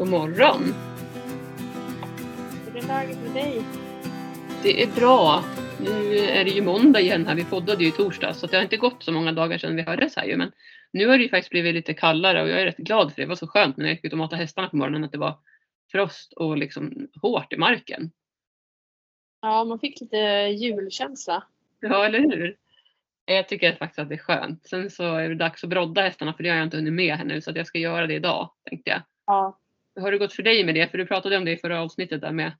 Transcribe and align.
God 0.00 0.08
morgon. 0.08 0.74
Hur 2.66 2.76
är 2.76 2.86
läget 2.86 3.18
med 3.22 3.34
dig? 3.34 3.62
Det 4.62 4.82
är 4.82 4.86
bra. 4.86 5.44
Nu 5.80 6.16
är 6.18 6.44
det 6.44 6.50
ju 6.50 6.62
måndag 6.62 7.00
igen 7.00 7.26
här. 7.26 7.34
Vi 7.34 7.44
poddade 7.44 7.84
ju 7.84 7.88
i 7.88 7.92
torsdag 7.92 8.34
så 8.34 8.46
det 8.46 8.56
har 8.56 8.62
inte 8.62 8.76
gått 8.76 9.02
så 9.02 9.12
många 9.12 9.32
dagar 9.32 9.58
sedan 9.58 9.76
vi 9.76 9.82
hördes 9.82 10.16
här 10.16 10.24
ju. 10.24 10.36
Men 10.36 10.52
nu 10.92 11.06
har 11.06 11.16
det 11.18 11.22
ju 11.22 11.28
faktiskt 11.28 11.50
blivit 11.50 11.74
lite 11.74 11.94
kallare 11.94 12.42
och 12.42 12.48
jag 12.48 12.60
är 12.60 12.64
rätt 12.64 12.76
glad 12.76 13.12
för 13.12 13.16
det. 13.16 13.22
Det 13.22 13.28
var 13.28 13.36
så 13.36 13.46
skönt 13.46 13.76
när 13.76 13.84
jag 13.84 13.94
gick 13.94 14.04
ut 14.04 14.12
och 14.12 14.18
matade 14.18 14.42
hästarna 14.42 14.68
på 14.68 14.76
morgonen 14.76 15.04
att 15.04 15.12
det 15.12 15.18
var 15.18 15.38
frost 15.92 16.32
och 16.32 16.56
liksom 16.56 17.08
hårt 17.22 17.52
i 17.52 17.56
marken. 17.56 18.10
Ja, 19.40 19.64
man 19.64 19.78
fick 19.78 20.00
lite 20.00 20.16
julkänsla. 20.58 21.44
Ja, 21.80 22.04
eller 22.04 22.20
hur? 22.20 22.56
Jag 23.24 23.48
tycker 23.48 23.74
faktiskt 23.74 23.98
att 23.98 24.08
det 24.08 24.14
är 24.14 24.18
skönt. 24.18 24.66
Sen 24.66 24.90
så 24.90 25.16
är 25.16 25.28
det 25.28 25.34
dags 25.34 25.64
att 25.64 25.70
brodda 25.70 26.02
hästarna 26.02 26.34
för 26.34 26.42
det 26.42 26.48
har 26.48 26.56
jag 26.56 26.66
inte 26.66 26.76
hunnit 26.76 26.92
med 26.92 27.16
här 27.16 27.24
nu 27.24 27.40
så 27.40 27.50
att 27.50 27.56
jag 27.56 27.66
ska 27.66 27.78
göra 27.78 28.06
det 28.06 28.14
idag 28.14 28.50
tänkte 28.64 28.90
jag. 28.90 29.02
Ja. 29.26 29.56
Hur 29.94 30.02
har 30.02 30.12
det 30.12 30.18
gått 30.18 30.32
för 30.32 30.42
dig 30.42 30.64
med 30.64 30.74
det? 30.74 30.88
För 30.88 30.98
du 30.98 31.06
pratade 31.06 31.36
om 31.36 31.44
det 31.44 31.52
i 31.52 31.56
förra 31.56 31.82
avsnittet 31.82 32.20
där 32.20 32.32
med 32.32 32.52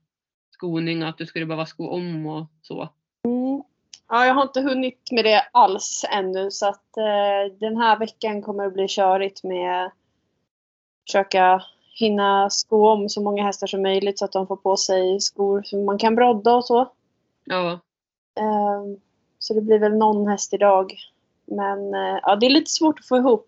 skoning 0.51 1.03
och 1.03 1.09
att 1.09 1.17
du 1.17 1.25
skulle 1.25 1.45
behöva 1.45 1.65
sko 1.65 1.87
om 1.87 2.25
och 2.25 2.45
så. 2.61 2.89
Mm. 3.25 3.63
Ja, 4.09 4.25
jag 4.25 4.33
har 4.33 4.41
inte 4.41 4.61
hunnit 4.61 5.11
med 5.11 5.25
det 5.25 5.41
alls 5.51 6.05
ännu 6.11 6.51
så 6.51 6.67
att 6.67 6.97
eh, 6.97 7.57
den 7.59 7.77
här 7.77 7.99
veckan 7.99 8.41
kommer 8.41 8.65
att 8.65 8.73
bli 8.73 8.87
körigt 8.87 9.43
med 9.43 9.85
att 9.85 9.93
försöka 11.07 11.63
hinna 11.99 12.49
sko 12.49 12.87
om 12.87 13.09
så 13.09 13.21
många 13.21 13.43
hästar 13.43 13.67
som 13.67 13.81
möjligt 13.81 14.19
så 14.19 14.25
att 14.25 14.31
de 14.31 14.47
får 14.47 14.55
på 14.55 14.77
sig 14.77 15.19
skor 15.19 15.61
som 15.63 15.85
man 15.85 15.97
kan 15.97 16.15
brodda 16.15 16.55
och 16.55 16.65
så. 16.65 16.91
Ja, 17.45 17.79
Eh, 18.37 18.83
så 19.39 19.53
det 19.53 19.61
blir 19.61 19.79
väl 19.79 19.97
någon 19.97 20.27
häst 20.27 20.53
idag. 20.53 20.93
Men 21.45 21.93
eh, 21.93 22.19
ja, 22.21 22.35
det 22.35 22.45
är 22.45 22.49
lite 22.49 22.71
svårt 22.71 22.99
att 22.99 23.07
få 23.07 23.17
ihop. 23.17 23.47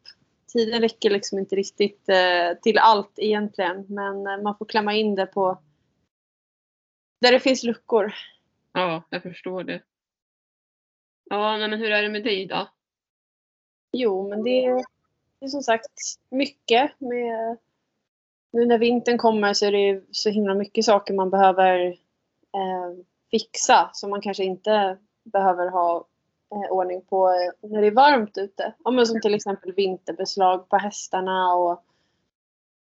Tiden 0.54 0.82
räcker 0.82 1.10
liksom 1.10 1.40
inte 1.40 1.56
riktigt 1.56 2.10
eh, 2.10 2.58
till 2.62 2.78
allt 2.78 3.14
egentligen. 3.18 3.86
Men 3.90 4.28
eh, 4.28 4.42
man 4.42 4.58
får 4.58 4.66
klämma 4.66 4.94
in 4.94 5.16
det 5.16 5.26
på 5.26 5.62
där 7.22 7.32
det 7.32 7.40
finns 7.40 7.64
luckor. 7.64 8.14
ja, 8.74 9.04
jag 9.10 9.24
förstår 9.24 9.64
det. 9.64 9.82
Ja, 11.30 11.58
men 11.58 11.74
hur 11.74 11.92
är 11.92 12.02
det 12.02 12.10
med 12.10 12.24
dig 12.24 12.46
då? 12.46 12.68
Jo, 13.92 14.30
men 14.30 14.44
det 14.44 14.66
är, 14.66 14.76
det 15.40 15.46
är 15.46 15.48
som 15.48 15.62
sagt 15.62 15.92
mycket. 16.30 17.00
Med, 17.00 17.58
nu 18.52 18.66
när 18.66 18.78
vintern 18.78 19.18
kommer 19.18 19.54
så 19.54 19.66
är 19.66 19.72
det 19.72 20.04
så 20.12 20.30
himla 20.30 20.54
mycket 20.54 20.86
saker 20.86 21.14
man 21.14 21.30
behöver 21.30 21.88
eh, 22.54 23.06
fixa 23.32 23.90
som 23.94 24.10
man 24.10 24.22
kanske 24.22 24.44
inte 24.44 24.98
behöver 25.24 25.68
ha 25.68 26.08
eh, 26.56 26.72
ordning 26.72 27.02
på 27.02 27.30
eh, 27.30 27.70
när 27.70 27.82
det 27.82 27.88
är 27.88 27.92
varmt 27.92 28.38
ute. 28.38 28.74
Ja, 28.84 28.92
men 28.92 29.06
som 29.06 29.22
till 29.22 29.34
exempel 29.34 29.74
vinterbeslag 29.74 30.70
på 30.70 30.78
hästarna 30.78 31.54
och 31.56 31.84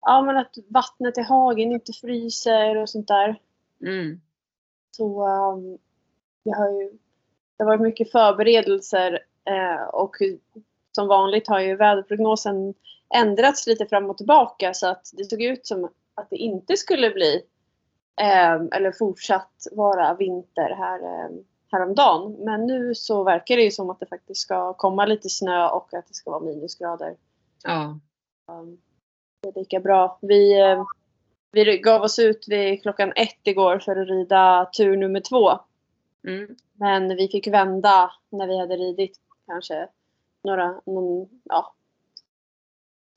ja, 0.01 0.21
men 0.21 0.37
att 0.37 0.55
vattnet 0.67 1.17
i 1.17 1.21
hagen 1.21 1.71
inte 1.71 1.93
fryser 1.93 2.77
och 2.77 2.89
sånt 2.89 3.07
där. 3.07 3.39
Mm. 3.81 4.21
Så 4.91 5.27
um, 5.27 5.77
det 6.43 6.51
har 6.51 6.69
ju 6.69 6.91
det 7.57 7.63
har 7.63 7.65
varit 7.65 7.81
mycket 7.81 8.11
förberedelser 8.11 9.19
eh, 9.45 9.83
och 9.83 10.15
som 10.91 11.07
vanligt 11.07 11.47
har 11.47 11.59
ju 11.59 11.75
väderprognosen 11.75 12.73
ändrats 13.15 13.67
lite 13.67 13.85
fram 13.85 14.09
och 14.09 14.17
tillbaka 14.17 14.73
så 14.73 14.87
att 14.87 15.11
det 15.13 15.23
såg 15.23 15.41
ut 15.41 15.67
som 15.67 15.89
att 16.15 16.29
det 16.29 16.35
inte 16.35 16.77
skulle 16.77 17.09
bli 17.09 17.41
eh, 18.21 18.77
eller 18.77 18.91
fortsatt 18.91 19.67
vara 19.71 20.13
vinter 20.13 20.75
här 20.77 20.99
eh, 21.03 21.29
häromdagen. 21.71 22.35
Men 22.39 22.65
nu 22.65 22.95
så 22.95 23.23
verkar 23.23 23.55
det 23.55 23.63
ju 23.63 23.71
som 23.71 23.89
att 23.89 23.99
det 23.99 24.05
faktiskt 24.05 24.41
ska 24.41 24.73
komma 24.73 25.05
lite 25.05 25.29
snö 25.29 25.67
och 25.67 25.93
att 25.93 26.07
det 26.07 26.13
ska 26.13 26.31
vara 26.31 26.43
minusgrader. 26.43 27.15
Ja, 27.63 27.99
Um, 28.51 28.77
det 29.41 29.49
är 29.49 29.59
lika 29.59 29.79
bra. 29.79 30.19
Vi, 30.21 30.59
eh, 30.59 30.83
vi 31.51 31.77
gav 31.77 32.01
oss 32.01 32.19
ut 32.19 32.45
vid 32.47 32.81
klockan 32.81 33.13
ett 33.15 33.39
igår 33.43 33.79
för 33.79 33.95
att 33.95 34.07
rida 34.07 34.69
tur 34.77 34.97
nummer 34.97 35.19
två. 35.19 35.51
mm. 36.27 36.55
Men 36.73 37.15
vi 37.15 37.27
fick 37.27 37.47
vända 37.47 38.11
när 38.29 38.47
vi 38.47 38.59
hade 38.59 38.75
ridit 38.75 39.19
kanske 39.47 39.87
några, 40.43 40.81
någon, 40.85 41.29
ja, 41.43 41.73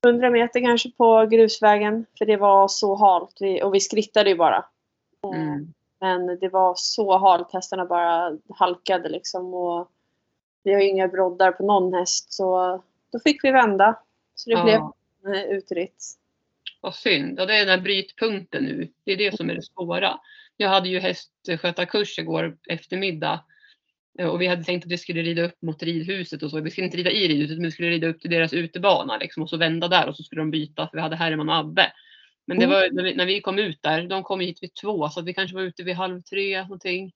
100 0.07 0.31
meter 0.31 0.61
kanske 0.61 0.91
på 0.91 1.27
grusvägen. 1.31 2.07
För 2.19 2.27
det 2.27 2.37
var 2.37 2.69
så 2.69 2.95
halt 2.95 3.37
vi, 3.41 3.62
och 3.62 3.75
vi 3.75 3.81
skrittade 3.81 4.31
ju 4.31 4.37
bara. 4.37 4.65
Mm. 5.34 5.73
Men 6.04 6.38
det 6.41 6.48
var 6.48 6.75
så 6.76 7.19
halt, 7.19 7.53
hästarna 7.53 7.84
bara 7.87 8.38
halkade 8.59 9.09
liksom. 9.09 9.54
Och 9.54 9.88
vi 10.62 10.75
har 10.75 10.81
ju 10.81 10.88
inga 10.88 11.09
broddar 11.09 11.53
på 11.53 11.66
någon 11.66 11.94
häst 11.94 12.32
så 12.32 12.82
då 13.12 13.19
fick 13.19 13.44
vi 13.44 13.50
vända. 13.50 13.98
Så 14.34 14.50
det 14.50 14.56
Ja. 14.56 14.94
blev 15.22 15.34
eh, 15.34 15.42
utritt. 15.42 16.04
Vad 16.81 16.94
synd. 16.94 17.41
Ja, 17.41 17.47
det 17.47 17.54
är 17.54 17.59
den 17.66 17.69
här 17.78 17.81
brytpunkten 17.84 18.65
nu. 18.65 18.88
Det 19.04 19.12
är 19.12 19.16
det 19.16 19.37
som 19.37 19.50
är 19.50 19.54
det 19.54 19.62
svåra. 19.62 20.19
Jag 20.56 20.69
hade 20.69 20.88
ju 20.88 20.98
hästskötarkurs 21.00 22.19
igår 22.19 22.56
eftermiddag. 22.69 23.44
eh, 24.19 24.28
Och 24.28 24.41
vi 24.41 24.47
hade 24.47 24.65
tänkt 24.65 24.84
att 24.86 24.92
vi 24.92 24.98
skulle 24.98 25.22
rida 25.22 25.42
upp 25.42 25.62
mot 25.62 25.82
ridhuset 25.82 26.42
och 26.42 26.50
så. 26.50 26.60
Vi 26.60 26.71
skulle 26.71 26.84
inte 26.84 26.97
rida 26.97 27.10
i 27.10 27.28
ridhuset 27.28 27.56
men 27.56 27.65
vi 27.65 27.71
skulle 27.72 27.91
rida 27.91 28.06
upp 28.06 28.21
till 28.21 28.31
deras 28.31 28.53
utebana 28.53 29.16
liksom, 29.16 29.42
och 29.42 29.50
så 29.50 29.56
vända 29.56 29.88
där 29.88 30.09
och 30.09 30.16
så 30.16 30.22
skulle 30.22 30.41
de 30.41 30.50
byta 30.50 30.88
för 30.88 30.97
vi 30.97 31.03
hade 31.03 31.16
Herman 31.16 31.48
och 31.48 31.56
Abbe. 31.56 31.92
Men 32.47 32.59
det 32.59 32.65
Mm. 32.65 32.75
var 32.75 32.91
när 32.93 33.03
vi, 33.03 33.15
när 33.15 33.27
vi 33.27 33.41
kom 33.41 33.59
ut 33.59 33.82
där, 33.82 34.03
de 34.03 34.22
kom 34.22 34.41
hit 34.41 34.62
vid 34.62 34.75
två 34.75 35.09
så 35.09 35.21
att 35.21 35.27
vi 35.27 35.34
kanske 35.34 35.55
var 35.56 35.62
ute 35.62 35.82
vid 35.82 35.94
halv 35.94 36.21
tre 36.21 36.62
någonting. 36.62 37.12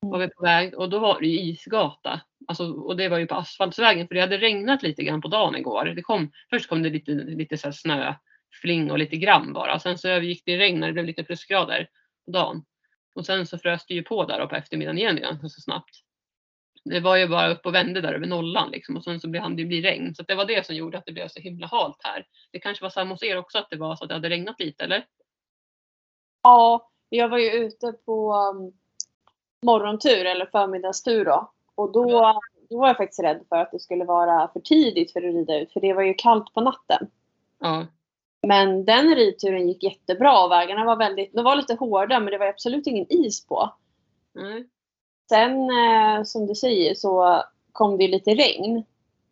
Var 0.00 0.18
vi 0.18 0.28
på 0.28 0.42
väg 0.42 0.74
och 0.78 0.90
då 0.90 0.98
var 0.98 1.20
det 1.20 1.26
ju 1.26 1.40
isgata. 1.40 2.20
Alltså, 2.48 2.72
och 2.72 2.96
det 2.96 3.08
var 3.08 3.18
ju 3.18 3.26
på 3.26 3.34
asfaltsvägen 3.34 4.08
för 4.08 4.14
det 4.14 4.20
hade 4.20 4.38
regnat 4.38 4.82
lite 4.82 5.02
grann 5.04 5.20
på 5.20 5.28
dagen 5.28 5.56
igår. 5.56 5.84
Det 5.84 6.02
kom, 6.02 6.32
först 6.50 6.68
kom 6.68 6.82
det 6.82 6.90
lite, 6.90 7.12
lite 7.12 7.58
så 7.58 7.72
snöfling 7.72 8.90
och 8.90 8.98
lite 8.98 9.16
grann 9.16 9.52
bara. 9.52 9.78
Sen 9.78 9.98
så 9.98 10.08
övergick 10.08 10.42
det 10.46 10.52
i 10.52 10.58
regn 10.58 10.80
när 10.80 10.86
det 10.86 10.92
blev 10.92 11.04
lite 11.04 11.24
plusgrader 11.24 11.88
på 12.24 12.30
dagen. 12.30 12.64
Och 13.14 13.26
sen 13.26 13.46
så 13.46 13.58
frös 13.58 13.86
det 13.86 13.94
ju 13.94 14.02
på 14.02 14.24
där 14.24 14.38
då 14.38 14.48
på 14.48 14.56
eftermiddagen 14.56 14.98
igen 14.98 15.16
ganska 15.16 15.48
så 15.48 15.60
snabbt. 15.60 15.96
Det 16.84 17.00
var 17.00 17.16
ju 17.16 17.28
bara 17.28 17.52
upp 17.52 17.66
och 17.66 17.74
vände 17.74 18.00
där 18.00 18.12
över 18.12 18.26
nollan 18.26 18.70
liksom 18.70 18.96
och 18.96 19.04
sen 19.04 19.20
så 19.20 19.38
hann 19.38 19.56
det 19.56 19.62
ju 19.62 19.68
bli 19.68 19.82
regn. 19.82 20.14
Så 20.14 20.22
det 20.22 20.34
var 20.34 20.44
det 20.44 20.66
som 20.66 20.74
gjorde 20.74 20.98
att 20.98 21.06
det 21.06 21.12
blev 21.12 21.28
så 21.28 21.40
himla 21.40 21.66
halt 21.66 21.96
här. 22.02 22.26
Det 22.50 22.58
kanske 22.58 22.84
var 22.84 22.90
samma 22.90 23.14
hos 23.14 23.22
er 23.22 23.38
också 23.38 23.58
att 23.58 23.70
det 23.70 23.76
var 23.76 23.96
så 23.96 24.04
att 24.04 24.08
det 24.08 24.14
hade 24.14 24.28
regnat 24.28 24.60
lite 24.60 24.84
eller? 24.84 25.06
Ja, 26.42 26.90
jag 27.08 27.28
var 27.28 27.38
ju 27.38 27.50
ute 27.50 27.92
på 27.92 28.34
um, 28.34 28.72
morgontur 29.62 30.24
eller 30.24 30.46
förmiddagstur 30.46 31.24
då. 31.24 31.52
Och 31.74 31.92
då, 31.92 32.40
då 32.70 32.78
var 32.78 32.86
jag 32.86 32.96
faktiskt 32.96 33.22
rädd 33.22 33.44
för 33.48 33.56
att 33.56 33.70
det 33.72 33.80
skulle 33.80 34.04
vara 34.04 34.48
för 34.52 34.60
tidigt 34.60 35.12
för 35.12 35.20
att 35.20 35.34
rida 35.34 35.58
ut. 35.58 35.72
För 35.72 35.80
det 35.80 35.92
var 35.92 36.02
ju 36.02 36.14
kallt 36.14 36.54
på 36.54 36.60
natten. 36.60 37.10
Ja. 37.58 37.86
Men 38.46 38.84
den 38.84 39.14
ridturen 39.14 39.68
gick 39.68 39.82
jättebra. 39.82 40.48
Vägarna 40.48 40.84
var 40.84 40.96
väldigt, 40.96 41.32
de 41.32 41.44
var 41.44 41.56
lite 41.56 41.74
hårda 41.74 42.20
men 42.20 42.30
det 42.30 42.38
var 42.38 42.46
absolut 42.46 42.86
ingen 42.86 43.06
is 43.08 43.46
på. 43.46 43.74
Nej. 44.32 44.68
Sen 45.32 45.70
eh, 45.70 46.24
som 46.24 46.46
du 46.46 46.54
säger 46.54 46.94
så 46.94 47.44
kom 47.72 47.98
det 47.98 48.08
lite 48.08 48.30
regn. 48.30 48.84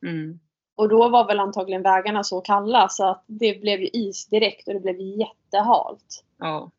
Mm. 0.03 0.41
Och 0.75 0.89
då 0.89 1.09
var 1.09 1.27
väl 1.27 1.41
antagligen 1.41 1.83
vägarna 1.83 2.25
så 2.25 2.41
kalla 2.41 2.89
så 2.89 3.11
att 3.11 3.25
det 3.27 3.61
blev 3.61 3.81
ju 3.81 3.89
is 3.93 4.27
direkt 4.27 4.69
och 4.69 4.75
det 4.75 4.81
blev 4.81 5.01
jättehalt. 5.01 6.25
Ja. 6.39 6.71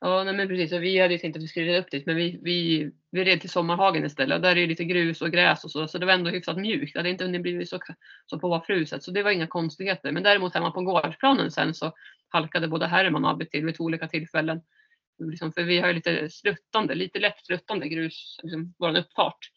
Ja, 0.00 0.24
nej 0.24 0.34
men 0.34 0.48
precis. 0.48 0.72
Och 0.72 0.82
vi 0.82 1.00
hade 1.00 1.14
ju 1.14 1.18
tänkt 1.18 1.36
att 1.36 1.42
vi 1.42 1.48
skulle 1.48 1.66
rida 1.66 1.78
upp 1.78 1.90
dit, 1.90 2.06
men 2.06 2.16
vi, 2.16 2.40
vi, 2.42 2.90
vi 3.10 3.24
red 3.24 3.40
till 3.40 3.50
Sommarhagen 3.50 4.04
istället. 4.04 4.36
Och 4.36 4.42
där 4.42 4.50
är 4.50 4.54
det 4.54 4.66
lite 4.66 4.84
grus 4.84 5.22
och 5.22 5.30
gräs 5.30 5.64
och 5.64 5.70
så, 5.70 5.88
så 5.88 5.98
det 5.98 6.06
var 6.06 6.12
ändå 6.12 6.30
hyfsat 6.30 6.56
mjukt. 6.56 6.92
Det 6.92 6.98
hade 6.98 7.10
inte 7.10 7.24
hunnit 7.24 7.42
blivit 7.42 7.68
så, 7.68 7.78
så 8.26 8.38
påfruset, 8.38 9.02
så 9.02 9.10
det 9.10 9.22
var 9.22 9.30
inga 9.30 9.46
konstigheter. 9.46 10.12
Men 10.12 10.22
däremot 10.22 10.54
hemma 10.54 10.70
på 10.70 10.80
gårdsplanen 10.80 11.50
sen 11.50 11.74
så 11.74 11.92
halkade 12.28 12.68
både 12.68 12.86
Herman 12.86 13.24
och 13.24 13.30
Abbe 13.30 13.44
till 13.44 13.64
vid 13.64 13.76
två 13.76 13.84
olika 13.84 14.08
tillfällen. 14.08 14.60
Liksom, 15.18 15.52
för 15.52 15.62
vi 15.62 15.78
har 15.78 15.88
ju 15.88 15.94
lite 15.94 16.30
sluttande, 16.30 16.94
lite 16.94 17.18
lätt 17.18 17.46
sluttande 17.46 17.88
grus, 17.88 18.40
liksom, 18.42 18.74
vår 18.78 18.96
uppfart. 18.96 19.50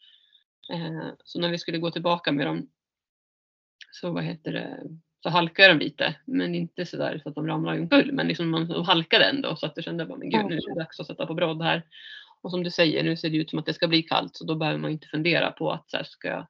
Eh, 0.72 1.08
så 1.24 1.40
när 1.40 1.50
vi 1.50 1.58
skulle 1.58 1.78
gå 1.78 1.90
tillbaka 1.90 2.32
med 2.32 2.46
dem 2.46 2.70
så 3.92 4.12
vad 4.12 4.24
heter 4.24 4.52
det, 4.52 4.82
så 5.22 5.28
halkade 5.28 5.68
de 5.68 5.78
lite, 5.84 6.14
men 6.24 6.54
inte 6.54 6.86
så 6.86 6.96
där 6.96 7.20
så 7.22 7.28
att 7.28 7.34
de 7.34 7.46
ramlade 7.46 7.80
omkull. 7.80 8.12
Men 8.12 8.28
liksom 8.28 8.50
man 8.50 8.68
de 8.68 8.84
halkade 8.84 9.24
ändå 9.24 9.56
så 9.56 9.66
att 9.66 9.72
jag 9.76 9.84
kände 9.84 10.06
bara, 10.06 10.18
men 10.18 10.30
gud, 10.30 10.46
nu 10.46 10.56
är 10.56 10.74
det 10.74 10.80
dags 10.80 11.00
att 11.00 11.06
sätta 11.06 11.26
på 11.26 11.34
brodd 11.34 11.62
här. 11.62 11.82
Och 12.42 12.50
som 12.50 12.62
du 12.62 12.70
säger, 12.70 13.04
nu 13.04 13.16
ser 13.16 13.30
det 13.30 13.36
ut 13.36 13.50
som 13.50 13.58
att 13.58 13.66
det 13.66 13.74
ska 13.74 13.88
bli 13.88 14.02
kallt 14.02 14.36
så 14.36 14.44
då 14.44 14.54
behöver 14.54 14.78
man 14.78 14.90
inte 14.90 15.08
fundera 15.08 15.50
på 15.50 15.72
att 15.72 15.90
så 15.90 15.96
här, 15.96 16.04
ska 16.04 16.28
jag, 16.28 16.46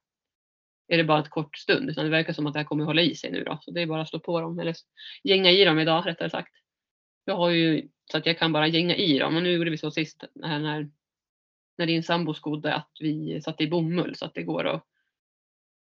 är 0.89 0.97
det 0.97 1.05
bara 1.05 1.21
ett 1.21 1.31
kort 1.31 1.57
stund 1.57 1.91
utan 1.91 2.05
det 2.05 2.11
verkar 2.11 2.33
som 2.33 2.47
att 2.47 2.53
det 2.53 2.59
här 2.59 2.67
kommer 2.67 2.85
hålla 2.85 3.03
i 3.03 3.15
sig 3.15 3.31
nu 3.31 3.45
då. 3.45 3.59
Så 3.63 3.71
det 3.71 3.83
är 3.83 3.87
bara 3.87 4.03
att 4.03 4.09
slå 4.09 4.19
på 4.19 4.41
dem 4.41 4.59
eller 4.59 4.75
gänga 5.25 5.51
i 5.51 5.65
dem 5.65 5.79
idag 5.79 6.07
rättare 6.07 6.31
sagt. 6.31 6.53
Jag 7.29 7.37
har 7.37 7.51
ju 7.51 7.89
så 8.11 8.19
att 8.19 8.27
jag 8.27 8.39
kan 8.39 8.53
bara 8.53 8.67
gänga 8.67 8.97
i 8.97 9.19
dem 9.19 9.37
och 9.37 9.43
nu 9.43 9.53
gjorde 9.53 9.71
vi 9.71 9.79
så 9.79 9.91
sist 9.91 10.25
när, 10.35 10.59
när, 10.59 10.91
när 11.79 11.87
din 11.87 12.03
sambo 12.03 12.35
skodde 12.35 12.75
att 12.75 12.91
vi 13.01 13.41
satte 13.43 13.63
i 13.63 13.69
bomull 13.69 14.17
så 14.17 14.25
att 14.25 14.35
det 14.35 14.43
går 14.43 14.67
att 14.67 14.85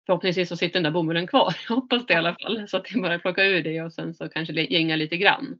förhoppningsvis 0.05 0.49
så 0.49 0.57
sitter 0.57 0.73
den 0.73 0.83
där 0.83 0.91
bomullen 0.91 1.27
kvar. 1.27 1.55
Jag 1.69 1.75
hoppas 1.75 2.05
det 2.05 2.13
i 2.13 2.17
alla 2.17 2.35
fall. 2.35 2.67
Så 2.67 2.77
att 2.77 2.91
jag 2.91 3.01
bara 3.01 3.19
plocka 3.19 3.43
ur 3.43 3.63
det 3.63 3.81
och 3.81 3.93
sen 3.93 4.13
så 4.13 4.29
kanske 4.29 4.53
gänga 4.53 4.95
lite 4.95 5.17
grann. 5.17 5.59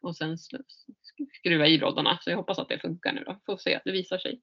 Och 0.00 0.16
sen 0.16 0.38
skruva 1.32 1.66
i 1.66 1.78
broddarna. 1.78 2.18
Så 2.20 2.30
jag 2.30 2.36
hoppas 2.36 2.58
att 2.58 2.68
det 2.68 2.78
funkar 2.78 3.12
nu 3.12 3.24
då. 3.26 3.36
Får 3.46 3.56
se 3.56 3.74
att 3.74 3.84
det 3.84 3.92
visar 3.92 4.18
sig. 4.18 4.40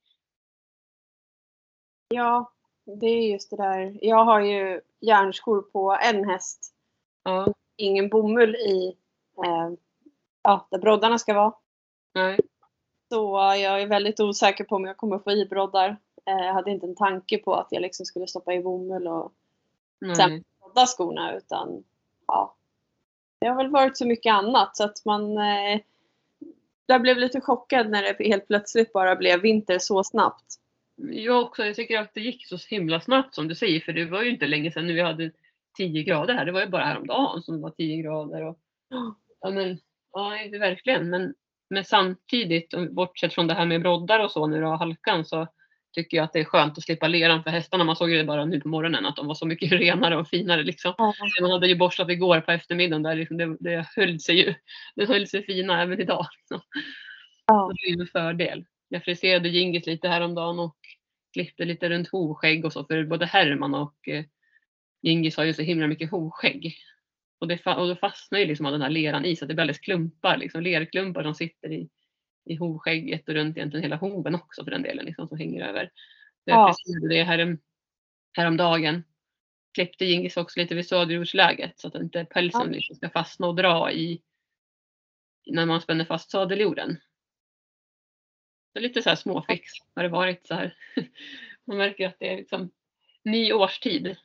Ja, 2.07 2.53
det 3.01 3.07
är 3.07 3.31
just 3.31 3.49
det 3.49 3.57
där. 3.57 3.97
Jag 4.01 4.25
har 4.25 4.41
ju 4.41 4.81
järnskor 5.01 5.61
på 5.61 5.97
en 6.03 6.29
häst. 6.29 6.75
Ja, 7.23 7.53
ingen 7.75 8.09
bomull 8.09 8.55
i 8.55 8.97
eh, 9.45 9.71
ja, 10.43 10.67
där 10.71 10.77
broddarna 10.79 11.17
ska 11.19 11.33
vara. 11.33 11.53
Nej. 12.13 12.39
Så 13.09 13.33
jag 13.61 13.81
är 13.81 13.87
väldigt 13.87 14.19
osäker 14.19 14.63
på 14.63 14.75
om 14.75 14.85
jag 14.85 14.97
kommer 14.97 15.19
få 15.19 15.31
i 15.31 15.45
broddar. 15.45 15.89
Eh, 16.25 16.45
Jag 16.45 16.53
hade 16.53 16.71
inte 16.71 16.85
en 16.85 16.95
tanke 16.95 17.37
på 17.37 17.53
att 17.55 17.67
jag 17.71 17.81
liksom 17.81 18.05
skulle 18.05 18.27
stoppa 18.27 18.53
i 18.53 18.59
bomull 18.59 19.07
och 19.07 19.33
Nej. 20.01 20.15
Sen- 20.15 20.43
brodda 20.59 20.85
skorna 20.85 21.35
utan 21.37 21.83
ja. 22.27 22.55
Det 23.39 23.47
har 23.47 23.55
väl 23.55 23.69
varit 23.71 23.97
så 23.97 24.07
mycket 24.07 24.33
annat 24.33 24.77
så 24.77 24.83
att 24.83 25.05
man 25.05 25.37
eh, 25.37 25.79
jag 26.85 27.01
blev 27.01 27.17
lite 27.17 27.41
chockad 27.41 27.89
när 27.89 28.01
det 28.03 28.23
helt 28.27 28.47
plötsligt 28.47 28.93
bara 28.93 29.15
blev 29.15 29.41
vinter 29.41 29.79
så 29.79 30.03
snabbt. 30.03 30.45
Jag 30.95 31.41
också. 31.41 31.65
Jag 31.65 31.75
tycker 31.75 31.99
att 31.99 32.13
det 32.13 32.21
gick 32.21 32.47
så 32.47 32.57
himla 32.69 33.01
snabbt 33.01 33.35
som 33.35 33.47
du 33.47 33.55
säger. 33.55 33.79
För 33.79 33.93
det 33.93 34.05
var 34.05 34.21
ju 34.21 34.29
inte 34.29 34.47
länge 34.47 34.71
sedan 34.71 34.87
nu 34.87 34.93
vi 34.93 35.01
hade 35.01 35.31
10 35.77 36.03
grader 36.03 36.33
här. 36.33 36.45
Det 36.45 36.51
var 36.51 36.61
ju 36.61 36.67
bara 36.69 36.83
häromdagen 36.85 37.41
som 37.41 37.55
det 37.55 37.61
var 37.61 37.69
10 37.69 38.01
grader. 38.01 38.41
Och, 38.43 38.57
ja, 39.41 39.49
men, 39.49 39.79
ja, 40.13 40.59
verkligen. 40.59 41.09
Men, 41.09 41.33
men 41.69 41.83
samtidigt, 41.83 42.73
bortsett 42.91 43.33
från 43.33 43.47
det 43.47 43.53
här 43.53 43.65
med 43.65 43.81
broddar 43.81 44.19
och 44.19 44.31
så 44.31 44.47
nu 44.47 44.61
då, 44.61 44.67
halkan, 44.67 45.25
så 45.25 45.47
tycker 45.93 46.17
jag 46.17 46.23
att 46.23 46.33
det 46.33 46.39
är 46.39 46.43
skönt 46.43 46.77
att 46.77 46.83
slippa 46.83 47.07
leran 47.07 47.43
för 47.43 47.49
hästarna. 47.49 47.83
Man 47.83 47.95
såg 47.95 48.11
ju 48.11 48.17
det 48.17 48.23
bara 48.23 48.45
nu 48.45 48.59
på 48.59 48.67
morgonen 48.67 49.05
att 49.05 49.15
de 49.15 49.27
var 49.27 49.35
så 49.35 49.45
mycket 49.45 49.71
renare 49.81 50.17
och 50.17 50.27
finare 50.27 50.63
liksom. 50.63 50.93
Man 51.41 51.51
hade 51.51 51.67
ju 51.67 51.75
borstat 51.75 52.09
igår 52.09 52.41
på 52.41 52.51
eftermiddagen 52.51 53.03
där 53.03 53.15
liksom, 53.15 53.37
det, 53.37 53.57
det 53.59 53.87
höll 53.95 54.19
sig 54.19 54.35
ju. 54.35 54.53
Det 54.95 55.05
höll 55.05 55.27
sig 55.27 55.45
fina 55.45 55.81
även 55.81 56.01
idag. 56.01 56.27
Liksom. 56.39 56.61
Ja. 57.45 57.69
Så 57.69 57.73
det 57.73 57.91
är 57.91 57.95
ju 57.95 58.01
en 58.01 58.07
fördel. 58.07 58.65
Jag 58.89 59.03
friserade 59.03 59.49
Gingis 59.49 59.85
lite 59.85 60.07
häromdagen 60.07 60.59
och 60.59 60.77
klippte 61.33 61.65
lite 61.65 61.89
runt 61.89 62.09
hovskägg 62.09 62.65
och 62.65 62.73
så 62.73 62.85
för 62.85 63.03
både 63.03 63.25
Herman 63.25 63.75
och 63.75 64.07
eh, 64.07 64.23
Gingis 65.01 65.37
har 65.37 65.43
ju 65.43 65.53
så 65.53 65.61
himla 65.61 65.87
mycket 65.87 66.11
hovskägg. 66.11 66.75
Och, 67.43 67.47
det, 67.49 67.65
och 67.65 67.87
då 67.87 67.95
fastnar 67.95 68.39
ju 68.39 68.45
liksom 68.45 68.65
all 68.65 68.71
den 68.73 68.81
här 68.81 68.89
leran 68.89 69.25
i 69.25 69.35
så 69.35 69.45
att 69.45 69.49
det 69.49 69.53
blir 69.53 69.61
alldeles 69.61 69.79
klumpar, 69.79 70.37
liksom 70.37 70.63
lerklumpar 70.63 71.23
som 71.23 71.35
sitter 71.35 71.71
i, 71.71 71.89
i 72.45 72.55
hovskägget 72.55 73.27
och 73.29 73.33
runt 73.33 73.57
egentligen 73.57 73.83
hela 73.83 73.95
hoven 73.95 74.35
också 74.35 74.63
för 74.63 74.71
den 74.71 74.81
delen 74.81 75.05
liksom, 75.05 75.27
som 75.27 75.37
hänger 75.37 75.67
över. 75.67 75.91
Jag 76.43 76.55
Ja. 76.59 76.73
friserade 76.73 77.15
det 77.15 77.23
här, 77.23 77.57
häromdagen. 78.37 79.03
Klippte 79.73 80.05
Gingis 80.05 80.37
också 80.37 80.59
lite 80.59 80.75
vid 80.75 80.87
sadeljordsläget 80.87 81.79
så 81.79 81.87
att 81.87 81.95
inte 81.95 82.25
pälsen 82.25 82.61
Ja. 82.65 82.71
liksom 82.71 82.95
ska 82.95 83.09
fastna 83.09 83.47
och 83.47 83.55
dra 83.55 83.91
i 83.91 84.21
när 85.45 85.65
man 85.65 85.81
spänner 85.81 86.05
fast 86.05 86.31
sadeljorden. 86.31 86.97
Så 88.73 88.79
lite 88.79 89.01
så 89.01 89.09
här 89.09 89.15
småfix 89.15 89.71
har 89.95 90.03
det 90.03 90.09
varit 90.09 90.47
så 90.47 90.53
här. 90.53 90.75
Man 91.65 91.77
märker 91.77 92.07
att 92.07 92.19
det 92.19 92.33
är 92.33 92.37
liksom 92.37 92.71
ny 93.23 93.53
årstid. 93.53 94.15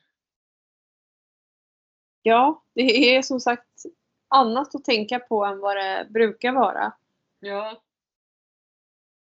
Ja, 2.21 2.63
det 2.73 3.15
är 3.15 3.21
som 3.21 3.39
sagt 3.39 3.83
annat 4.27 4.75
att 4.75 4.83
tänka 4.85 5.19
på 5.19 5.45
än 5.45 5.59
vad 5.59 5.75
det 5.77 6.07
brukar 6.09 6.51
vara. 6.53 6.93
Ja, 7.39 7.81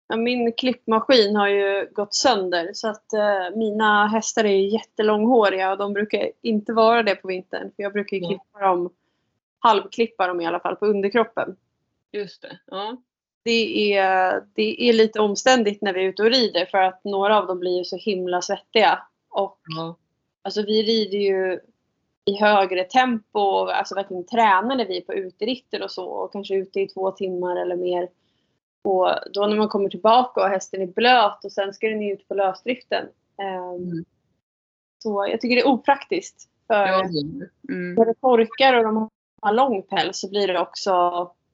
Ja, 0.08 0.16
Min 0.16 0.52
klippmaskin 0.52 1.36
har 1.36 1.48
ju 1.48 1.90
gått 1.92 2.14
sönder 2.14 2.70
så 2.74 2.88
att 2.88 3.12
eh, 3.12 3.56
mina 3.56 4.06
hästar 4.06 4.44
är 4.44 4.56
jättelånghåriga 4.56 5.72
och 5.72 5.78
de 5.78 5.92
brukar 5.92 6.30
inte 6.42 6.72
vara 6.72 7.02
det 7.02 7.14
på 7.14 7.28
vintern. 7.28 7.70
För 7.76 7.82
jag 7.82 7.92
brukar 7.92 8.16
ju 8.16 8.26
klippa 8.26 8.58
dem, 8.60 8.90
halvklippa 9.58 10.26
dem 10.26 10.40
i 10.40 10.46
alla 10.46 10.60
fall 10.60 10.76
på 10.76 10.86
underkroppen. 10.86 11.56
just 12.12 12.42
det. 12.42 12.58
Ja, 12.66 12.96
Det 13.42 13.92
är, 13.94 14.42
det 14.54 14.88
är 14.88 14.92
lite 14.92 15.20
omständigt 15.20 15.82
när 15.82 15.92
vi 15.92 16.04
är 16.04 16.08
ute 16.08 16.22
och 16.22 16.30
rider 16.30 16.66
för 16.66 16.78
att 16.78 17.04
några 17.04 17.38
av 17.38 17.46
dem 17.46 17.58
blir 17.58 17.78
ju 17.78 17.84
så 17.84 17.96
himla 17.96 18.42
svettiga. 18.42 18.98
Och 19.28 19.60
ja, 19.76 19.96
alltså 20.42 20.62
vi 20.62 20.82
rider 20.82 21.18
ju 21.18 21.60
i 22.26 22.36
högre 22.40 22.84
tempo, 22.84 23.66
alltså 23.66 23.94
verkligen 23.94 24.26
tränar 24.26 24.76
när 24.76 24.86
vi 24.86 25.00
på 25.00 25.14
uterittel 25.14 25.82
och 25.82 25.90
så 25.90 26.06
och 26.06 26.32
kanske 26.32 26.54
ute 26.54 26.80
i 26.80 26.88
två 26.88 27.10
timmar 27.10 27.56
eller 27.56 27.76
mer. 27.76 28.08
Och 28.84 29.10
då 29.32 29.46
när 29.46 29.56
man 29.56 29.68
kommer 29.68 29.88
tillbaka 29.88 30.40
och 30.40 30.48
hästen 30.48 30.82
är 30.82 30.86
blöt 30.86 31.44
och 31.44 31.52
sen 31.52 31.74
ska 31.74 31.88
den 31.88 32.02
ut 32.02 32.28
på 32.28 32.34
lösdriften. 32.34 33.08
ehm, 33.38 33.74
Mm. 33.74 34.04
Så 35.02 35.26
jag 35.30 35.40
tycker 35.40 35.56
det 35.56 35.62
är 35.62 35.68
opraktiskt. 35.68 36.48
För. 36.66 36.86
Mm. 37.68 37.94
när 37.94 38.04
det 38.04 38.14
torkar 38.14 38.74
och 38.74 38.84
de 38.84 39.10
har 39.42 39.52
lång 39.52 39.82
päls 39.82 40.20
så 40.20 40.28
blir 40.28 40.48
det 40.48 40.60
också 40.60 40.90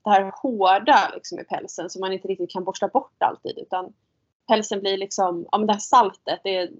det 0.04 0.10
här 0.10 0.32
hårda 0.42 1.12
liksom, 1.14 1.38
i 1.38 1.44
pälsen 1.44 1.90
som 1.90 2.00
man 2.00 2.12
inte 2.12 2.28
riktigt 2.28 2.50
kan 2.50 2.64
borsta 2.64 2.88
bort 2.88 3.22
alltid. 3.22 3.58
Utan 3.58 3.92
pälsen 4.48 4.80
blir 4.80 4.96
liksom, 4.98 5.46
ja 5.52 5.58
men 5.58 5.66
det 5.66 5.72
här 5.72 5.80
saltet 5.80 6.40
det, 6.44 6.70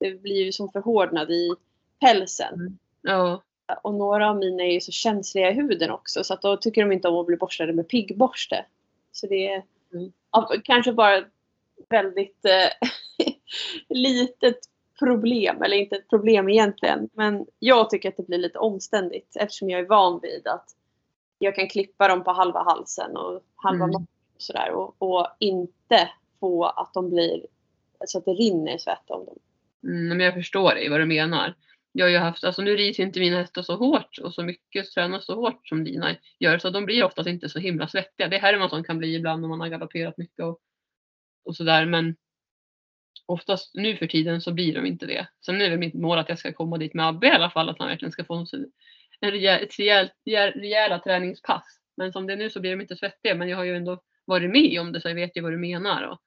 det 0.00 0.22
blir 0.22 0.44
ju 0.44 0.52
som 0.52 0.68
förhårdnad 0.68 1.30
i 1.30 1.50
pälsen. 2.00 2.78
Ja, 3.02 3.42
Och 3.82 3.94
några 3.94 4.30
av 4.30 4.36
mina 4.36 4.62
är 4.62 4.72
ju 4.72 4.80
så 4.80 4.92
känsliga 4.92 5.50
i 5.50 5.54
huden 5.54 5.90
också 5.90 6.24
så 6.24 6.34
att 6.34 6.42
då 6.42 6.56
tycker 6.56 6.82
de 6.82 6.92
inte 6.92 7.08
om 7.08 7.16
att 7.16 7.26
bli 7.26 7.36
borstade 7.36 7.72
med 7.72 7.88
piggborste. 7.88 8.64
Så 9.12 9.26
det 9.26 9.48
är 9.48 9.62
Mm. 9.94 10.12
kanske 10.64 10.92
bara 10.92 11.24
väldigt 11.88 12.44
eh, 12.44 12.88
litet 13.88 14.58
problem, 14.98 15.62
eller 15.62 15.76
inte 15.76 15.96
ett 15.96 16.08
problem 16.08 16.48
egentligen. 16.48 17.08
Men 17.12 17.46
jag 17.58 17.90
tycker 17.90 18.08
att 18.08 18.16
det 18.16 18.26
blir 18.26 18.38
lite 18.38 18.58
omständigt 18.58 19.36
eftersom 19.36 19.70
jag 19.70 19.80
är 19.80 19.86
van 19.86 20.20
vid 20.22 20.46
att 20.48 20.70
jag 21.38 21.54
kan 21.54 21.68
klippa 21.68 22.08
dem 22.08 22.24
på 22.24 22.32
halva 22.32 22.62
halsen 22.62 23.16
och 23.16 23.42
halva 23.54 23.84
mm. 23.84 23.96
och 23.96 24.02
sådär 24.38 24.70
och, 24.70 24.94
och 24.98 25.26
inte 25.38 26.10
få 26.40 26.64
att 26.64 26.94
de 26.94 27.10
blir 27.10 27.46
så 28.06 28.18
att 28.18 28.24
det 28.24 28.32
rinner 28.32 28.78
svett 28.78 29.10
om 29.10 29.24
dem. 29.24 29.38
mm, 29.84 30.08
men 30.08 30.20
jag 30.20 30.34
förstår 30.34 30.74
dig 30.74 30.88
vad 30.88 31.00
du 31.00 31.06
menar. 31.06 31.54
Jag 31.92 32.06
har 32.06 32.10
ju 32.10 32.18
haft, 32.18 32.44
alltså 32.44 32.62
nu 32.62 32.76
rids 32.76 32.98
inte 32.98 33.20
mina 33.20 33.36
hästar 33.36 33.62
så 33.62 33.76
hårt 33.76 34.18
och 34.22 34.34
så 34.34 34.42
mycket 34.42 34.90
tränar 34.90 35.20
så 35.20 35.34
hårt 35.34 35.68
som 35.68 35.84
dina 35.84 36.16
gör 36.38 36.58
så 36.58 36.70
de 36.70 36.84
blir 36.84 37.04
oftast 37.04 37.28
inte 37.28 37.48
så 37.48 37.58
himla 37.58 37.88
svettiga. 37.88 38.28
Det 38.28 38.36
är 38.36 38.40
Hermansson 38.40 38.84
kan 38.84 38.98
bli 38.98 39.14
ibland 39.14 39.40
när 39.40 39.48
man 39.48 39.60
har 39.60 39.68
galopperat 39.68 40.18
mycket 40.18 40.44
och, 40.44 40.58
och 41.44 41.56
sådär 41.56 41.86
men 41.86 42.16
oftast 43.26 43.74
nu 43.74 43.96
för 43.96 44.06
tiden 44.06 44.40
så 44.40 44.52
blir 44.52 44.74
de 44.74 44.86
inte 44.86 45.06
det. 45.06 45.26
Sen 45.46 45.60
är 45.60 45.70
det 45.70 45.76
mitt 45.76 45.94
mål 45.94 46.18
att 46.18 46.28
jag 46.28 46.38
ska 46.38 46.52
komma 46.52 46.78
dit 46.78 46.94
med 46.94 47.06
Abbe 47.06 47.26
i 47.26 47.30
alla 47.30 47.50
fall 47.50 47.68
att 47.68 47.78
han 47.78 47.88
verkligen 47.88 48.12
ska 48.12 48.24
få 48.24 48.34
en, 49.20 49.30
rejäl, 49.30 49.62
ett 49.62 49.78
rejält, 49.78 50.12
rejäl, 50.24 50.52
rejäla 50.52 50.98
träningspass. 50.98 51.78
Men 51.96 52.12
som 52.12 52.26
det 52.26 52.32
är 52.32 52.36
nu 52.36 52.50
så 52.50 52.60
blir 52.60 52.70
de 52.70 52.80
inte 52.80 52.96
svettiga 52.96 53.34
men 53.34 53.48
jag 53.48 53.56
har 53.56 53.64
ju 53.64 53.76
ändå 53.76 54.02
varit 54.24 54.50
med 54.50 54.80
om 54.80 54.92
det 54.92 55.00
så 55.00 55.08
jag 55.08 55.14
vet 55.14 55.36
ju 55.36 55.40
vad 55.40 55.52
du 55.52 55.58
menar. 55.58 56.02
Och 56.02 56.18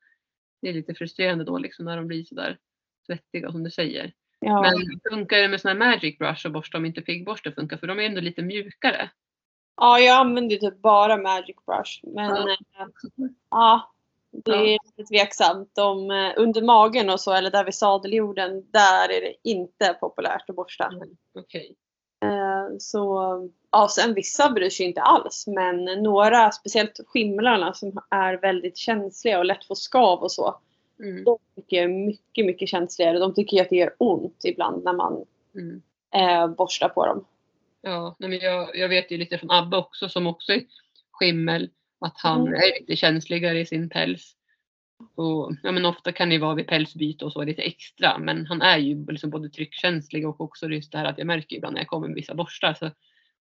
det 0.61 0.69
är 0.69 0.73
lite 0.73 0.93
frustrerande 0.93 1.43
då 1.43 1.57
liksom 1.57 1.85
när 1.85 1.97
de 1.97 2.07
blir 2.07 2.23
sådär 2.23 2.57
svettiga 3.05 3.51
som 3.51 3.63
du 3.63 3.71
säger. 3.71 4.13
Ja. 4.45 4.61
Men 4.61 4.99
funkar 5.11 5.37
det 5.37 5.47
med 5.47 5.61
sån 5.61 5.69
här 5.69 5.77
magic 5.91 6.17
brush 6.17 6.45
och 6.45 6.51
borsta 6.51 6.77
om 6.77 6.85
inte 6.85 7.01
piggborste 7.01 7.51
funkar? 7.51 7.77
För 7.77 7.87
de 7.87 7.99
är 7.99 8.03
ändå 8.03 8.21
lite 8.21 8.41
mjukare. 8.41 9.09
Ja, 9.77 9.99
jag 9.99 10.15
använder 10.17 10.55
typ 10.55 10.81
bara 10.81 11.17
Magic 11.17 11.55
Brush. 11.65 11.99
Men 12.03 12.25
Ja. 12.25 12.57
ja, 12.77 12.87
ja 13.49 13.91
det 14.31 14.51
Ja. 14.51 14.55
är 14.65 14.77
lite 14.97 15.13
tveksamt. 15.13 15.77
Om, 15.77 16.11
eh, 16.11 16.33
under 16.37 16.61
magen 16.61 17.09
och 17.09 17.19
så, 17.19 17.33
eller 17.33 17.51
där 17.51 17.63
vid 17.65 17.75
sadeljorden, 17.75 18.71
där 18.71 19.11
är 19.11 19.21
det 19.21 19.33
inte 19.49 19.97
populärt 19.99 20.49
att 20.49 20.55
borsta. 20.55 20.91
Okej. 21.39 21.75
Eh, 22.23 22.77
Så, 22.79 23.49
ja, 23.71 23.87
sen 23.87 24.13
vissa 24.13 24.49
bryr 24.49 24.69
sig 24.69 24.85
inte 24.85 25.01
alls. 25.01 25.47
Men 25.47 25.85
några, 25.85 26.51
speciellt 26.51 26.99
skimlarna 27.07 27.73
som 27.73 27.99
är 28.09 28.33
väldigt 28.37 28.77
känsliga 28.77 29.39
och 29.39 29.45
lätt 29.45 29.65
får 29.65 29.75
skav 29.75 30.19
och 30.19 30.31
så. 30.31 30.59
Mm. 30.99 31.23
De 31.23 31.37
tycker 31.55 31.77
jag 31.77 31.83
är 31.83 31.89
mycket, 32.05 32.45
mycket 32.45 32.69
känsligare. 32.69 33.19
De 33.19 33.33
tycker 33.33 33.57
ju 33.57 33.63
att 33.63 33.69
det 33.69 33.75
gör 33.75 33.95
ont 33.97 34.41
ibland 34.45 34.83
när 34.83 34.93
man 34.93 35.25
Mm. 35.55 35.81
eh, 36.15 36.47
borstar 36.55 36.89
på 36.89 37.05
dem. 37.05 37.25
Ja, 37.81 38.15
nej, 38.19 38.29
men 38.29 38.39
jag, 38.39 38.77
jag 38.77 38.89
vet 38.89 39.11
ju 39.11 39.17
lite 39.17 39.37
från 39.37 39.51
Abbe 39.51 39.77
också 39.77 40.09
som 40.09 40.27
också 40.27 40.51
är 40.53 40.61
skimmel 41.11 41.69
att 41.99 42.17
han 42.17 42.41
Mm. 42.41 42.53
är 42.53 42.79
lite 42.79 42.95
känsligare 42.95 43.59
i 43.59 43.65
sin 43.65 43.89
päls. 43.89 44.35
Och, 45.15 45.51
ja, 45.63 45.71
men 45.71 45.85
ofta 45.85 46.11
kan 46.11 46.29
det 46.29 46.37
vara 46.37 46.55
vid 46.55 46.67
pälsbyte 46.67 47.25
och 47.25 47.31
så 47.31 47.43
lite 47.43 47.61
extra 47.61 48.17
men 48.17 48.45
han 48.45 48.61
är 48.61 48.77
ju 48.77 49.05
liksom 49.05 49.29
både 49.29 49.49
tryckkänslig 49.49 50.27
och 50.27 50.41
också 50.41 50.67
just 50.69 50.91
det 50.91 50.97
här 50.97 51.05
att 51.05 51.17
jag 51.17 51.27
märker 51.27 51.55
ibland 51.55 51.73
när 51.73 51.81
jag 51.81 51.87
kommer 51.87 52.07
med 52.07 52.15
vissa 52.15 52.35
borstar 52.35 52.73
så 52.73 52.91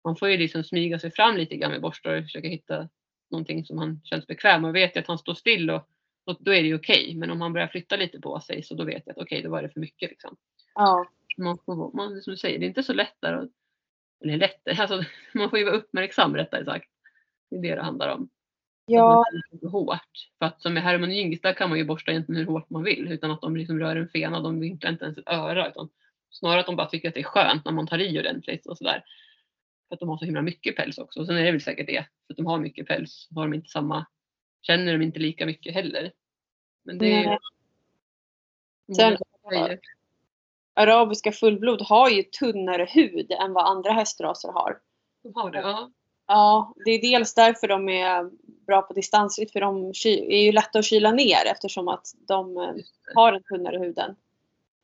man 0.04 0.16
får 0.16 0.30
ju 0.30 0.38
liksom 0.38 0.64
smyga 0.64 1.00
sig 1.00 1.12
fram 1.12 1.38
lite 1.38 1.56
grann 1.56 1.72
med 1.72 1.82
borstar 1.82 2.18
och 2.18 2.24
försöka 2.24 2.48
hitta 2.48 2.90
någonting 3.32 3.66
som 3.66 3.78
han 3.78 4.02
känns 4.04 4.28
bekväm 4.28 4.62
med. 4.62 4.70
Och 4.70 4.76
vet 4.76 4.96
jag 4.96 5.02
att 5.02 5.08
han 5.08 5.18
står 5.18 5.34
still 5.34 5.70
och, 5.70 5.88
och 6.30 6.38
då 6.40 6.54
är 6.54 6.64
det 6.64 6.76
okej 6.76 7.16
men 7.16 7.32
om 7.32 7.42
han 7.42 7.54
börjar 7.54 7.68
flytta 7.68 7.96
lite 7.96 8.20
på 8.22 8.40
sig 8.40 8.64
så 8.64 8.76
då 8.76 8.84
vet 8.84 9.04
jag 9.06 9.14
att 9.14 9.22
okej 9.24 9.42
då 9.42 9.50
var 9.50 9.62
det 9.62 9.70
för 9.70 9.80
mycket 9.80 10.10
liksom. 10.10 10.36
Ja. 10.76 11.06
Man 11.38 11.58
får, 11.66 11.96
man, 11.96 12.22
som 12.22 12.32
du 12.32 12.38
säger, 12.38 12.60
det 12.60 12.66
är 12.66 12.68
inte 12.68 12.84
så 12.84 12.94
lätt 12.94 13.16
där. 13.22 13.34
att- 13.34 13.50
Eller 14.24 14.38
lätt, 14.38 14.68
alltså, 14.80 15.04
man 15.34 15.50
får 15.50 15.60
ju 15.60 15.66
vara 15.66 15.76
uppmärksam 15.76 16.36
rättare 16.36 16.66
sagt. 16.66 16.90
Det 17.50 17.56
är 17.58 17.62
det 17.62 17.76
det 17.76 17.82
handlar 17.84 18.14
om. 18.16 18.30
Ja, 18.92 19.24
hårt. 19.72 20.30
För 20.40 20.46
att 20.46 20.62
som 20.62 20.74
med 20.74 20.84
Herman 20.84 21.10
där 21.10 21.54
kan 21.54 21.70
man 21.70 21.78
ju 21.78 21.86
borsta 21.86 22.12
egentligen 22.12 22.40
hur 22.40 22.46
hårt 22.54 22.70
man 22.70 22.84
vill 22.84 23.08
utan 23.12 23.32
att 23.32 23.42
de 23.42 23.56
liksom 23.56 23.80
rör 23.80 23.96
en 23.96 24.10
fena. 24.10 24.40
De 24.40 24.60
vinklar 24.60 24.92
inte 24.92 25.06
ens 25.06 25.18
ett 25.18 25.28
öra. 25.30 25.70
Utan 25.70 25.90
snarare 26.30 26.60
att 26.60 26.66
de 26.66 26.76
bara 26.76 26.88
tycker 26.90 27.08
att 27.08 27.14
det 27.14 27.20
är 27.20 27.24
skönt 27.24 27.66
när 27.66 27.72
man 27.72 27.88
tar 27.88 28.00
i 28.00 28.20
ordentligt 28.20 28.66
och 28.66 28.78
sådär. 28.78 29.04
För 29.88 29.96
att 29.96 30.00
de 30.00 30.10
har 30.10 30.18
så 30.18 30.26
himla 30.26 30.42
mycket 30.42 30.76
päls 30.76 30.98
också. 30.98 31.20
Och 31.20 31.26
sen 31.26 31.38
är 31.38 31.44
det 31.44 31.52
väl 31.52 31.62
säkert 31.62 31.88
det. 31.88 32.06
För 32.28 32.34
att 32.34 32.38
de 32.38 32.46
har 32.46 32.60
mycket 32.60 32.88
päls 32.88 33.28
har 33.36 33.42
de 33.44 33.54
inte 33.54 33.70
samma, 33.70 34.06
känner 34.62 34.94
de 34.98 35.02
inte 35.04 35.20
lika 35.20 35.46
mycket 35.46 35.74
heller. 35.74 36.12
Men 36.90 36.98
det 36.98 37.14
är 37.14 37.32
ju... 37.32 37.38
Sen- 38.96 39.18
arabiska 40.74 41.32
fullblod 41.32 41.82
har 41.82 42.10
ju 42.10 42.24
tunnare 42.24 42.88
hud 42.90 43.32
än 43.32 43.54
vad 43.54 43.66
andra 43.66 43.92
hästraser 43.92 44.52
har. 44.52 44.80
De 45.24 45.36
har 45.36 45.52
det? 45.52 45.60
Ja. 45.60 45.92
Ja, 46.28 46.74
det 46.86 46.92
är 46.92 47.02
dels 47.02 47.34
därför 47.34 47.68
de 47.68 47.90
är 47.90 48.30
bra 48.66 48.82
på 48.82 48.94
distansritt 48.94 49.52
för 49.52 49.60
de 49.62 49.90
är 50.06 50.44
ju 50.44 50.52
lätta 50.52 50.80
att 50.80 50.86
kyla 50.86 51.12
ner 51.12 51.46
eftersom 51.46 51.88
att 51.88 52.08
de 52.28 52.58
eh, 52.58 52.74
har 53.16 53.34
en 53.34 53.44
tunnare 53.44 53.78
huden. 53.78 54.16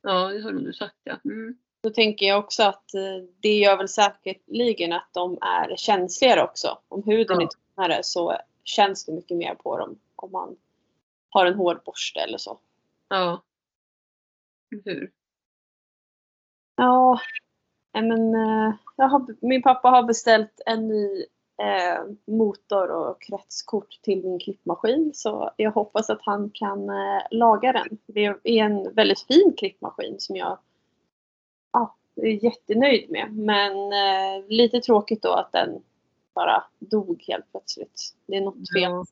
Ja, 0.01 0.27
det 0.27 0.41
har 0.41 0.51
du 0.51 0.73
sagt 0.73 0.95
ja. 1.03 1.15
Mm. 1.25 1.57
Då 1.81 1.89
tänker 1.89 2.25
jag 2.25 2.39
också 2.39 2.63
att 2.63 2.93
eh, 2.93 3.27
det 3.39 3.57
gör 3.57 3.77
väl 3.77 3.89
säkerligen 3.89 4.93
att 4.93 5.09
de 5.13 5.37
är 5.41 5.75
känsligare 5.75 6.43
också. 6.43 6.77
Om 6.87 7.03
huden 7.03 7.37
Ja. 7.39 7.47
är 7.47 7.47
tunnare 7.47 8.03
så 8.03 8.37
känns 8.63 9.05
det 9.05 9.11
mycket 9.11 9.37
mer 9.37 9.55
på 9.55 9.77
dem 9.77 9.99
om 10.15 10.31
man 10.31 10.55
har 11.35 11.45
en 11.45 11.55
hård 11.55 11.81
borste 11.85 12.19
eller 12.19 12.37
så. 12.37 12.59
Ja. 13.09 13.43
Hur? 14.85 15.11
Ja, 16.75 17.19
men 17.93 18.35
eh, 18.35 18.73
jag 18.95 19.07
har, 19.07 19.25
min 19.39 19.61
pappa 19.61 19.89
har 19.89 20.03
beställt 20.03 20.61
en 20.65 20.87
ny 20.87 21.25
eh, 21.57 22.03
motor 22.25 22.91
och 22.91 23.21
kretskort 23.21 23.99
till 24.01 24.23
min 24.23 24.39
klippmaskin 24.39 25.11
så 25.13 25.51
jag 25.57 25.71
hoppas 25.71 26.09
att 26.09 26.21
han 26.21 26.49
kan 26.53 26.89
eh, 26.89 27.21
laga 27.31 27.71
den. 27.71 27.97
Det 28.05 28.25
är 28.25 28.63
en 28.63 28.93
väldigt 28.93 29.21
fin 29.21 29.53
klippmaskin 29.57 30.15
som 30.19 30.35
jag 30.35 30.57
ja, 31.73 31.95
är 32.15 32.43
jättenöjd 32.43 33.09
med. 33.09 33.33
Men 33.33 33.71
eh, 33.71 34.47
lite 34.47 34.79
tråkigt 34.79 35.21
då 35.21 35.33
att 35.33 35.51
den 35.51 35.83
bara 36.33 36.63
dog 36.79 37.23
helt 37.27 37.51
plötsligt. 37.51 38.15
Det 38.25 38.35
är 38.35 38.41
något 38.41 38.73
fel. 38.73 38.91
Ja. 38.91 39.05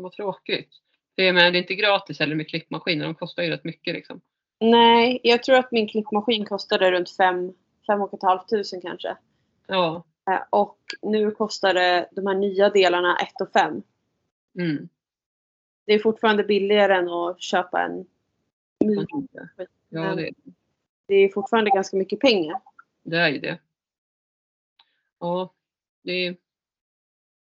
Vad 0.00 0.12
tråkigt. 0.12 0.68
Det 1.14 1.28
är, 1.28 1.32
men 1.32 1.52
det 1.52 1.58
är 1.58 1.60
inte 1.60 1.74
gratis 1.74 2.18
heller 2.18 2.34
med 2.34 2.48
klippmaskiner. 2.48 3.04
De 3.04 3.14
kostar 3.14 3.42
ju 3.42 3.50
rätt 3.50 3.64
mycket 3.64 3.94
liksom. 3.94 4.20
Nej, 4.60 5.20
jag 5.22 5.42
tror 5.42 5.56
att 5.56 5.72
min 5.72 5.88
klippmaskin 5.88 6.44
kostade 6.44 6.90
runt 6.90 7.10
5 7.10 7.52
5 7.86 8.00
tusen 8.50 8.80
kanske. 8.80 9.16
Ja. 9.66 10.04
Eh, 10.30 10.40
Och 10.50 10.78
nu 11.02 11.30
kostar 11.30 11.74
det 11.74 12.08
de 12.12 12.26
här 12.26 12.34
nya 12.34 12.70
delarna 12.70 13.16
1 13.16 13.52
5. 13.52 13.82
Mm. 14.58 14.88
Det 15.84 15.92
är 15.92 15.98
fortfarande 15.98 16.44
billigare 16.44 16.94
än 16.94 17.08
att 17.08 17.40
köpa 17.42 17.82
en 17.82 18.06
ny. 18.80 18.94
Tror 18.96 19.26
det. 19.32 19.66
Ja, 19.88 20.00
Men 20.02 20.16
det, 20.16 20.30
det 21.06 21.14
är 21.14 21.28
fortfarande 21.28 21.70
ganska 21.70 21.96
mycket 21.96 22.20
pengar. 22.20 22.60
det 23.02 23.16
är 23.16 23.28
ju 23.28 23.38
det. 23.38 23.58
Ja, 25.18 25.52
det 26.02 26.12
är, 26.12 26.36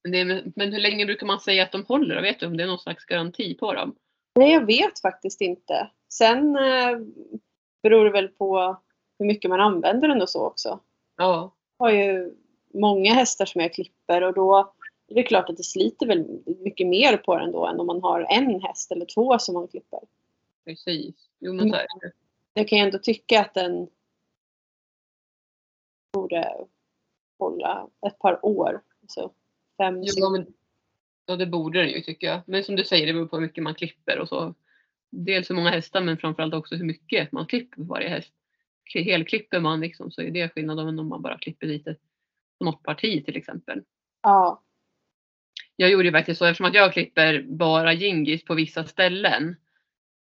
det 0.04 0.44
men 0.56 0.74
hur 0.74 0.80
länge 0.80 1.06
brukar 1.06 1.28
man 1.28 1.40
säga 1.40 1.64
att 1.64 1.72
de 1.72 1.86
håller? 1.86 2.16
då? 2.16 2.22
Vet 2.22 2.40
du 2.40 2.46
om 2.46 2.58
det 2.58 2.64
är 2.64 2.68
någon 2.68 2.80
slags 2.80 3.06
garanti 3.06 3.54
på 3.54 3.74
dem? 3.74 3.96
Nej, 4.36 4.52
jag 4.54 4.66
vet 4.66 5.00
faktiskt 5.00 5.42
inte. 5.42 5.90
Sen 6.10 6.56
eh, 6.56 6.98
beror 7.84 8.06
det 8.06 8.12
väl 8.12 8.28
på 8.28 8.78
hur 9.20 9.26
mycket 9.26 9.50
man 9.50 9.60
använder 9.60 10.08
den 10.08 10.22
och 10.22 10.30
så 10.30 10.46
också. 10.46 10.80
Ja, 11.18 11.56
Jag 11.78 11.86
har 11.86 11.92
ju 11.92 12.36
många 12.74 13.14
hästar 13.14 13.46
som 13.46 13.62
jag 13.62 13.74
klipper 13.74 14.22
och 14.22 14.34
då 14.34 14.74
är 15.08 15.16
det 15.16 15.24
klart 15.24 15.50
att 15.50 15.58
det 15.58 15.64
sliter 15.64 16.08
väl 16.08 16.42
mycket 16.46 16.88
mer 16.88 17.18
på 17.18 17.38
den 17.38 17.52
då 17.52 17.66
än 17.66 17.80
om 17.80 17.88
man 17.88 18.02
har 18.02 18.26
en 18.30 18.62
häst 18.62 18.92
eller 18.92 19.06
två 19.06 19.40
som 19.40 19.54
man 19.54 19.68
klipper. 19.68 20.00
precis. 20.66 21.16
Jo, 21.40 21.54
men 21.54 21.70
så 21.70 21.76
är 21.76 21.86
det. 22.02 22.12
Jag 22.54 22.68
kan 22.68 22.78
ju 22.78 22.84
ändå 22.86 22.98
tycka 22.98 23.42
att 23.42 23.54
den 23.54 23.88
borde 26.14 26.66
hålla 27.40 27.88
ett 28.08 28.20
par 28.20 28.46
år. 28.46 28.82
Så 29.08 29.32
fem, 29.80 30.00
Jo, 30.04 30.30
men, 30.30 30.48
ja, 31.26 31.36
det 31.36 31.46
borde 31.46 31.80
den 31.80 31.90
ju 31.90 32.02
tycker 32.02 32.28
jag. 32.28 32.42
Men 32.48 32.64
som 32.64 32.76
du 32.76 32.84
säger, 32.86 33.08
det 33.08 33.14
beror 33.14 33.28
på 33.28 33.36
hur 33.36 33.42
mycket 33.42 33.64
man 33.64 33.76
klipper 33.76 34.20
och 34.20 34.28
så. 34.28 34.56
Dels 35.12 35.50
hur 35.50 35.56
många 35.56 35.70
hästar 35.70 36.02
men 36.02 36.18
framförallt 36.18 36.54
också 36.54 36.76
hur 36.76 36.86
mycket 36.86 37.32
man 37.32 37.46
klipper 37.46 37.76
på 37.76 37.84
varje 37.84 38.10
häst. 38.10 38.34
Helklipper 38.94 39.60
man 39.60 39.80
liksom 39.80 40.12
så 40.12 40.22
är 40.22 40.32
det 40.32 40.50
skillnad 40.50 40.80
än 40.80 41.00
om 41.00 41.08
man 41.08 41.22
bara 41.22 41.38
klipper 41.38 41.68
lite 41.68 41.96
på 42.58 42.66
något 42.66 42.84
parti 42.84 43.26
till 43.26 43.38
exempel. 43.38 43.84
Ja. 44.24 44.64
Jag 45.76 45.92
gjorde 45.92 46.06
ju 46.06 46.12
faktiskt 46.12 46.40
så 46.40 46.46
eftersom 46.46 46.66
att 46.66 46.74
jag 46.74 46.94
klipper 46.94 47.42
bara 47.42 47.94
Gingis 47.94 48.46
på 48.46 48.54
vissa 48.54 48.84
ställen. 48.84 49.56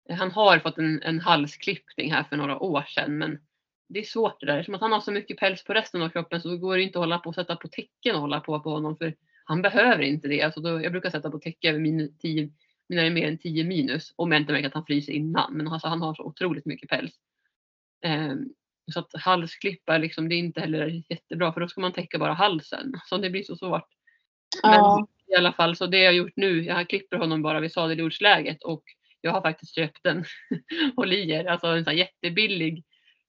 Han 0.10 0.32
har 0.32 0.60
fått 0.60 0.78
en, 0.78 1.02
en 1.02 1.20
halsklippning 1.20 2.12
här 2.12 2.24
för 2.24 2.38
några 2.38 2.60
år 2.60 2.82
sedan 2.82 3.18
men 3.18 3.40
det 3.88 4.00
är 4.00 4.04
svårt 4.04 4.40
det 4.40 4.46
där. 4.46 4.58
Eftersom 4.58 4.76
att 4.76 4.82
han 4.82 4.92
har 4.92 5.00
så 5.00 5.12
mycket 5.12 5.38
päls 5.38 5.64
på 5.64 5.74
resten 5.74 6.02
av 6.02 6.10
kroppen 6.10 6.42
så 6.42 6.58
går 6.58 6.78
det 6.78 6.84
inte 6.84 7.00
att 7.00 7.04
hålla 7.04 7.20
på 7.20 7.30
och 7.30 7.36
sätta 7.36 7.56
på 7.56 7.68
tecken 7.68 8.16
och 8.16 8.22
hålla 8.22 8.40
på 8.40 8.60
på 8.60 8.70
honom 8.70 8.98
för 8.98 9.16
han 9.46 9.62
behöver 9.62 10.04
inte 10.04 10.28
det. 10.28 10.42
Alltså 10.42 10.62
då, 10.62 10.84
jag 10.84 10.92
brukar 10.92 11.10
sätta 11.10 11.32
på 11.32 11.40
täcke 11.40 11.70
över 11.70 11.80
min 11.80 12.18
10, 12.18 12.50
mina 12.90 13.02
är 13.02 13.10
mer 13.10 13.28
än 13.28 13.38
10 13.38 13.64
minus 13.64 14.14
om 14.16 14.32
jag 14.32 14.42
inte 14.42 14.54
märker 14.54 14.68
att 14.68 14.74
han 14.74 14.86
fryser 14.86 15.14
innan. 15.14 15.54
Men 15.54 15.68
alltså, 15.68 15.88
han 15.88 16.02
har 16.02 16.14
så 16.14 16.24
otroligt 16.24 16.66
mycket 16.66 16.90
päls. 16.90 17.14
Ehm, 18.06 18.50
så 18.94 19.00
att 19.00 19.12
halsklippa 19.14 19.98
liksom, 19.98 20.30
det 20.30 20.36
är 20.36 20.40
inte 20.40 20.62
heller 20.62 21.04
jättebra 21.10 21.54
för 21.54 21.62
då 21.62 21.68
ska 21.68 21.82
man 21.82 21.94
täcka 21.94 22.20
bara 22.20 22.34
halsen. 22.34 22.94
Så 23.06 23.18
det 23.18 23.30
blir 23.30 23.44
så 23.44 23.56
svårt. 23.56 23.88
ja. 24.62 24.96
Men 24.98 25.08
i 25.28 25.38
alla 25.38 25.54
fall 25.54 25.76
så 25.76 25.88
det 25.88 26.00
jag 26.00 26.10
har 26.10 26.16
gjort 26.16 26.36
nu, 26.36 26.64
jag 26.64 26.90
klipper 26.90 27.18
honom 27.18 27.42
bara 27.42 27.60
vid 27.60 27.72
sadeljordsläget 27.72 28.64
och 28.64 28.84
jag 29.22 29.32
har 29.32 29.42
faktiskt 29.42 29.76
köpt 29.76 30.06
en 30.06 30.26
Holier, 30.96 31.46
alltså 31.46 31.68
en 31.68 31.86
sån 31.86 31.98
jättebillig 31.98 32.84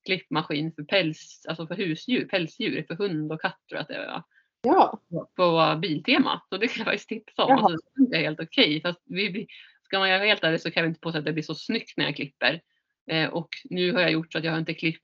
klippmaskin 0.04 0.72
för 0.72 0.82
päls, 0.82 1.46
alltså 1.48 1.66
för 1.66 1.74
husdjur, 1.74 2.28
pälsdjur, 2.28 2.84
för 2.88 2.94
hund 2.94 3.32
och 3.32 3.40
katt 3.40 3.60
tror 3.68 3.76
jag 3.76 3.82
att 3.82 3.88
det 3.88 3.98
var 3.98 4.22
ja. 4.66 5.00
på 5.36 5.78
Biltema. 5.82 6.42
Så 6.48 6.56
det 6.56 6.68
kan 6.68 6.78
jag 6.78 6.86
faktiskt 6.86 7.08
tipsa 7.08 7.44
om. 7.44 7.64
Alltså, 7.64 7.88
det 7.94 8.16
är 8.16 8.20
helt 8.20 8.40
okej. 8.40 8.82
Vi, 9.04 9.30
blir- 9.30 9.46
ska 9.82 9.98
man 9.98 10.08
vara 10.08 10.24
helt 10.24 10.44
ärlig 10.44 10.60
så 10.60 10.70
kan 10.70 10.82
jag 10.82 10.90
inte 10.90 11.00
påstå 11.00 11.18
att 11.18 11.24
det 11.24 11.32
blir 11.32 11.42
så 11.42 11.54
snyggt 11.54 11.96
när 11.96 12.04
jag 12.04 12.16
klipper. 12.16 12.60
Eh, 13.10 13.28
och 13.28 13.48
nu 13.64 13.92
har 13.92 14.00
jag 14.00 14.12
gjort 14.12 14.32
så 14.32 14.38
att 14.38 14.44
jag 14.44 14.52
har 14.52 14.58
inte 14.58 14.74
klippt 14.74 15.02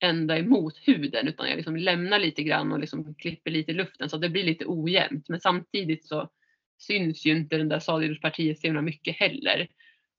ända 0.00 0.38
emot 0.38 0.78
huden 0.82 1.28
utan 1.28 1.48
jag 1.48 1.56
liksom 1.56 1.76
lämnar 1.76 2.18
lite 2.18 2.42
grann 2.42 2.72
och 2.72 2.78
liksom 2.78 3.14
klipper 3.14 3.50
lite 3.50 3.70
i 3.70 3.74
luften 3.74 4.08
så 4.08 4.16
det 4.16 4.28
blir 4.28 4.44
lite 4.44 4.64
ojämnt. 4.66 5.28
Men 5.28 5.40
samtidigt 5.40 6.06
så 6.06 6.30
syns 6.78 7.26
ju 7.26 7.30
inte 7.30 7.56
den 7.56 7.68
där 7.68 7.78
sadeljordspartiet 7.78 8.60
så 8.60 8.66
himla 8.66 8.82
mycket 8.82 9.16
heller. 9.16 9.68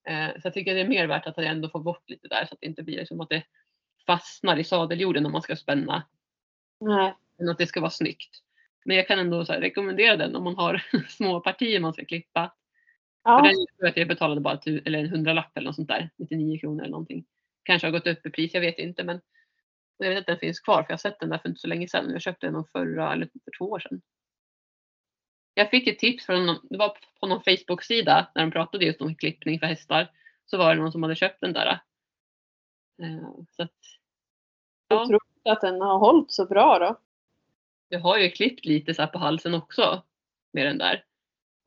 Eh, 0.08 0.28
så 0.28 0.40
jag 0.44 0.54
tycker 0.54 0.70
att 0.70 0.76
det 0.76 0.80
är 0.80 0.88
mer 0.88 1.06
värt 1.06 1.26
att 1.26 1.36
jag 1.36 1.46
ändå 1.46 1.68
får 1.68 1.80
bort 1.80 2.10
lite 2.10 2.28
där 2.28 2.46
så 2.46 2.54
att 2.54 2.60
det 2.60 2.66
inte 2.66 2.82
blir 2.82 2.96
liksom 2.96 3.20
att 3.20 3.28
det 3.28 3.42
fastnar 4.06 4.56
i 4.56 4.64
sadeljorden 4.64 5.26
om 5.26 5.32
man 5.32 5.42
ska 5.42 5.56
spänna 5.56 6.02
Nej. 6.80 7.14
än 7.40 7.48
att 7.48 7.58
det 7.58 7.66
ska 7.66 7.80
vara 7.80 7.90
snyggt. 7.90 8.43
Men 8.84 8.96
jag 8.96 9.06
kan 9.08 9.18
ändå 9.18 9.42
rekommendera 9.44 10.16
den 10.16 10.36
om 10.36 10.44
man 10.44 10.56
har 10.56 10.82
små 11.08 11.40
partier 11.40 11.80
man 11.80 11.92
ska 11.92 12.04
klippa. 12.04 12.54
För 13.22 13.30
Ja. 13.30 13.42
den 13.42 13.54
tror 13.54 13.66
jag 13.78 13.88
att 13.88 13.96
jag 13.96 14.08
betalade 14.08 14.40
bara 14.40 14.56
tu- 14.56 14.82
eller 14.84 14.98
en 14.98 15.08
hundralapp 15.08 15.56
eller 15.58 15.66
något 15.66 15.76
sånt 15.76 15.88
där. 15.88 16.10
99 16.16 16.58
kronor 16.58 16.80
eller 16.82 16.90
någonting. 16.90 17.24
Kanske 17.62 17.86
har 17.86 17.92
gått 17.92 18.06
upp 18.06 18.26
i 18.26 18.30
pris, 18.30 18.54
jag 18.54 18.60
vet 18.60 18.78
inte. 18.78 19.04
Men 19.04 19.20
jag 19.98 20.08
vet 20.10 20.18
att 20.18 20.26
den 20.26 20.38
finns 20.38 20.60
kvar 20.60 20.76
för 20.82 20.86
jag 20.88 20.92
har 20.92 20.98
sett 20.98 21.20
den 21.20 21.28
där 21.28 21.38
för 21.38 21.48
inte 21.48 21.60
så 21.60 21.68
länge 21.68 21.88
sedan. 21.88 22.10
Jag 22.10 22.22
köpte 22.22 22.46
den 22.46 22.64
förra 22.64 23.12
eller 23.12 23.26
för 23.44 23.50
två 23.58 23.64
år 23.70 23.78
sedan. 23.78 24.02
Jag 25.54 25.70
fick 25.70 25.86
ett 25.88 25.98
tips 25.98 26.26
från 26.26 26.46
någon, 26.46 26.56
det 26.70 26.78
var 26.78 26.96
på 27.20 27.26
någon 27.26 27.42
Facebook-sida 27.42 28.30
när 28.34 28.42
de 28.42 28.50
pratade 28.50 28.84
just 28.84 29.00
om 29.00 29.14
klippning 29.16 29.58
för 29.60 29.66
hästar. 29.66 30.10
Så 30.46 30.58
var 30.58 30.74
det 30.74 30.80
någon 30.82 30.92
som 30.92 31.02
hade 31.02 31.16
köpt 31.16 31.40
den 31.40 31.52
där. 31.52 31.66
Eh, 33.02 33.34
Så 33.50 33.62
att, 33.62 33.70
ja. 34.88 35.02
Otroligt 35.02 35.22
att 35.48 35.60
den 35.60 35.80
har 35.80 35.98
hållit 35.98 36.32
så 36.32 36.46
bra 36.46 36.78
då. 36.78 37.00
Jag 37.88 38.00
har 38.00 38.18
ju 38.18 38.30
klippt 38.30 38.64
lite 38.64 38.94
så 38.94 39.06
på 39.06 39.18
halsen 39.18 39.54
också 39.54 40.02
med 40.52 40.66
den 40.66 40.78
där. 40.78 41.04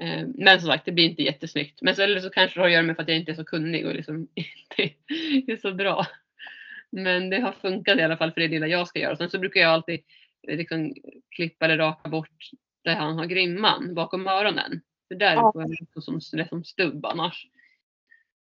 Eh, 0.03 0.27
Men 0.35 0.61
som 0.61 0.69
sagt, 0.69 0.85
det 0.85 0.91
blir 0.91 1.05
inte 1.09 1.23
jättesnyggt. 1.23 1.81
Men 1.81 1.95
så, 1.95 2.01
eller 2.01 2.19
så 2.21 2.29
kanske 2.29 2.59
det 2.59 2.61
har 2.61 2.67
att 2.67 2.73
göra 2.73 2.83
med 2.83 2.95
för 2.95 3.03
att 3.03 3.09
jag 3.09 3.17
inte 3.17 3.31
är 3.31 3.35
så 3.35 3.45
kunnig 3.45 3.85
och 3.85 3.95
liksom 3.95 4.27
inte 4.35 4.95
är 5.51 5.57
så 5.57 5.73
bra. 5.73 6.05
Men 6.91 7.29
det 7.29 7.39
har 7.39 7.51
funkat 7.51 7.97
i 7.97 8.01
alla 8.01 8.17
fall 8.17 8.31
för 8.31 8.41
det 8.41 8.47
lilla 8.47 8.67
jag 8.67 8.87
ska 8.87 8.99
göra. 8.99 9.15
Sen 9.17 9.29
så 9.29 9.39
brukar 9.39 9.61
jag 9.61 9.71
alltid 9.71 9.99
eh, 10.47 10.57
liksom 10.57 10.93
klippa 11.35 11.65
eller 11.65 11.77
raka 11.77 12.09
bort 12.09 12.49
där 12.83 12.95
han 12.95 13.17
har 13.17 13.25
grimman 13.25 13.93
bakom 13.95 14.27
öronen. 14.27 14.81
För 15.07 15.15
där 15.15 15.33
Ja. 15.33 15.51
får 15.53 15.61
jag 15.93 16.03
som, 16.03 16.21
som 16.49 16.63
stubb 16.63 17.05
annars. 17.05 17.47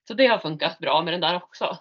Så 0.08 0.14
det 0.14 0.26
har 0.26 0.38
funkat 0.38 0.78
bra 0.78 1.02
med 1.02 1.14
den 1.14 1.20
där 1.20 1.36
också. 1.36 1.78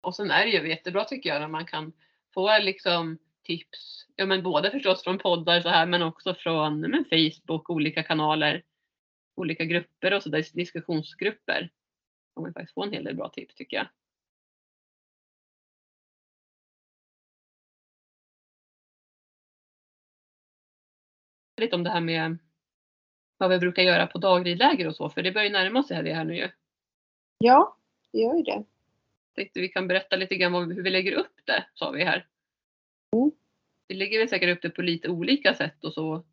Och 0.00 0.16
sen 0.16 0.30
är 0.30 0.44
det 0.44 0.50
ju 0.50 0.68
jättebra 0.68 1.04
tycker 1.04 1.30
jag 1.30 1.40
när 1.40 1.48
man 1.48 1.66
kan 1.66 1.92
få 2.34 2.58
liksom 2.58 3.18
tips. 3.48 4.06
Ja 4.16 4.26
men 4.26 4.42
både 4.42 4.70
förstås 4.70 5.02
från 5.02 5.18
poddar 5.18 5.60
så 5.60 5.68
här 5.68 5.86
men 5.86 6.02
också 6.02 6.34
från 6.34 6.80
men 6.80 7.04
Facebook, 7.04 7.70
olika 7.70 8.02
kanaler, 8.02 8.62
olika 9.34 9.64
grupper 9.64 10.14
och 10.14 10.22
så 10.22 10.28
där 10.28 10.44
diskussionsgrupper. 10.54 11.70
Man 12.36 12.52
faktiskt 12.52 12.74
få 12.74 12.82
en 12.82 12.92
hel 12.92 13.04
del 13.04 13.16
bra 13.16 13.28
tips 13.28 13.54
tycker 13.54 13.76
jag. 13.76 13.88
Lite 21.60 21.76
om 21.76 21.84
det 21.84 21.90
här 21.90 22.00
med 22.00 22.38
vad 23.36 23.50
vi 23.50 23.58
brukar 23.58 23.82
göra 23.82 24.06
på 24.06 24.18
dagridläger 24.18 24.88
och 24.88 24.96
så 24.96 25.10
för 25.10 25.22
det 25.22 25.32
börjar 25.32 25.46
ju 25.46 25.52
närma 25.52 25.82
sig 25.82 26.02
det 26.02 26.14
här 26.14 26.24
nu 26.24 26.36
ju. 26.36 26.50
Ja, 27.38 27.76
det 28.12 28.18
gör 28.18 28.36
ju 28.36 28.42
det. 28.42 28.64
tänkte 29.34 29.60
vi 29.60 29.68
kan 29.68 29.88
berätta 29.88 30.16
lite 30.16 30.36
grann 30.36 30.52
vad, 30.52 30.72
hur 30.72 30.82
vi 30.82 30.90
lägger 30.90 31.12
upp 31.12 31.40
det, 31.44 31.66
sa 31.74 31.90
vi 31.90 32.04
här. 32.04 32.26
Mm. 33.16 33.30
Vi 33.88 33.94
lägger 33.94 34.18
väl 34.18 34.28
säkert 34.28 34.56
upp 34.56 34.62
det 34.62 34.70
på 34.70 34.82
lite 34.82 35.08
olika 35.08 35.54
sätt 35.54 35.84
och 35.84 35.92
så. 35.92 36.24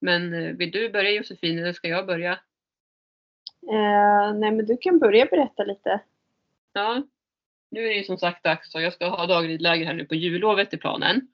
Men 0.00 0.34
eh, 0.34 0.56
vill 0.56 0.70
du 0.70 0.90
börja 0.90 1.10
Josefin 1.10 1.58
eller 1.58 1.72
ska 1.72 1.88
jag 1.88 2.06
börja? 2.06 2.32
Eh, 3.72 4.34
nej 4.34 4.52
men 4.52 4.66
du 4.66 4.76
kan 4.76 4.98
börja 4.98 5.26
berätta 5.26 5.64
lite. 5.64 6.00
Ja, 6.72 7.02
nu 7.70 7.80
är 7.84 7.88
det 7.88 7.94
ju 7.94 8.04
som 8.04 8.18
sagt 8.18 8.44
dags 8.44 8.74
och 8.74 8.82
jag 8.82 8.92
ska 8.92 9.08
ha 9.08 9.26
dagridläger 9.26 9.86
här 9.86 9.94
nu 9.94 10.04
på 10.04 10.14
jullovet 10.14 10.74
i 10.74 10.76
planen. 10.76 11.28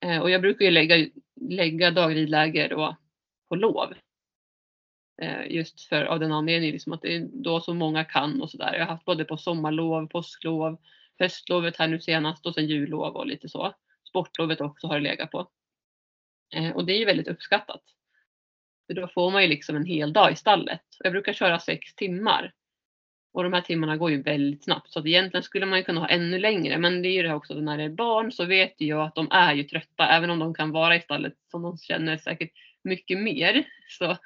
Eh, 0.00 0.18
och 0.18 0.30
jag 0.30 0.40
brukar 0.40 0.64
ju 0.64 0.70
lägga, 0.70 1.08
lägga 1.40 1.90
dagridläger 1.90 2.68
då 2.68 2.96
på 3.48 3.54
lov. 3.54 3.94
Eh, 5.22 5.52
just 5.52 5.80
för 5.80 6.04
av 6.04 6.20
den 6.20 6.32
anledningen 6.32 6.72
liksom 6.72 6.92
att 6.92 7.02
det 7.02 7.16
är 7.16 7.28
då 7.32 7.60
så 7.60 7.74
många 7.74 8.04
kan 8.04 8.42
och 8.42 8.50
sådär. 8.50 8.72
Jag 8.72 8.80
har 8.80 8.92
haft 8.92 9.04
både 9.04 9.24
på 9.24 9.36
sommarlov, 9.36 10.06
påsklov, 10.06 10.78
höstlovet 11.20 11.76
här 11.76 11.88
nu 11.88 12.00
senast 12.00 12.46
och 12.46 12.54
sen 12.54 12.66
jullov 12.66 13.16
och 13.16 13.26
lite 13.26 13.48
så. 13.48 13.74
Sportlovet 14.08 14.60
också 14.60 14.86
har 14.86 14.94
det 14.94 15.08
legat 15.08 15.30
på. 15.30 15.48
Eh, 16.54 16.70
och 16.70 16.86
det 16.86 16.92
är 16.92 16.98
ju 16.98 17.04
väldigt 17.04 17.28
uppskattat. 17.28 17.82
För 18.86 18.94
då 18.94 19.08
får 19.08 19.30
man 19.30 19.42
ju 19.42 19.48
liksom 19.48 19.76
en 19.76 19.84
hel 19.84 20.12
dag 20.12 20.32
i 20.32 20.36
stallet. 20.36 20.82
Jag 20.98 21.12
brukar 21.12 21.32
köra 21.32 21.58
sex 21.58 21.94
timmar. 21.94 22.52
Och 23.32 23.42
de 23.42 23.52
här 23.52 23.60
timmarna 23.60 23.96
går 23.96 24.10
ju 24.10 24.22
väldigt 24.22 24.64
snabbt 24.64 24.90
så 24.90 24.98
att 24.98 25.06
egentligen 25.06 25.42
skulle 25.42 25.66
man 25.66 25.78
ju 25.78 25.84
kunna 25.84 26.00
ha 26.00 26.08
ännu 26.08 26.38
längre. 26.38 26.78
Men 26.78 27.02
det 27.02 27.08
är 27.08 27.12
ju 27.12 27.22
det 27.22 27.28
här 27.28 27.36
också 27.36 27.54
när 27.54 27.78
det 27.78 27.84
är 27.84 27.88
barn 27.88 28.32
så 28.32 28.44
vet 28.44 28.74
jag 28.76 29.06
att 29.06 29.14
de 29.14 29.28
är 29.30 29.54
ju 29.54 29.64
trötta 29.64 30.08
även 30.08 30.30
om 30.30 30.38
de 30.38 30.54
kan 30.54 30.70
vara 30.70 30.96
i 30.96 31.00
stallet 31.00 31.34
som 31.50 31.62
de 31.62 31.78
känner 31.78 32.16
säkert 32.16 32.50
mycket 32.82 33.18
mer. 33.18 33.64
Så, 33.88 34.16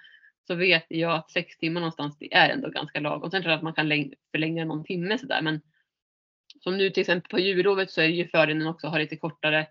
så 0.47 0.55
vet 0.55 0.87
jag 0.89 1.15
att 1.15 1.31
sex 1.31 1.59
timmar 1.59 1.81
någonstans 1.81 2.19
det 2.19 2.35
är 2.35 2.49
ändå 2.49 2.71
ganska 2.71 3.01
lagom. 3.01 3.31
Sen 3.31 3.43
tror 3.43 3.51
jag 3.51 3.57
att 3.57 3.63
man 3.63 3.75
kan 3.75 4.13
förlänga 4.31 4.65
någon 4.65 4.85
timme 4.85 5.19
sådär 5.19 5.43
men 5.43 5.61
som 6.65 6.77
nu 6.77 6.91
till 6.91 7.01
exempel 7.01 7.31
på 7.31 7.39
jullovet 7.39 7.91
så 7.91 8.01
är 8.01 8.09
det 8.09 8.15
ju 8.15 8.29
fördelen 8.29 8.67
också 8.67 8.87
att 8.87 8.93
ha 8.93 8.99
lite 8.99 9.17
kortare 9.17 9.67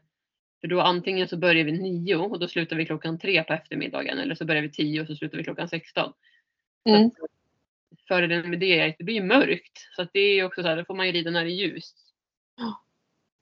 för 0.62 0.68
då 0.68 0.82
antingen 0.82 1.28
så 1.28 1.38
börjar 1.38 1.66
vi 1.66 1.72
nio 1.72 2.16
och 2.16 2.40
då 2.40 2.48
slutar 2.48 2.76
vi 2.76 2.86
klockan 2.86 3.20
tre 3.20 3.44
på 3.44 3.54
eftermiddagen 3.54 4.18
eller 4.18 4.36
så 4.36 4.46
börjar 4.46 4.62
vi 4.62 4.72
tio 4.72 5.02
och 5.02 5.08
så 5.08 5.16
slutar 5.16 5.38
vi 5.38 5.44
klockan 5.44 5.70
16. 5.70 6.14
Mm. 6.90 7.12
Fördelen 8.08 8.50
med 8.50 8.60
det 8.60 8.80
är 8.80 8.90
att 8.90 8.96
det 8.98 9.04
blir 9.04 9.24
mörkt 9.24 9.88
så 9.96 10.02
att 10.02 10.10
det 10.14 10.20
är 10.20 10.46
också 10.46 10.62
så 10.62 10.68
här, 10.68 10.78
då 10.78 10.86
får 10.86 10.96
man 10.96 11.06
ju 11.06 11.12
rida 11.12 11.32
när 11.32 11.46
det 11.46 11.52
är 11.52 11.68
ljust. 11.68 11.98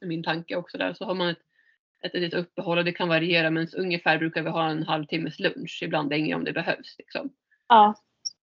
Min 0.06 0.24
tanke 0.24 0.56
också 0.56 0.78
där. 0.78 0.94
Så 0.94 1.06
har 1.06 1.16
man 1.16 1.30
ett, 1.30 1.42
ett 2.04 2.14
litet 2.14 2.40
uppehåll 2.40 2.78
och 2.78 2.86
det 2.86 2.92
kan 2.92 3.10
variera 3.10 3.50
men 3.50 3.68
ungefär 3.78 4.18
brukar 4.18 4.44
vi 4.44 4.50
ha 4.50 4.70
en 4.70 4.84
halvtimmes 4.84 5.40
lunch. 5.40 5.80
Ibland 5.84 6.10
längre 6.10 6.36
om 6.36 6.44
det 6.44 6.54
behövs. 6.54 6.96
Liksom. 6.98 7.34
Ja. 7.68 7.96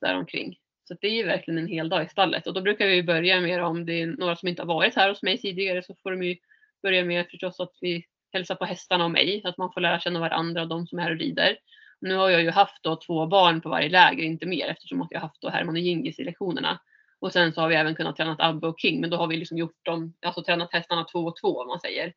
Däromkring. 0.00 0.58
Så 0.88 0.94
det 1.00 1.06
är 1.06 1.12
ju 1.12 1.26
verkligen 1.26 1.58
en 1.58 1.68
hel 1.68 1.88
dag 1.88 2.04
i 2.04 2.08
stallet 2.08 2.46
och 2.46 2.54
då 2.54 2.60
brukar 2.60 2.86
vi 2.86 3.02
börja 3.02 3.40
med 3.40 3.64
om 3.64 3.86
det 3.86 4.02
är 4.02 4.06
några 4.06 4.36
som 4.36 4.48
inte 4.48 4.62
har 4.62 4.66
varit 4.66 4.96
här 4.96 5.08
hos 5.08 5.22
mig 5.22 5.38
tidigare 5.38 5.82
så 5.82 5.94
får 6.02 6.10
de 6.10 6.22
ju 6.22 6.36
börja 6.82 7.04
med 7.04 7.26
förstås 7.30 7.60
att 7.60 7.72
vi 7.80 8.06
hälsar 8.32 8.54
på 8.54 8.64
hästarna 8.64 9.04
och 9.04 9.10
mig, 9.10 9.42
att 9.44 9.58
man 9.58 9.72
får 9.72 9.80
lära 9.80 10.00
känna 10.00 10.20
varandra 10.20 10.62
och 10.62 10.68
de 10.68 10.86
som 10.86 10.98
är 10.98 11.02
här 11.02 11.10
och 11.10 11.18
rider. 11.18 11.58
Nu 12.00 12.14
har 12.14 12.30
jag 12.30 12.42
ju 12.42 12.50
haft 12.50 12.82
då 12.82 12.96
två 12.96 13.26
barn 13.26 13.60
på 13.60 13.68
varje 13.68 13.88
läger, 13.88 14.24
inte 14.24 14.46
mer 14.46 14.68
eftersom 14.68 15.02
att 15.02 15.10
jag 15.10 15.20
haft 15.20 15.40
då 15.40 15.48
Herman 15.48 15.74
och 15.74 15.80
Gingis 15.80 16.18
i 16.18 16.24
lektionerna. 16.24 16.80
Och 17.18 17.32
sen 17.32 17.52
så 17.52 17.60
har 17.60 17.68
vi 17.68 17.74
även 17.74 17.94
kunnat 17.94 18.16
träna 18.16 18.36
Abbe 18.38 18.66
och 18.66 18.80
King, 18.80 19.00
men 19.00 19.10
då 19.10 19.16
har 19.16 19.26
vi 19.26 19.36
liksom 19.36 19.58
gjort 19.58 19.84
dem, 19.84 20.14
alltså 20.20 20.42
tränat 20.42 20.72
hästarna 20.72 21.04
två 21.04 21.18
och 21.18 21.36
två 21.36 21.60
om 21.60 21.68
man 21.68 21.80
säger. 21.80 22.12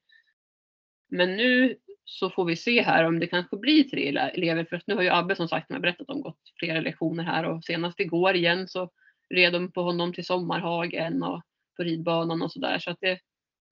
Men 1.10 1.38
nu 1.38 1.76
så 2.10 2.30
får 2.30 2.46
vi 2.46 2.56
se 2.56 2.82
här 2.82 3.04
om 3.04 3.20
det 3.20 3.28
kanske 3.28 3.58
blir 3.58 3.84
tre 3.84 4.08
elever, 4.08 4.66
för 4.66 4.82
nu 4.86 4.96
har 4.96 5.02
ju 5.02 5.10
Abbe 5.10 5.36
som 5.36 5.48
sagt, 5.48 5.66
jag 5.70 5.82
berättat 5.82 6.10
om, 6.10 6.22
gått 6.22 6.40
flera 6.60 6.82
lektioner 6.82 7.24
här 7.24 7.44
och 7.44 7.64
senast 7.64 8.00
igår 8.00 8.36
igen 8.36 8.68
så 8.68 8.90
red 9.30 9.54
de 9.54 9.72
på 9.72 9.82
honom 9.82 10.14
till 10.14 10.26
sommarhagen 10.26 11.24
och 11.24 11.42
på 11.78 11.84
ridbanan 11.84 12.42
och 12.42 12.52
sådär. 12.52 12.80
Så 12.80 12.92
att 12.92 12.98
det, 13.02 13.20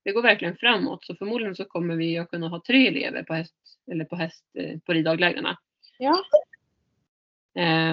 det 0.06 0.12
går 0.12 0.22
verkligen 0.22 0.58
framåt. 0.58 1.06
Så 1.06 1.15
förmodligen 1.15 1.56
så 1.56 1.65
kommer 1.65 1.96
vi 1.96 2.17
att 2.17 2.29
kunna 2.29 2.48
ha 2.48 2.62
tre 2.67 2.88
elever 2.88 3.24
på 3.24 3.34
häst 3.34 3.56
eller 3.91 4.06
på 4.06 4.15
häst 4.15 4.46
eh, 4.58 4.79
på 4.79 4.94
riddaglägren. 4.94 5.56
Ja. 5.98 6.24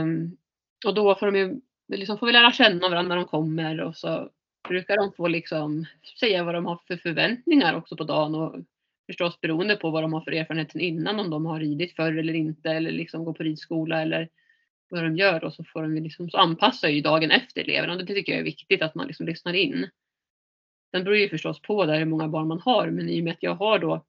Um, 0.01 0.37
och 0.87 0.95
då 0.95 1.15
får 1.15 1.26
de 1.26 1.39
ju, 1.39 1.61
liksom 1.89 2.19
får 2.19 2.26
vi 2.26 2.33
lära 2.33 2.52
känna 2.52 2.89
varandra 2.89 3.09
när 3.09 3.17
de 3.17 3.25
kommer 3.25 3.80
och 3.80 3.97
så 3.97 4.30
brukar 4.69 4.97
de 4.97 5.13
få 5.13 5.28
liksom 5.28 5.87
säga 6.21 6.45
vad 6.45 6.54
de 6.54 6.67
har 6.67 6.80
för 6.87 6.97
förväntningar 6.97 7.75
också 7.75 7.97
på 7.97 8.04
dagen 8.04 8.35
och 8.35 8.57
förstås 9.06 9.40
beroende 9.40 9.76
på 9.76 9.90
vad 9.90 10.02
de 10.02 10.12
har 10.12 10.21
för 10.21 10.32
erfarenhet 10.32 10.75
innan 10.75 11.21
om 11.21 11.30
de 11.30 11.47
har 11.47 11.60
ridit 11.60 11.97
förr 11.97 12.19
eller 12.19 12.34
inte 12.34 12.71
eller 12.71 12.90
liksom 12.90 13.25
går 13.25 13.32
på 13.32 13.43
ridskola 13.43 14.02
eller 14.02 14.28
vad 14.88 15.04
de 15.04 15.17
gör 15.17 15.45
och 15.45 15.54
så 15.54 15.64
får 15.64 15.82
de 15.82 15.95
liksom, 15.95 16.30
så 16.30 16.38
anpassar 16.38 16.88
ju 16.88 17.00
dagen 17.00 17.30
efter 17.30 17.60
eleverna 17.60 17.93
och 17.93 17.99
det 17.99 18.14
tycker 18.14 18.32
jag 18.32 18.40
är 18.40 18.45
viktigt 18.45 18.82
att 18.82 18.95
man 18.95 19.06
liksom 19.06 19.26
lyssnar 19.26 19.54
in. 19.54 19.88
Sen 20.90 21.04
beror 21.04 21.14
det 21.14 21.21
ju 21.21 21.28
förstås 21.28 21.62
på 21.62 21.84
där 21.84 21.99
hur 21.99 22.04
många 22.04 22.28
barn 22.28 22.49
man 22.49 22.60
har 22.60 22.90
men 22.90 23.08
i 23.08 23.21
och 23.21 23.25
med 23.25 23.32
att 23.32 23.43
jag 23.43 23.54
har 23.54 23.78
då 23.78 24.04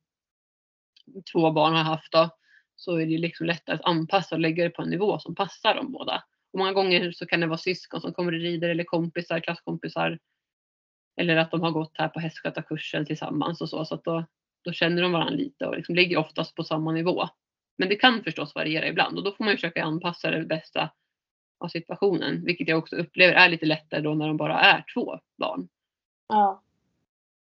två 1.31 1.51
barn 1.51 1.73
har 1.73 1.83
haft 1.83 2.11
då 2.11 2.29
så 2.75 2.97
är 2.97 3.05
det 3.05 3.17
liksom 3.17 3.45
lättare 3.45 3.75
att 3.75 3.85
anpassa 3.85 4.35
och 4.35 4.41
lägga 4.41 4.63
det 4.63 4.69
på 4.69 4.81
en 4.81 4.89
nivå 4.89 5.19
som 5.19 5.35
passar 5.35 5.75
dem 5.75 5.91
båda. 5.91 6.23
Och 6.53 6.59
många 6.59 6.73
gånger 6.73 7.11
så 7.11 7.25
kan 7.25 7.39
det 7.39 7.47
vara 7.47 7.57
syskon 7.57 8.01
som 8.01 8.13
kommer 8.13 8.33
och 8.33 8.39
rider 8.39 8.69
eller 8.69 8.83
kompisar, 8.83 9.39
klasskompisar. 9.39 10.19
Eller 11.17 11.35
att 11.35 11.51
de 11.51 11.61
har 11.61 11.71
gått 11.71 11.97
här 11.97 12.07
på 12.07 12.19
hästskötarkursen 12.19 13.05
tillsammans 13.05 13.61
och 13.61 13.69
så. 13.69 13.85
Så 13.85 13.95
att 13.95 14.03
då, 14.03 14.25
då 14.65 14.71
känner 14.71 15.01
de 15.01 15.11
varandra 15.11 15.35
lite 15.35 15.65
och 15.65 15.75
liksom 15.75 15.95
ligger 15.95 16.17
oftast 16.17 16.55
på 16.55 16.63
samma 16.63 16.91
nivå. 16.91 17.29
Men 17.77 17.89
det 17.89 17.95
kan 17.95 18.23
förstås 18.23 18.55
variera 18.55 18.87
ibland 18.87 19.17
och 19.17 19.23
då 19.23 19.31
får 19.31 19.43
man 19.43 19.53
försöka 19.53 19.83
anpassa 19.83 20.31
det 20.31 20.45
bästa 20.45 20.89
av 21.59 21.67
situationen. 21.67 22.45
Vilket 22.45 22.67
jag 22.67 22.77
också 22.77 22.95
upplever 22.95 23.33
är 23.33 23.49
lite 23.49 23.65
lättare 23.65 24.01
då 24.01 24.13
när 24.13 24.27
de 24.27 24.37
bara 24.37 24.59
är 24.59 24.85
två 24.93 25.19
barn. 25.37 25.67
Ja. 26.27 26.63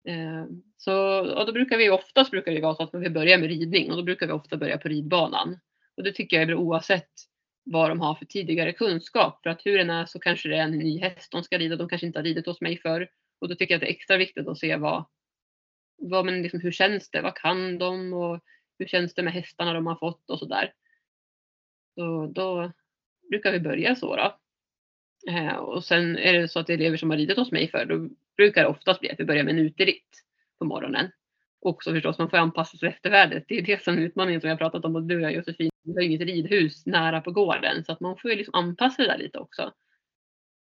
Eh, 0.09 0.44
så, 0.77 1.18
och 1.38 1.46
då 1.46 1.53
brukar 1.53 1.79
vi 1.79 1.90
oftast 1.90 2.31
brukar 2.31 2.53
det 2.53 2.61
vara 2.61 2.75
så 2.75 2.83
att 2.83 2.94
vi 2.94 3.11
börjar 3.11 3.38
med 3.38 3.48
ridning 3.48 3.90
och 3.90 3.96
då 3.96 4.03
brukar 4.03 4.27
vi 4.27 4.33
ofta 4.33 4.57
börja 4.57 4.79
på 4.79 4.88
ridbanan. 4.88 5.59
Och 5.96 6.03
det 6.03 6.12
tycker 6.12 6.37
jag 6.37 6.42
är 6.42 6.46
bra 6.46 6.57
oavsett 6.57 7.11
vad 7.64 7.90
de 7.90 8.01
har 8.01 8.14
för 8.14 8.25
tidigare 8.25 8.72
kunskap. 8.72 9.42
För 9.42 9.51
att 9.51 9.66
hur 9.66 9.79
den 9.79 9.90
är 9.90 10.07
så 10.07 10.18
kanske 10.18 10.48
det 10.48 10.57
är 10.57 10.62
en 10.62 10.79
ny 10.79 10.98
häst 11.01 11.33
de 11.33 11.42
ska 11.42 11.59
rida. 11.59 11.77
De 11.77 11.88
kanske 11.88 12.07
inte 12.07 12.18
har 12.18 12.25
ridit 12.25 12.46
hos 12.46 12.61
mig 12.61 12.79
förr. 12.79 13.09
Och 13.40 13.48
då 13.48 13.55
tycker 13.55 13.75
jag 13.75 13.77
att 13.77 13.81
det 13.81 13.87
är 13.87 13.94
extra 13.94 14.16
viktigt 14.16 14.48
att 14.48 14.59
se 14.59 14.77
vad, 14.77 15.05
vad 16.03 16.25
men 16.25 16.43
liksom, 16.43 16.61
hur 16.61 16.73
känns 16.73 17.11
det? 17.11 17.23
Vad 17.23 17.37
kan 17.37 17.79
de? 17.79 18.12
Och 18.12 18.41
hur 18.79 18.87
känns 18.87 19.15
det 19.15 19.23
med 19.23 19.33
hästarna 19.33 19.73
de 19.73 19.87
har 19.87 19.97
fått 19.97 20.31
och 20.31 20.38
sådär. 20.38 20.73
Så 21.95 22.27
då 22.27 22.73
brukar 23.31 23.53
vi 23.53 23.61
börja 23.61 23.97
så 23.97 24.17
då. 24.17 24.38
Eh, 25.31 25.55
och 25.55 25.85
sen 25.85 26.19
är 26.19 26.33
det 26.33 26.49
så 26.49 26.59
att 26.61 26.71
elever 26.71 26.97
som 26.97 27.11
har 27.11 27.17
ridit 27.17 27.38
hos 27.38 27.53
mig 27.53 27.71
förr, 27.71 27.85
då 27.85 28.09
brukar 28.37 28.62
det 28.62 28.69
oftast 28.69 29.01
bli 29.01 29.11
att 29.11 29.21
vi 29.21 29.25
börjar 29.25 29.45
med 29.45 29.55
en 29.55 29.67
uteritt 29.67 30.25
på 30.59 30.65
morgonen. 30.65 31.11
Också 31.61 31.93
förstås, 31.93 32.19
man 32.19 32.31
får 32.31 32.37
anpassa 32.37 32.79
sig 32.79 32.88
efter 32.88 33.11
vädret. 33.11 33.45
Det 33.49 33.59
är 33.59 33.62
det 33.62 33.83
som 33.83 33.99
är 33.99 34.03
utmaningen 34.03 34.41
som 34.41 34.51
jag 34.51 34.59
pratat 34.59 34.85
om, 34.85 34.97
och 34.97 35.03
du 35.03 35.25
och 35.25 35.33
Josefin. 35.33 35.71
Vi 35.83 35.93
har 35.95 36.01
inget 36.01 36.21
ridhus 36.21 36.87
nära 36.87 37.21
på 37.21 37.31
gården 37.31 37.85
så 37.85 37.93
att 37.93 38.01
man 38.01 38.17
får 38.17 38.31
ju 38.31 38.37
liksom 38.37 38.55
anpassa 38.55 39.03
det 39.03 39.09
där 39.09 39.19
lite 39.19 39.38
också. 39.38 39.73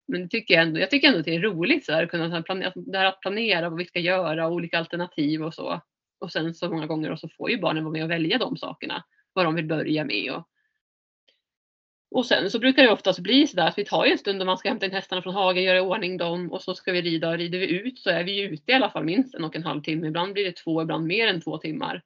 Men 0.09 0.23
det 0.23 0.29
tycker 0.29 0.55
jag, 0.55 0.63
ändå, 0.63 0.81
jag 0.81 0.91
tycker 0.91 1.09
ändå 1.09 1.19
att 1.19 1.25
det 1.25 1.35
är 1.35 1.41
roligt 1.41 1.85
så 1.85 1.93
här, 1.93 2.05
att 2.05 2.11
kunna 2.11 2.43
planera, 2.43 2.73
det 2.77 2.99
här 2.99 3.07
att 3.07 3.21
planera 3.21 3.69
vad 3.69 3.79
vi 3.79 3.85
ska 3.85 3.99
göra, 3.99 4.49
olika 4.49 4.79
alternativ 4.79 5.45
och 5.45 5.55
så. 5.55 5.81
Och 6.21 6.33
sen 6.33 6.55
så 6.55 6.71
många 6.71 6.87
gånger 6.87 7.17
så 7.17 7.29
får 7.29 7.51
ju 7.51 7.59
barnen 7.59 7.85
vara 7.85 7.93
med 7.93 8.05
och 8.05 8.11
välja 8.11 8.39
de 8.39 8.57
sakerna. 8.57 9.05
Vad 9.33 9.45
de 9.45 9.55
vill 9.55 9.67
börja 9.67 10.05
med 10.05 10.33
och 10.33 10.49
och 12.11 12.27
sen 12.27 12.51
så 12.51 12.59
brukar 12.59 12.83
det 12.83 12.91
oftast 12.91 13.19
bli 13.19 13.47
så 13.47 13.57
där 13.57 13.69
att 13.69 13.79
vi 13.79 13.85
tar 13.85 14.05
en 14.05 14.19
stund 14.19 14.39
då 14.39 14.45
man 14.45 14.59
ska 14.59 14.69
hämta 14.69 14.87
in 14.87 14.93
hästarna 14.93 15.23
från 15.23 15.35
hagen, 15.35 15.63
göra 15.63 15.79
i 15.79 15.81
ordning 15.81 16.17
dem 16.17 16.53
och 16.53 16.63
så 16.63 16.75
ska 16.75 16.93
vi 16.93 17.03
rida. 17.03 17.29
Och 17.29 17.39
rider 17.39 17.59
vi 17.59 17.71
ut 17.71 17.99
så 17.99 18.11
är 18.11 18.25
vi 18.25 18.41
ute 18.41 18.73
i 18.73 18.75
alla 18.75 18.91
fall 18.91 19.05
minst 19.05 19.35
en 19.35 19.45
och 19.45 19.57
en 19.57 19.65
halv 19.65 19.83
timme. 19.83 20.07
Ibland 20.07 20.33
blir 20.33 20.45
det 20.45 20.57
två, 20.57 20.83
ibland 20.83 21.07
mer 21.07 21.29
än 21.29 21.41
två 21.41 21.59
timmar. 21.59 22.03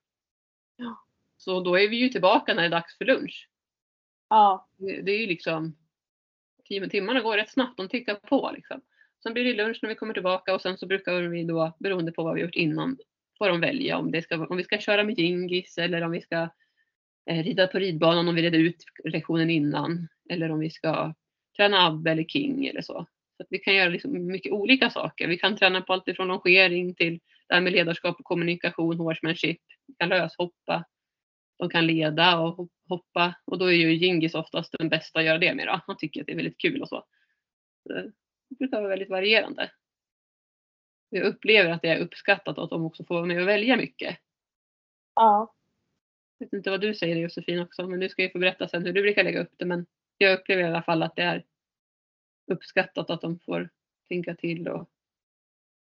Ja. 0.77 1.05
Så 1.37 1.61
då 1.61 1.79
är 1.79 1.89
vi 1.89 1.97
ju 1.97 2.09
tillbaka 2.09 2.55
när 2.55 2.63
det 2.63 2.69
är 2.69 2.71
dags 2.71 2.99
för 2.99 3.05
lunch. 3.05 3.49
Ja. 4.29 4.69
Det, 4.77 5.03
det 5.03 5.13
är 5.13 5.19
ju 5.19 5.27
liksom 5.27 5.77
tio 6.73 6.89
timmarna 6.89 7.21
går 7.21 7.37
rätt 7.37 7.51
snabbt, 7.51 7.77
de 7.77 7.89
tickar 7.89 8.15
på 8.15 8.51
liksom. 8.55 8.81
Sen 9.23 9.33
blir 9.33 9.45
det 9.45 9.55
lunch 9.55 9.79
när 9.83 9.89
vi 9.89 9.95
kommer 9.95 10.15
tillbaka 10.15 10.55
och 10.55 10.63
sen 10.63 10.79
så 10.79 10.87
brukar 10.87 11.23
vi 11.23 11.45
då, 11.45 11.73
beroende 11.79 12.13
på 12.13 12.23
vad 12.23 12.35
vi 12.35 12.41
gjort 12.41 12.55
innan, 12.55 12.99
får 13.39 13.49
de 13.49 13.61
välja 13.61 13.99
om, 13.99 14.11
det 14.11 14.23
ska, 14.23 14.47
om 14.47 14.57
vi 14.57 14.65
ska 14.65 14.79
köra 14.79 15.05
med 15.05 15.19
Gingis 15.19 15.79
eller 15.79 16.03
om 16.03 16.11
vi 16.11 16.21
ska 16.21 16.49
eh, 17.31 17.43
rida 17.43 17.67
på 17.67 17.79
ridbanan 17.79 18.29
om 18.29 18.35
vi 18.35 18.43
redde 18.43 18.59
ut 18.59 18.85
lektionen 19.05 19.51
innan. 19.51 20.09
Eller 20.31 20.51
om 20.51 20.59
vi 20.59 20.71
ska 20.71 21.15
träna 21.57 21.87
Abbe 21.87 22.11
eller 22.11 22.25
King 22.25 22.67
eller 22.67 22.83
så. 22.83 23.07
så 23.37 23.47
vi 23.51 23.59
kan 23.59 23.75
göra 23.75 23.89
liksom 23.89 24.27
mycket 24.27 24.53
olika 24.53 24.91
saker. 24.91 25.29
Vi 25.29 25.39
kan 25.39 25.57
träna 25.57 25.81
på 25.81 25.93
allt 25.93 26.09
ifrån 26.09 26.29
longering 26.29 26.95
till 26.95 27.21
det 27.49 27.55
här 27.55 27.61
med 27.61 27.73
ledarskap 27.73 28.19
och 28.19 28.25
kommunikation, 28.25 28.99
horsemanship. 28.99 29.61
Vi 29.87 29.95
kan 29.99 30.09
löshoppa. 30.09 30.85
De 31.63 31.71
kan 31.71 31.87
leda 31.87 32.39
och 32.39 32.69
hoppa 32.89 33.35
och 33.45 33.59
då 33.59 33.67
är 33.67 33.73
ju 33.73 33.95
Gingis 33.95 34.35
oftast 34.35 34.75
den 34.79 34.89
bästa 34.89 35.19
att 35.19 35.25
göra 35.25 35.39
det 35.39 35.55
med. 35.55 35.67
Då. 35.67 35.81
Han 35.87 35.97
tycker 35.97 36.21
att 36.21 36.27
det 36.27 36.33
är 36.33 36.37
väldigt 36.37 36.61
kul 36.61 36.83
och 36.83 36.89
så. 36.89 37.05
Det 37.85 38.13
brukar 38.59 38.77
vara 38.77 38.89
väldigt 38.89 39.11
varierande. 39.11 39.71
Jag 41.09 41.27
upplever 41.27 41.71
att 41.71 41.83
det 41.83 41.89
är 41.89 41.99
uppskattat 41.99 42.59
och 42.59 42.65
att 42.65 42.71
de 42.71 42.85
också 42.85 43.05
får 43.05 43.15
vara 43.15 43.27
med 43.27 43.43
och 43.43 43.49
välja 43.49 43.77
mycket. 43.77 44.19
Ja 45.15 45.55
vet 46.43 46.53
inte 46.53 46.71
vad 46.71 46.81
du 46.81 46.95
säger 46.95 47.17
Josefin 47.17 47.61
också, 47.63 47.89
men 47.89 48.01
du 48.01 48.09
ska 48.09 48.23
ju 48.23 48.31
få 48.31 48.39
berätta 48.39 48.69
sen 48.69 48.87
hur 48.87 48.93
du 48.93 49.03
brukar 49.03 49.25
lägga 49.25 49.41
upp 49.43 49.53
det. 49.57 49.65
Men 49.65 49.87
jag 50.19 50.39
upplever 50.39 50.63
i 50.63 50.67
alla 50.67 50.83
fall 50.83 51.03
att 51.03 51.17
det 51.17 51.23
är 51.23 51.45
uppskattat 52.53 53.11
att 53.11 53.21
de 53.21 53.39
får 53.39 53.71
tänka 54.09 54.35
till 54.35 54.69
och 54.69 54.91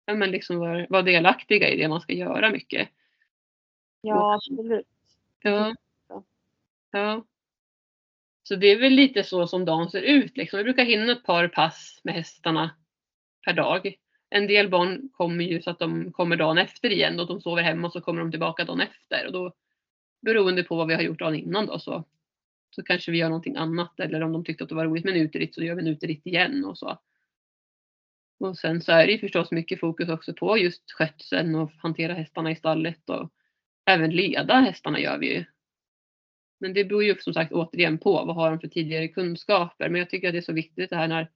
ja, 0.06 0.14
men 0.14 0.32
liksom 0.32 0.60
vara, 0.60 0.88
vara 0.90 1.02
delaktiga 1.02 1.70
i 1.70 1.78
det 1.78 1.88
man 1.88 2.02
ska 2.02 2.14
göra 2.14 2.50
mycket. 2.50 2.90
Ja, 4.02 4.36
absolut. 4.36 4.88
Ja. 5.44 5.66
Mm. 5.66 6.24
ja. 6.92 7.26
Så 8.44 8.56
det 8.56 8.68
är 8.68 8.80
väl 8.80 8.94
lite 8.94 9.24
så 9.24 9.48
som 9.48 9.66
dagen 9.66 9.90
ser 9.90 10.02
ut. 10.02 10.38
Liksom. 10.38 10.58
Vi 10.58 10.64
brukar 10.64 10.86
hinna 10.86 11.12
ett 11.12 11.24
par 11.24 11.48
pass 11.48 12.02
med 12.04 12.14
hästarna 12.14 12.76
per 13.46 13.54
dag. 13.54 13.96
En 14.30 14.48
del 14.48 14.70
barn 14.70 15.10
kommer 15.14 15.44
ju 15.44 15.62
så 15.62 15.70
att 15.70 15.80
de 15.80 16.12
kommer 16.12 16.36
dagen 16.36 16.58
efter 16.58 16.90
igen 16.90 17.20
och 17.20 17.28
de 17.28 17.42
sover 17.42 17.64
hemma 17.64 17.88
och 17.88 17.94
så 17.94 18.02
kommer 18.02 18.22
de 18.22 18.32
tillbaka 18.32 18.66
dagen 18.66 18.82
efter. 18.82 19.26
Och 19.26 19.34
då 19.34 19.54
beroende 20.22 20.64
på 20.64 20.76
vad 20.76 20.88
vi 20.88 20.94
har 20.94 21.02
gjort 21.02 21.20
dagen 21.20 21.36
innan 21.36 21.66
då 21.66 21.80
så, 21.80 22.04
så 22.76 22.84
kanske 22.84 23.12
vi 23.12 23.18
gör 23.18 23.30
någonting 23.30 23.56
annat 23.56 24.00
eller 24.00 24.22
om 24.22 24.32
de 24.32 24.46
tyckte 24.46 24.64
att 24.64 24.70
det 24.70 24.76
var 24.76 24.86
roligt 24.86 25.06
med 25.06 25.16
en 25.16 25.22
uteritt 25.22 25.56
så 25.56 25.64
gör 25.64 25.76
vi 25.76 25.82
en 25.82 25.88
uteritt 25.88 26.26
igen 26.26 26.66
och 26.66 26.78
så. 26.78 27.00
Och 28.40 28.58
sen 28.58 28.82
så 28.82 28.92
är 28.92 29.06
det 29.08 29.14
ju 29.14 29.20
förstås 29.20 29.52
mycket 29.52 29.80
fokus 29.80 30.10
också 30.10 30.34
på 30.34 30.58
just 30.58 30.92
skötseln 30.92 31.56
och 31.56 31.72
hantera 31.78 32.14
hästarna 32.14 32.52
i 32.52 32.56
stallet 32.56 33.10
och 33.10 33.32
även 33.86 34.12
leda 34.12 34.54
hästarna 34.54 35.00
gör 35.00 35.18
vi 35.18 35.34
ju. 35.34 35.46
Men 36.60 36.74
det 36.74 36.86
beror 36.86 37.04
ju 37.04 37.16
som 37.20 37.34
sagt 37.34 37.52
återigen 37.52 37.98
på 37.98 38.26
vad 38.26 38.36
har 38.36 38.50
de 38.50 38.60
för 38.60 38.68
tidigare 38.68 39.08
kunskaper. 39.08 39.90
Men 39.90 40.00
jag 40.00 40.10
tycker 40.10 40.28
att 40.28 40.34
det 40.34 40.38
är 40.38 40.42
så 40.42 40.54
viktigt 40.54 40.90
det 40.90 40.96
här 40.96 41.08
när 41.08 41.32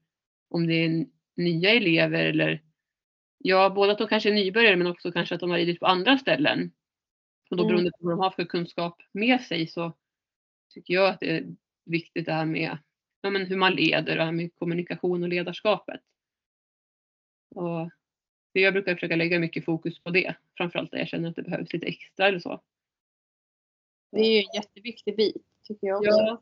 om 0.50 0.68
det 0.68 0.74
är 0.74 1.06
nya 1.36 1.70
elever 1.70 2.26
eller 2.26 2.62
ja, 3.38 3.70
både 3.70 3.92
att 3.92 3.98
de 3.98 4.08
kanske 4.08 4.30
är 4.30 4.34
nybörjare 4.34 4.76
men 4.76 4.88
också 4.88 5.12
kanske 5.12 5.36
att 5.36 5.42
de 5.42 5.50
har 5.50 5.58
ridit 5.58 5.80
på 5.80 5.86
andra 5.86 6.18
ställen. 6.18 6.72
Och 7.50 7.58
då 7.58 7.64
Mm. 7.64 7.68
beroende 7.68 7.92
på 7.92 7.98
vad 8.00 8.14
de 8.14 8.20
har 8.20 8.32
för 8.32 8.46
kunskap 8.46 9.02
med 9.12 9.42
sig 9.42 9.68
så 9.68 9.98
tycker 10.74 10.94
jag 10.94 11.10
att 11.10 11.20
det 11.20 11.38
är 11.38 11.46
viktigt 11.86 12.26
det 12.26 12.34
här 12.34 12.46
med 12.46 12.78
ja, 13.22 13.30
men 13.30 13.46
hur 13.46 13.58
man 13.58 13.74
leder 13.76 14.12
och 14.12 14.18
det 14.18 14.26
här 14.26 14.32
med 14.32 14.56
kommunikation 14.56 15.24
och 15.24 15.30
ledarskapet. 15.30 16.02
Och 17.56 17.90
jag 18.62 18.74
brukar 18.74 18.94
försöka 18.94 19.16
lägga 19.16 19.40
mycket 19.40 19.66
fokus 19.66 20.00
på 20.00 20.10
det. 20.10 20.36
Framförallt 20.58 20.92
där 20.92 20.98
jag 20.98 21.08
känner 21.08 21.30
att 21.30 21.36
det 21.36 21.42
behövs 21.44 21.74
lite 21.74 21.88
extra 21.88 22.28
eller 22.28 22.40
så. 22.40 22.62
Det 24.12 24.20
är 24.20 24.32
ju 24.32 24.38
en 24.38 24.54
jätteviktig 24.56 25.16
bit 25.16 25.44
tycker 25.64 25.88
jag 25.88 25.98
också. 25.98 26.10
Ja. 26.10 26.42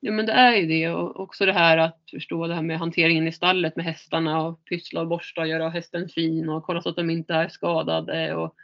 ja, 0.00 0.12
men 0.12 0.26
det 0.26 0.32
är 0.32 0.56
ju 0.56 0.66
det 0.66 0.88
och 0.90 1.20
också 1.20 1.46
det 1.46 1.52
här 1.52 1.78
att 1.78 2.00
förstå 2.10 2.46
det 2.46 2.54
här 2.54 2.62
med 2.62 2.78
hanteringen 2.78 3.28
i 3.28 3.32
stallet 3.32 3.76
med 3.76 3.84
hästarna 3.84 4.46
och 4.46 4.64
pyssla 4.64 5.00
och 5.00 5.08
borsta 5.08 5.40
och 5.40 5.46
göra 5.48 5.68
hästen 5.68 6.08
fin 6.08 6.48
och 6.48 6.64
kolla 6.64 6.82
så 6.82 6.88
att 6.88 6.96
de 6.96 7.10
inte 7.10 7.34
är 7.34 7.48
skadade 7.48 8.34
och 8.34 8.54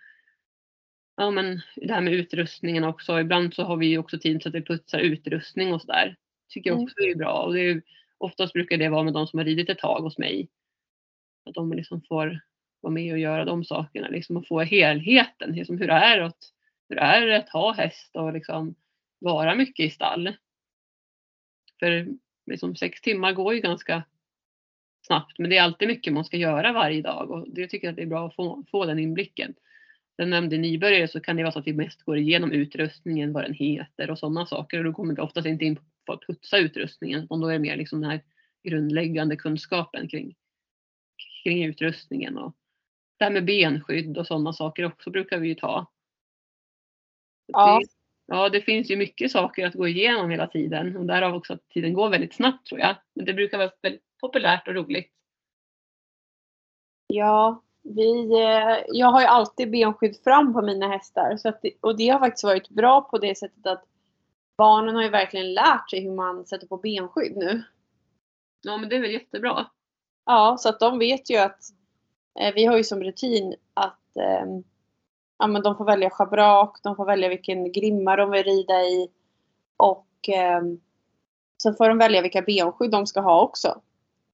ja, 1.16 1.30
men 1.30 1.60
det 1.76 1.92
här 1.92 2.00
med 2.00 2.12
utrustningen 2.12 2.84
också. 2.84 3.20
Ibland 3.20 3.54
så 3.54 3.62
har 3.62 3.76
vi 3.76 3.86
ju 3.86 3.98
också 3.98 4.18
tid 4.18 4.42
så 4.42 4.48
att 4.48 4.54
vi 4.54 4.64
putsar 4.64 4.98
utrustning 4.98 5.74
och 5.74 5.80
sådär. 5.80 6.16
Tycker 6.48 6.70
jag 6.70 6.74
Mm. 6.76 6.84
också 6.84 7.00
är 7.00 7.14
bra 7.14 7.42
och 7.42 7.52
det 7.54 7.60
är 7.60 7.64
ju, 7.64 7.82
oftast 8.18 8.52
brukar 8.52 8.76
det 8.76 8.88
vara 8.88 9.02
med 9.02 9.12
de 9.12 9.26
som 9.26 9.38
har 9.38 9.44
ridit 9.44 9.68
ett 9.70 9.78
tag 9.78 10.00
hos 10.00 10.18
mig. 10.18 10.48
Att 11.44 11.54
de 11.54 11.72
liksom 11.72 12.02
får 12.02 12.40
vara 12.80 12.92
med 12.92 13.12
och 13.12 13.18
göra 13.18 13.44
de 13.44 13.64
sakerna 13.64 14.08
liksom 14.08 14.36
och 14.36 14.46
få 14.46 14.60
helheten. 14.60 15.52
Liksom 15.52 15.78
hur 15.78 15.86
det 15.86 15.92
är 15.92 16.20
att, 16.20 16.38
hur 16.88 16.96
det 16.96 17.02
är 17.02 17.28
att 17.28 17.48
ha 17.48 17.72
häst 17.72 18.16
och 18.16 18.32
liksom 18.32 18.74
vara 19.18 19.54
mycket 19.54 19.86
i 19.86 19.90
stall. 19.90 20.36
För 21.78 22.08
liksom 22.46 22.76
sex 22.76 23.00
timmar 23.00 23.32
går 23.32 23.54
ju 23.54 23.60
ganska 23.60 24.02
snabbt 25.06 25.38
men 25.38 25.50
det 25.50 25.56
är 25.56 25.62
alltid 25.62 25.88
mycket 25.88 26.12
man 26.12 26.24
ska 26.24 26.36
göra 26.36 26.72
varje 26.72 27.02
dag 27.02 27.30
och 27.30 27.48
det 27.48 27.66
tycker 27.66 27.86
jag 27.86 27.92
att 27.92 27.96
det 27.96 28.02
är 28.02 28.06
bra 28.06 28.26
att 28.26 28.34
få, 28.34 28.64
få 28.70 28.86
den 28.86 28.98
inblicken. 28.98 29.54
Sen 30.16 30.30
nämnde 30.30 30.58
nybörjare 30.58 31.08
så 31.08 31.20
kan 31.20 31.36
det 31.36 31.42
vara 31.42 31.52
så 31.52 31.58
att 31.58 31.66
vi 31.66 31.72
mest 31.72 32.02
går 32.02 32.16
igenom 32.16 32.52
utrustningen, 32.52 33.32
vad 33.32 33.44
den 33.44 33.54
heter 33.54 34.10
och 34.10 34.18
sådana 34.18 34.46
saker 34.46 34.78
och 34.78 34.84
då 34.84 34.92
kommer 34.92 35.14
vi 35.14 35.22
oftast 35.22 35.46
inte 35.46 35.64
in 35.64 35.78
på 36.06 36.12
att 36.12 36.26
putsa 36.26 36.58
utrustningen 36.58 37.24
utan 37.24 37.40
då 37.40 37.48
är 37.48 37.52
det 37.52 37.58
mer 37.58 37.76
liksom 37.76 38.00
den 38.00 38.10
här 38.10 38.20
grundläggande 38.62 39.36
kunskapen 39.36 40.08
kring, 40.08 40.34
kring 41.44 41.64
utrustningen 41.64 42.38
och 42.38 42.56
det 43.18 43.24
här 43.24 43.32
med 43.32 43.44
benskydd 43.44 44.18
och 44.18 44.26
sådana 44.26 44.52
saker 44.52 44.84
också 44.84 45.10
brukar 45.10 45.38
vi 45.38 45.48
ju 45.48 45.54
ta. 45.54 45.86
Ja. 47.46 47.78
Det, 47.78 47.86
ja, 48.26 48.48
det 48.48 48.60
finns 48.60 48.90
ju 48.90 48.96
mycket 48.96 49.30
saker 49.30 49.66
att 49.66 49.74
gå 49.74 49.88
igenom 49.88 50.30
hela 50.30 50.46
tiden 50.46 50.96
och 50.96 51.06
därav 51.06 51.34
också 51.34 51.52
att 51.52 51.68
tiden 51.68 51.92
går 51.92 52.10
väldigt 52.10 52.34
snabbt 52.34 52.66
tror 52.66 52.80
jag. 52.80 52.96
Men 53.14 53.24
det 53.24 53.34
brukar 53.34 53.58
vara 53.58 53.70
väldigt 53.82 54.02
populärt 54.20 54.68
och 54.68 54.74
roligt. 54.74 55.12
Ja, 57.06 57.62
vi, 57.82 58.32
eh, 58.32 58.78
jag 58.88 59.06
har 59.06 59.20
ju 59.20 59.26
alltid 59.26 59.70
benskydd 59.70 60.16
fram 60.24 60.52
på 60.52 60.62
mina 60.62 60.88
hästar. 60.88 61.36
Så 61.36 61.48
att 61.48 61.64
och 61.80 61.96
det 61.96 62.08
har 62.08 62.18
faktiskt 62.18 62.44
varit 62.44 62.68
bra 62.68 63.00
på 63.00 63.18
det 63.18 63.38
sättet 63.38 63.66
att 63.66 63.84
barnen 64.56 64.94
har 64.94 65.02
ju 65.02 65.08
verkligen 65.08 65.54
lärt 65.54 65.90
sig 65.90 66.00
hur 66.00 66.14
man 66.14 66.46
sätter 66.46 66.66
på 66.66 66.76
benskydd 66.76 67.36
nu. 67.36 67.62
Ja, 68.62 68.76
men 68.76 68.88
det 68.88 68.96
är 68.96 69.00
väl 69.00 69.10
jättebra. 69.10 69.66
Ja, 70.26 70.56
så 70.58 70.68
att 70.68 70.80
de 70.80 70.98
vet 70.98 71.30
ju 71.30 71.36
att 71.36 71.60
vi 72.54 72.64
har 72.64 72.76
ju 72.76 72.84
som 72.84 73.02
rutin 73.02 73.54
att 73.74 74.16
eh, 74.16 74.46
ja, 75.38 75.46
men 75.46 75.62
de 75.62 75.76
får 75.76 75.84
välja 75.84 76.10
schabrak, 76.10 76.78
de 76.82 76.96
får 76.96 77.04
välja 77.04 77.28
vilken 77.28 77.72
grimma 77.72 78.16
de 78.16 78.30
vill 78.30 78.44
rida 78.44 78.82
i 78.82 79.08
och 79.76 80.28
eh, 80.28 80.62
så 81.56 81.72
får 81.74 81.88
de 81.88 81.98
välja 81.98 82.22
vilka 82.22 82.42
benskydd 82.42 82.90
de 82.90 83.06
ska 83.06 83.20
ha 83.20 83.40
också. 83.42 83.80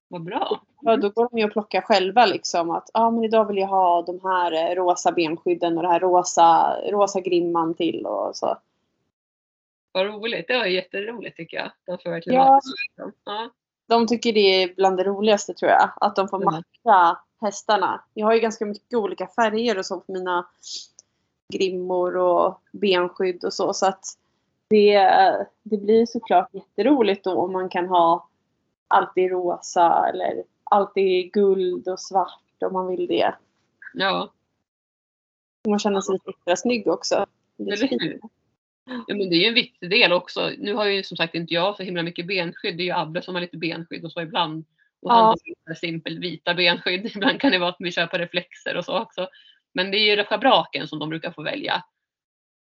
Vad 0.07 0.23
bra. 0.23 0.61
Ja, 0.81 0.97
då 0.97 1.09
går 1.09 1.29
de 1.31 1.37
ju 1.39 1.45
och 1.45 1.51
plockar 1.51 1.81
själva 1.81 2.25
liksom 2.25 2.69
att 2.71 2.89
ja, 2.93 3.09
men 3.09 3.23
idag 3.23 3.45
vill 3.45 3.57
jag 3.57 3.67
ha 3.67 4.01
de 4.01 4.19
här 4.23 4.51
eh, 4.51 4.75
rosa 4.75 5.11
benskydden 5.11 5.77
och 5.77 5.83
det 5.83 5.89
här 5.89 5.99
rosa, 5.99 6.77
rosa 6.91 7.19
grimman 7.19 7.73
till 7.73 8.05
och 8.05 8.35
så. 8.35 8.57
Vad 9.91 10.05
roligt. 10.05 10.47
Det 10.47 10.57
var 10.57 10.65
jätteroligt 10.65 11.37
tycker 11.37 11.57
jag. 11.57 11.71
De 11.85 11.97
får 12.03 12.09
verkligen 12.09 12.41
Ja. 12.41 12.61
ja. 13.25 13.49
De 13.87 14.07
tycker 14.07 14.33
det 14.33 14.63
är 14.63 14.75
bland 14.75 14.97
det 14.97 15.03
roligaste 15.03 15.53
tror 15.53 15.71
jag. 15.71 15.89
Att 16.01 16.15
de 16.15 16.27
får 16.27 16.37
Mm. 16.37 16.53
matcha 16.53 17.19
hästarna. 17.41 18.03
Jag 18.13 18.25
har 18.25 18.33
ju 18.33 18.39
ganska 18.39 18.65
mycket 18.65 18.93
olika 18.93 19.27
färger 19.27 19.77
och 19.77 19.85
så 19.85 19.99
på 19.99 20.11
mina 20.11 20.45
grimmor 21.53 22.17
och 22.17 22.61
benskydd 22.71 23.43
och 23.43 23.53
så. 23.53 23.73
Så 23.73 23.85
att 23.85 24.05
det, 24.69 24.99
det 25.63 25.77
blir 25.77 26.05
såklart 26.05 26.53
jätteroligt 26.53 27.23
då 27.23 27.33
om 27.33 27.51
man 27.53 27.69
kan 27.69 27.87
ha 27.87 28.29
allt 28.87 29.17
i 29.17 29.29
rosa 29.29 30.09
eller 30.09 30.43
allt 30.63 30.97
i 30.97 31.23
guld 31.23 31.87
och 31.87 31.99
svart 31.99 32.63
om 32.65 32.73
man 32.73 32.87
vill 32.87 33.07
det. 33.07 33.35
ja, 33.93 34.33
Man 35.67 35.79
känner 35.79 36.01
sig 36.01 36.13
lite 36.13 36.29
extra 36.29 36.55
snygg 36.55 36.87
också. 36.87 37.25
Eller 37.59 37.87
hur? 37.87 38.19
Ja, 39.07 39.15
men 39.15 39.29
det 39.29 39.35
är 39.35 39.39
ju 39.39 39.47
en 39.47 39.53
viktig 39.53 39.89
del 39.89 40.13
också. 40.13 40.51
Nu 40.57 40.73
har 40.73 40.85
ju 40.85 41.03
som 41.03 41.17
sagt 41.17 41.35
inte 41.35 41.53
jag 41.53 41.75
så 41.75 41.83
himla 41.83 42.03
mycket 42.03 42.27
benskydd. 42.27 42.77
Det 42.77 42.83
är 42.83 42.85
ju 42.85 42.91
Abbe 42.91 43.21
som 43.21 43.35
har 43.35 43.41
lite 43.41 43.57
benskydd 43.57 44.05
och 44.05 44.11
så 44.11 44.21
ibland. 44.21 44.65
Och 45.05 45.11
Ja. 45.11 45.35
simpelt 45.75 46.19
vita 46.19 46.53
benskydd. 46.53 47.05
Ibland 47.15 47.41
kan 47.41 47.51
det 47.51 47.59
vara 47.59 47.69
att 47.69 47.75
vi 47.79 47.91
köper 47.91 48.19
reflexer 48.19 48.77
och 48.77 48.85
så 48.85 48.99
också. 48.99 49.27
Men 49.73 49.91
det 49.91 49.97
är 49.97 50.15
ju 50.17 50.23
schabraken 50.23 50.87
som 50.87 50.99
de 50.99 51.09
brukar 51.09 51.31
få 51.31 51.43
välja. 51.43 51.83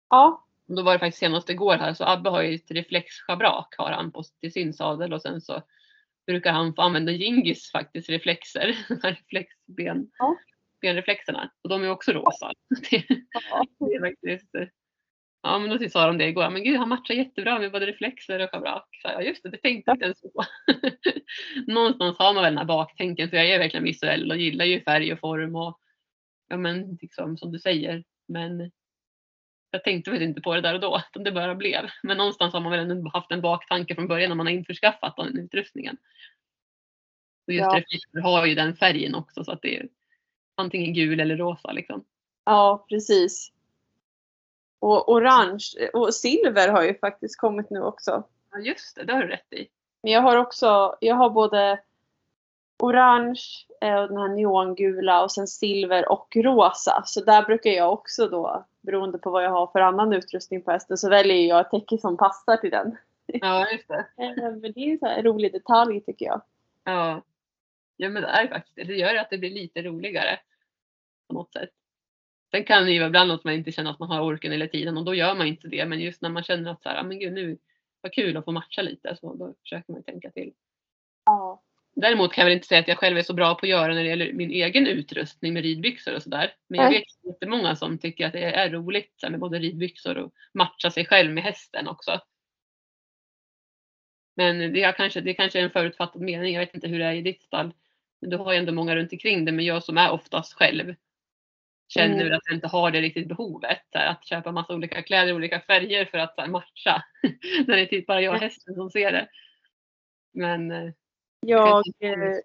Ja, 0.09 0.45
Då 0.67 0.81
var 0.83 0.93
det 0.93 0.99
faktiskt 0.99 1.19
senast 1.19 1.49
igår 1.49 1.75
här 1.75 1.93
så 1.93 2.03
Abbe 2.05 2.29
har 2.29 2.41
ju 2.41 2.55
ett 2.55 2.71
reflexschabrak 2.71 3.75
har 3.77 3.91
han 3.91 4.11
på 4.11 4.23
till 4.41 4.51
sin 4.53 4.73
sadel 4.73 5.13
och 5.13 5.21
sen 5.21 5.41
så 5.41 5.61
brukar 6.27 6.51
han 6.51 6.75
få 6.75 6.81
använda 6.81 7.11
Gingis 7.11 7.71
faktiskt 7.71 8.09
reflexer. 8.09 8.75
Reflexben, 9.03 10.11
Ja. 10.17 10.35
benreflexerna. 10.81 11.51
Och 11.63 11.69
de 11.69 11.83
är 11.83 11.89
också 11.89 12.11
rosa. 12.11 12.51
Ja. 13.49 13.65
det 13.79 13.93
är 13.95 13.99
faktiskt, 14.09 14.51
ja 15.45 15.59
men 15.59 15.69
då 15.69 15.89
sa 15.89 16.07
de 16.07 16.17
det 16.17 16.27
igår. 16.27 16.49
Men 16.49 16.63
gud 16.63 16.77
han 16.77 16.89
matchar 16.89 17.13
jättebra 17.13 17.59
med 17.59 17.71
både 17.71 17.85
reflexer 17.85 18.39
och 18.39 18.49
schabrak. 18.49 18.87
Så 19.01 19.07
jag, 19.07 19.25
just 19.25 19.43
det, 19.43 19.49
det 19.49 19.57
tänkte 19.57 19.91
jag 19.91 19.95
inte 19.95 20.05
ens 20.05 20.21
på. 20.21 20.45
Någonstans 21.71 22.17
har 22.17 22.33
man 22.33 22.43
väl 22.43 22.51
den 22.51 22.57
här 22.57 22.65
baktänken 22.65 23.29
för 23.29 23.37
jag 23.37 23.49
är 23.49 23.59
verkligen 23.59 23.83
visuell 23.83 24.31
och 24.31 24.37
gillar 24.37 24.65
ju 24.65 24.81
färg 24.81 25.13
och 25.13 25.19
form 25.19 25.55
och 25.55 25.79
ja 26.47 26.57
men 26.57 26.97
liksom 27.01 27.37
som 27.37 27.51
du 27.51 27.59
säger. 27.59 28.03
Men 28.27 28.71
jag 29.71 29.83
tänkte 29.83 30.11
väl 30.11 30.21
inte 30.21 30.41
på 30.41 30.55
det 30.55 30.61
där 30.61 30.73
och 30.73 30.79
då, 30.79 31.01
utan 31.11 31.23
det 31.23 31.31
bara 31.31 31.55
blev. 31.55 31.89
Men 32.03 32.17
någonstans 32.17 32.53
har 32.53 32.61
man 32.61 32.71
väl 32.71 32.91
ändå 32.91 33.09
haft 33.13 33.31
en 33.31 33.41
baktanke 33.41 33.95
från 33.95 34.07
början 34.07 34.29
när 34.29 34.35
man 34.35 34.45
har 34.45 34.53
införskaffat 34.53 35.15
den 35.17 35.39
utrustningen. 35.39 35.97
Och 37.47 37.53
just 37.53 37.65
Ja. 37.65 37.77
reflexer 37.77 38.21
har 38.21 38.45
ju 38.45 38.55
den 38.55 38.75
färgen 38.75 39.15
också 39.15 39.43
så 39.43 39.51
att 39.51 39.61
det 39.61 39.77
är 39.77 39.87
antingen 40.57 40.93
gul 40.93 41.19
eller 41.19 41.37
rosa 41.37 41.71
liksom. 41.71 42.05
ja 42.45 42.85
precis. 42.89 43.54
Och 44.85 45.09
orange 45.09 45.89
och 45.93 46.13
silver 46.13 46.67
har 46.67 46.83
ju 46.83 46.99
faktiskt 46.99 47.39
kommit 47.39 47.69
nu 47.69 47.81
också. 47.81 48.23
Ja 48.51 48.59
just 48.59 48.95
det, 48.95 49.03
det 49.03 49.13
har 49.13 49.21
du 49.21 49.27
rätt 49.27 49.53
i. 49.53 49.67
Men 50.03 50.11
jag 50.11 50.21
har 50.21 50.37
också, 50.37 50.95
jag 50.99 51.15
har 51.15 51.29
både 51.29 51.79
orange, 52.79 53.41
eh, 53.81 53.95
och 53.95 54.07
den 54.07 54.17
här 54.17 54.27
neongula 54.27 55.23
och 55.23 55.31
sen 55.31 55.47
silver 55.47 56.11
och 56.11 56.35
rosa. 56.35 57.03
Så 57.05 57.23
där 57.23 57.43
brukar 57.43 57.69
jag 57.69 57.93
också 57.93 58.27
då, 58.27 58.65
beroende 58.81 59.17
på 59.17 59.29
vad 59.31 59.43
jag 59.43 59.49
har 59.49 59.67
för 59.67 59.79
annan 59.79 60.13
utrustning 60.13 60.61
på 60.61 60.71
hästen, 60.71 60.97
så 60.97 61.09
väljer 61.09 61.47
jag 61.47 61.59
ett 61.59 61.71
täcke 61.71 61.97
som 61.97 62.17
passar 62.17 62.57
till 62.57 62.71
den. 62.71 62.97
Ja 63.25 63.71
just 63.71 63.87
det. 63.87 64.05
Eh, 64.17 64.33
Men 64.35 64.61
det 64.61 64.79
är 64.79 65.07
en 65.07 65.23
rolig 65.23 65.51
detalj 65.51 66.01
tycker 66.01 66.25
jag. 66.25 66.41
Ja. 66.83 67.21
ja 67.97 68.09
men 68.09 68.21
det 68.21 68.29
är 68.29 68.47
faktiskt. 68.47 68.75
Det 68.75 68.95
gör 68.95 69.15
att 69.15 69.29
det 69.29 69.37
blir 69.37 69.51
lite 69.51 69.81
roligare. 69.81 70.39
På 71.27 71.33
något 71.33 71.53
sätt. 71.53 71.69
Sen 72.51 72.63
kan 72.63 72.85
det 72.85 72.91
ju 72.91 72.99
vara 72.99 73.07
ibland 73.07 73.31
att 73.31 73.43
man 73.43 73.53
inte 73.53 73.71
känner 73.71 73.91
att 73.91 73.99
man 73.99 74.09
har 74.09 74.21
orken 74.21 74.51
eller 74.51 74.67
tiden 74.67 74.97
och 74.97 75.05
då 75.05 75.15
gör 75.15 75.35
man 75.35 75.47
inte 75.47 75.67
det. 75.67 75.85
Men 75.85 75.99
just 75.99 76.21
när 76.21 76.29
man 76.29 76.43
känner 76.43 76.71
att 76.71 76.81
så 76.81 76.89
här, 76.89 76.99
"Ah, 76.99 77.03
men 77.03 77.19
gud 77.19 77.33
nu 77.33 77.57
vad 78.05 78.13
kul 78.13 78.37
att 78.37 78.45
få 78.45 78.51
matcha 78.51 78.81
lite 78.81 79.15
så 79.15 79.35
då 79.35 79.55
försöker 79.61 79.93
man 79.93 80.03
tänka 80.03 80.31
till. 80.31 80.53
Ja. 81.25 81.63
Däremot 81.95 82.33
kan 82.33 82.41
jag 82.41 82.45
väl 82.45 82.55
inte 82.55 82.67
säga 82.67 82.81
att 82.81 82.87
jag 82.87 82.97
själv 82.97 83.17
är 83.17 83.21
så 83.21 83.33
bra 83.33 83.55
på 83.55 83.65
att 83.65 83.69
göra 83.69 83.93
när 83.93 84.03
det 84.03 84.09
gäller 84.09 84.33
min 84.33 84.51
egen 84.51 84.87
utrustning 84.87 85.53
med 85.53 85.63
ridbyxor 85.63 86.15
och 86.15 86.23
sådär. 86.23 86.53
Men 86.67 86.79
jag 86.79 86.89
vet 86.89 87.03
jättemånga 87.23 87.75
som 87.75 87.97
tycker 87.97 88.27
att 88.27 88.33
det 88.33 88.39
är 88.43 88.69
roligt 88.69 89.13
så 89.15 89.25
här, 89.25 89.31
med 89.31 89.39
både 89.39 89.59
ridbyxor 89.59 90.17
och 90.17 90.33
matcha 90.53 90.91
sig 90.91 91.05
själv 91.05 91.31
med 91.31 91.43
hästen 91.43 91.87
också. 91.87 92.21
Men 94.35 94.73
det 94.73 94.83
är 94.83 94.91
kanske, 94.91 95.21
det 95.21 95.33
kanske 95.33 95.59
är 95.59 95.63
en 95.63 95.69
förutfattad 95.69 96.21
mening. 96.21 96.53
Jag 96.53 96.59
vet 96.59 96.75
inte 96.75 96.87
hur 96.87 96.99
det 96.99 97.05
är 97.05 97.13
i 97.13 97.21
ditt 97.21 97.41
stall. 97.41 97.73
Men 98.21 98.29
du 98.29 98.37
har 98.37 98.53
ju 98.53 98.59
ändå 98.59 98.71
många 98.71 98.95
runt 98.95 99.11
omkring 99.11 99.45
dig. 99.45 99.53
Men 99.53 99.65
jag 99.65 99.83
som 99.83 99.97
är 99.97 100.11
oftast 100.11 100.53
själv. 100.53 100.95
Känner 101.87 102.21
Mm. 102.25 102.37
att 102.37 102.41
jag 102.45 102.55
inte 102.57 102.67
har 102.67 102.91
det 102.91 103.01
riktigt 103.01 103.27
behovet. 103.27 103.81
Här, 103.91 104.07
att 104.07 104.25
köpa 104.25 104.51
massa 104.51 104.75
olika 104.75 105.01
kläder 105.01 105.27
i 105.27 105.33
olika 105.33 105.61
färger 105.61 106.05
för 106.05 106.17
att 106.17 106.33
här, 106.37 106.47
matcha. 106.47 107.03
När 107.67 107.75
det 107.75 107.81
är 107.81 107.85
typ 107.85 108.07
bara 108.07 108.21
jag 108.21 108.33
och 108.35 108.41
hästen 108.41 108.75
som 108.75 108.89
ser 108.89 109.11
det. 109.11 109.27
Men 110.33 110.71
eh, 110.71 110.91
Jag, 111.39 111.83
inte 111.87 112.07
eh, 112.07 112.37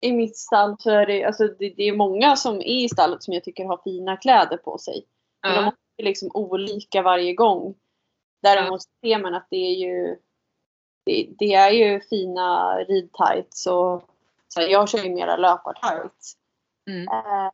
I 0.00 0.12
mitt 0.12 0.36
stall 0.36 0.76
så 0.78 0.90
är 0.90 1.06
det, 1.06 1.24
alltså 1.24 1.48
det, 1.48 1.74
det 1.76 1.82
är 1.82 1.96
många 1.96 2.36
som 2.36 2.56
är 2.56 2.84
i 2.84 2.88
stallet 2.88 3.22
som 3.22 3.34
jag 3.34 3.44
tycker 3.44 3.64
har 3.64 3.80
fina 3.84 4.16
kläder 4.16 4.56
på 4.56 4.78
sig. 4.78 5.06
Men 5.42 5.54
de 5.54 5.64
ja, 5.64 5.72
är 5.96 6.04
liksom 6.04 6.30
olika 6.34 7.02
varje 7.02 7.34
gång. 7.34 7.74
Däremot 8.42 8.82
ser 8.82 9.18
man 9.18 9.34
att 9.34 9.46
det 9.50 9.56
är 9.56 9.74
ju 9.74 10.16
det, 11.06 11.28
det 11.38 11.54
är 11.54 11.70
ju 11.70 12.00
fina 12.00 12.76
ridtights 12.78 13.66
och 13.66 14.10
så 14.48 14.60
jag 14.62 14.88
kör 14.88 14.98
ju 15.04 15.14
mera 15.14 15.36
löpartights. 15.36 16.36
mm, 16.90 17.08
Eh, 17.08 17.50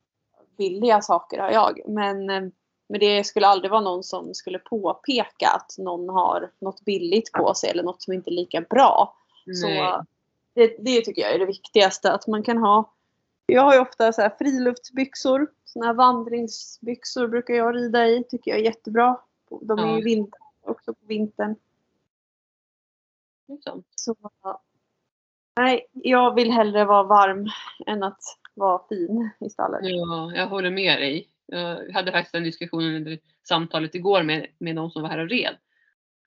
billiga 0.61 1.01
saker 1.01 1.39
har 1.39 1.51
jag. 1.51 1.81
Men, 1.87 2.31
eh, 2.31 2.43
men 2.89 3.01
det 3.01 3.25
skulle 3.25 3.47
aldrig 3.47 3.71
vara 3.71 3.81
någon 3.81 4.03
som 4.03 4.35
skulle 4.35 4.59
påpeka 4.59 5.49
att 5.49 5.75
någon 5.79 6.09
har 6.09 6.53
något 6.59 6.85
billigt 6.85 7.33
på 7.33 7.55
sig 7.55 7.71
eller 7.71 7.83
något 7.83 8.03
som 8.03 8.13
inte 8.13 8.31
är 8.31 8.33
lika 8.33 8.61
bra. 8.61 9.15
nej. 9.47 9.57
Så 9.57 10.05
det, 10.55 10.77
det 10.79 11.01
tycker 11.01 11.23
jag 11.23 11.35
är 11.35 11.39
det 11.39 11.47
viktigaste. 11.47 12.13
Att 12.13 12.27
man 12.27 12.43
kan 12.43 12.59
ha. 12.59 12.93
Jag 13.47 13.63
har 13.63 13.75
ju 13.75 13.81
ofta 13.81 14.13
så 14.13 14.23
här 14.23 14.35
friluftsbyxor. 14.39 15.47
Såna 15.65 15.87
här 15.87 15.95
vandringsbyxor 15.95 17.29
brukar 17.29 17.55
jag 17.55 17.77
rida 17.77 18.07
i. 18.09 18.25
Tycker 18.25 18.51
jag 18.51 18.61
är 18.61 18.65
jättebra. 18.65 19.21
De 19.61 19.79
är 19.79 19.87
Ja. 19.87 19.97
ju 19.97 20.05
vinter 20.05 20.41
också 20.67 20.95
på 20.95 21.07
vintern. 21.07 21.57
Så, 23.97 24.17
nej, 25.57 25.87
jag 25.93 26.35
vill 26.35 26.51
hellre 26.53 26.85
vara 26.85 27.03
varm 27.03 27.49
än 27.87 28.03
att 28.03 28.21
vara 28.55 28.83
fin 28.89 29.31
i 29.41 29.51
stallet. 29.51 29.81
Ja, 29.83 30.33
jag 30.35 30.47
håller 30.47 30.71
med 30.71 31.01
dig. 31.01 31.29
Jag 31.47 31.93
hade 31.93 32.13
faktiskt 32.13 32.35
en 32.35 32.45
diskussion 32.45 32.85
under 32.85 33.19
samtalet 33.49 33.95
igår 33.95 34.23
med, 34.23 34.47
med 34.59 34.77
de 34.77 34.91
som 34.91 35.03
var 35.03 35.09
här 35.09 35.19
och 35.19 35.29
red. 35.29 35.57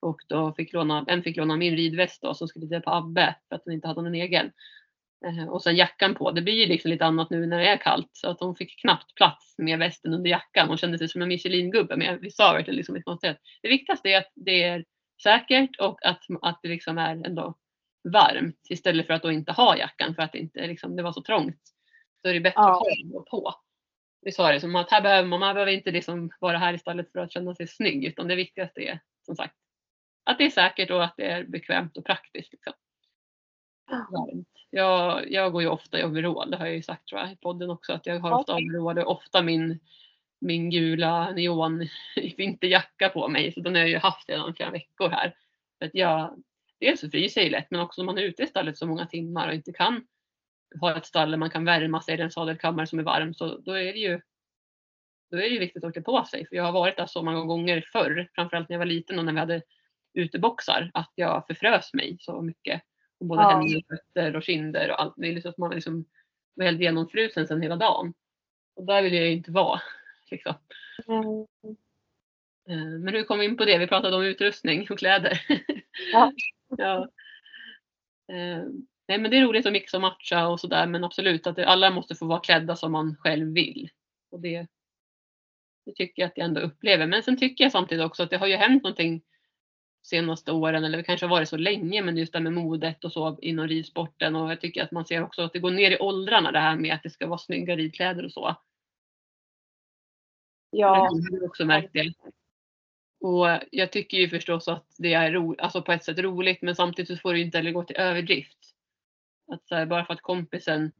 Och 0.01 0.21
då 0.27 0.53
fick 0.53 0.73
låna, 0.73 1.05
en 1.07 1.23
fick 1.23 1.37
låna 1.37 1.57
min 1.57 1.75
ridväst 1.75 2.21
då, 2.21 2.33
som 2.33 2.47
skulle 2.47 2.65
rida 2.65 2.81
på 2.81 2.91
Abbe 2.91 3.35
för 3.49 3.55
att 3.55 3.61
hon 3.65 3.73
inte 3.73 3.87
hade 3.87 4.01
någon 4.01 4.15
egen. 4.15 4.51
Eh, 5.25 5.47
och 5.47 5.63
sen 5.63 5.75
jackan 5.75 6.15
på. 6.15 6.31
Det 6.31 6.41
blir 6.41 6.53
ju 6.53 6.65
liksom 6.65 6.91
lite 6.91 7.05
annat 7.05 7.29
nu 7.29 7.45
när 7.45 7.59
det 7.59 7.67
är 7.67 7.77
kallt. 7.77 8.09
Så 8.13 8.29
att 8.29 8.39
hon 8.39 8.55
fick 8.55 8.81
knappt 8.81 9.15
plats 9.15 9.55
med 9.57 9.79
västen 9.79 10.13
under 10.13 10.29
jackan. 10.29 10.67
Hon 10.67 10.77
kände 10.77 10.97
sig 10.97 11.07
som 11.07 11.21
en 11.21 11.27
Michelin-gubbe. 11.27 11.97
Men 11.97 12.19
vi 12.21 12.31
sa 12.31 12.53
verkligen 12.53 12.77
liksom 12.77 12.95
inte 12.95 13.09
något 13.09 13.21
Det 13.61 13.69
viktigaste 13.69 14.09
är 14.09 14.17
att 14.17 14.31
det 14.35 14.63
är 14.63 14.85
säkert 15.23 15.79
och 15.79 16.05
att, 16.05 16.21
att 16.41 16.59
det 16.63 16.69
liksom 16.69 16.97
är 16.97 17.25
ändå 17.25 17.55
varmt. 18.13 18.67
Istället 18.69 19.07
för 19.07 19.13
att 19.13 19.21
då 19.21 19.31
inte 19.31 19.51
ha 19.51 19.77
jackan 19.77 20.15
för 20.15 20.21
att 20.21 20.31
det, 20.31 20.39
inte, 20.39 20.67
liksom, 20.67 20.95
det 20.95 21.03
var 21.03 21.11
så 21.11 21.21
trångt. 21.21 21.72
Så 22.23 22.29
är 22.29 22.33
det 22.33 22.39
bättre 22.39 22.61
Ja. 22.61 22.81
att 22.81 23.11
då 23.11 23.23
på. 23.23 23.53
Vi 24.21 24.31
sa 24.31 24.51
det 24.51 24.59
som 24.59 24.75
att 24.75 24.91
här 24.91 25.01
behöver 25.01 25.27
man, 25.27 25.39
man 25.39 25.55
behöver 25.55 25.71
inte 25.71 25.91
liksom 25.91 26.31
vara 26.39 26.57
här 26.57 26.73
istället 26.73 27.11
för 27.11 27.19
att 27.19 27.31
känna 27.31 27.55
sig 27.55 27.67
snygg. 27.67 28.05
Utan 28.05 28.27
det 28.27 28.35
viktigaste 28.35 28.81
är 28.81 28.99
som 29.25 29.35
sagt 29.35 29.55
att 30.23 30.37
det 30.37 30.45
är 30.45 30.49
säkert 30.49 30.91
och 30.91 31.03
att 31.03 31.13
det 31.17 31.25
är 31.25 31.43
bekvämt 31.43 31.97
och 31.97 32.05
praktiskt. 32.05 32.51
Liksom. 32.51 32.73
Jag, 34.69 35.31
jag 35.31 35.51
går 35.51 35.61
ju 35.61 35.67
ofta 35.67 35.99
i 35.99 36.03
overall, 36.03 36.51
det 36.51 36.57
har 36.57 36.65
jag 36.65 36.75
ju 36.75 36.81
sagt 36.83 37.07
tror 37.07 37.21
jag, 37.21 37.31
i 37.31 37.35
podden 37.35 37.69
också. 37.69 37.93
Att 37.93 38.05
jag 38.05 38.19
har 38.19 38.39
ofta 38.39 38.53
Okej. 38.53 38.79
overall 38.79 38.97
och 39.05 39.11
ofta 39.11 39.41
min, 39.41 39.79
min 40.41 40.69
gula 40.69 41.31
neon 41.31 41.87
vinterjacka 42.37 43.09
på 43.09 43.27
mig. 43.27 43.51
Så 43.51 43.59
den 43.59 43.73
har 43.73 43.81
jag 43.81 43.89
ju 43.89 43.97
haft 43.97 44.29
redan 44.29 44.55
flera 44.55 44.71
veckor 44.71 45.09
här. 45.09 45.35
För 45.79 45.85
att 45.85 45.95
jag, 45.95 46.43
dels 46.79 46.99
så 46.99 47.09
fryser 47.09 47.41
jag 47.41 47.45
ju 47.45 47.51
lätt 47.51 47.71
men 47.71 47.81
också 47.81 48.01
om 48.01 48.05
man 48.05 48.17
är 48.17 48.21
ute 48.21 48.43
i 48.43 48.47
stallet 48.47 48.77
så 48.77 48.87
många 48.87 49.05
timmar 49.05 49.47
och 49.47 49.53
inte 49.53 49.73
kan 49.73 50.07
ha 50.81 50.97
ett 50.97 51.05
stall 51.05 51.31
där 51.31 51.37
man 51.37 51.49
kan 51.49 51.65
värma 51.65 52.01
sig 52.01 52.13
eller 52.13 52.23
en 52.23 52.31
sadelkammare 52.31 52.87
som 52.87 52.99
är 52.99 53.03
varm. 53.03 53.33
Så 53.33 53.57
då 53.57 53.71
är 53.71 53.93
det 53.93 53.99
ju 53.99 54.21
då 55.31 55.37
är 55.37 55.49
det 55.49 55.59
viktigt 55.59 55.83
att 55.83 55.89
åka 55.89 56.01
på 56.01 56.25
sig. 56.25 56.47
För 56.47 56.55
jag 56.55 56.63
har 56.63 56.71
varit 56.71 56.97
där 56.97 57.05
så 57.05 57.23
många 57.23 57.45
gånger 57.45 57.85
förr, 57.91 58.29
framförallt 58.35 58.69
när 58.69 58.73
jag 58.73 58.79
var 58.79 58.85
liten 58.85 59.19
och 59.19 59.25
när 59.25 59.33
vi 59.33 59.39
hade 59.39 59.61
uteboxar, 60.13 60.91
att 60.93 61.11
jag 61.15 61.47
förfrös 61.47 61.93
mig 61.93 62.17
så 62.19 62.41
mycket. 62.41 62.81
Och 63.19 63.25
både 63.25 63.41
Ja. 63.41 63.49
händer 63.49 63.77
och 63.77 63.83
fötter 63.97 64.35
och 64.35 64.43
kinder 64.43 64.91
och 64.91 65.01
allt. 65.01 65.17
Är 65.17 65.21
liksom 65.33 65.49
att 65.49 65.57
man 65.57 65.71
liksom 65.75 66.05
var 66.53 66.65
helt 66.65 66.81
genomfrusen 66.81 67.47
sen 67.47 67.61
hela 67.61 67.75
dagen. 67.75 68.13
Och 68.75 68.85
där 68.85 69.01
vill 69.03 69.13
jag 69.13 69.25
ju 69.25 69.31
inte 69.31 69.51
vara. 69.51 69.81
Liksom. 70.31 70.53
Mm. 71.07 71.45
Eh, 72.69 72.99
Men 72.99 73.13
hur 73.13 73.23
kom 73.23 73.39
vi 73.39 73.45
in 73.45 73.57
på 73.57 73.65
det? 73.65 73.77
Vi 73.77 73.87
pratade 73.87 74.15
om 74.15 74.23
utrustning 74.23 74.87
och 74.89 74.99
kläder. 74.99 75.41
Ja. 76.13 76.31
ja. 76.77 77.07
Nej 79.07 79.17
men 79.17 79.31
det 79.31 79.37
är 79.37 79.43
roligt 79.43 79.65
att 79.65 79.73
mixa 79.73 79.97
och 79.97 80.01
matcha 80.01 80.47
och 80.47 80.59
sådär 80.59 80.87
men 80.87 81.03
absolut 81.03 81.47
att 81.47 81.55
det, 81.55 81.67
alla 81.67 81.91
måste 81.91 82.15
få 82.15 82.25
vara 82.25 82.39
klädda 82.39 82.75
som 82.75 82.91
man 82.91 83.15
själv 83.15 83.53
vill. 83.53 83.89
Och 84.31 84.39
det, 84.39 84.67
det 85.85 85.93
tycker 85.95 86.21
jag 86.21 86.27
att 86.27 86.37
jag 86.37 86.45
ändå 86.45 86.61
upplever. 86.61 87.07
Men 87.07 87.23
sen 87.23 87.37
tycker 87.37 87.63
jag 87.63 87.71
samtidigt 87.71 88.05
också 88.05 88.23
att 88.23 88.29
det 88.29 88.37
har 88.37 88.47
ju 88.47 88.55
hänt 88.55 88.83
någonting 88.83 89.21
senaste 90.03 90.51
åren 90.51 90.83
eller 90.83 90.97
det 90.97 91.03
kanske 91.03 91.25
har 91.25 91.31
varit 91.31 91.49
så 91.49 91.57
länge 91.57 92.01
men 92.01 92.17
just 92.17 92.33
det 92.33 92.39
här 92.39 92.43
med 92.43 92.53
modet 92.53 93.03
och 93.03 93.11
så 93.11 93.39
inom 93.41 93.67
ridsporten 93.67 94.35
och 94.35 94.51
jag 94.51 94.61
tycker 94.61 94.83
att 94.83 94.91
man 94.91 95.05
ser 95.05 95.23
också 95.23 95.41
att 95.41 95.53
det 95.53 95.59
går 95.59 95.71
ner 95.71 95.91
i 95.91 95.99
åldrarna 95.99 96.51
det 96.51 96.59
här 96.59 96.75
med 96.75 96.93
att 96.93 97.03
det 97.03 97.09
ska 97.09 97.27
vara 97.27 97.37
snygga 97.37 97.75
ridkläder 97.75 98.25
och 98.25 98.31
så. 98.31 98.55
Ja. 100.69 100.97
Jag 100.97 101.39
har 101.39 101.45
också 101.45 101.65
märkt 101.65 101.93
det. 101.93 102.13
Och 103.19 103.47
jag 103.71 103.91
tycker 103.91 104.17
ju 104.17 104.29
förstås 104.29 104.67
att 104.67 104.95
det 104.97 105.13
är 105.13 105.31
ro, 105.31 105.55
alltså 105.57 105.81
på 105.81 105.91
ett 105.91 106.03
sätt 106.03 106.19
roligt 106.19 106.61
men 106.61 106.75
samtidigt 106.75 107.09
så 107.09 107.17
får 107.17 107.33
det 107.33 107.39
inte 107.39 107.57
heller 107.57 107.71
gå 107.71 107.83
till 107.83 107.95
överdrift. 107.95 108.72
Att 109.53 109.63
här, 109.69 109.85
bara 109.85 110.05
för 110.05 110.13
att 110.13 110.21
kompisen 110.21 110.91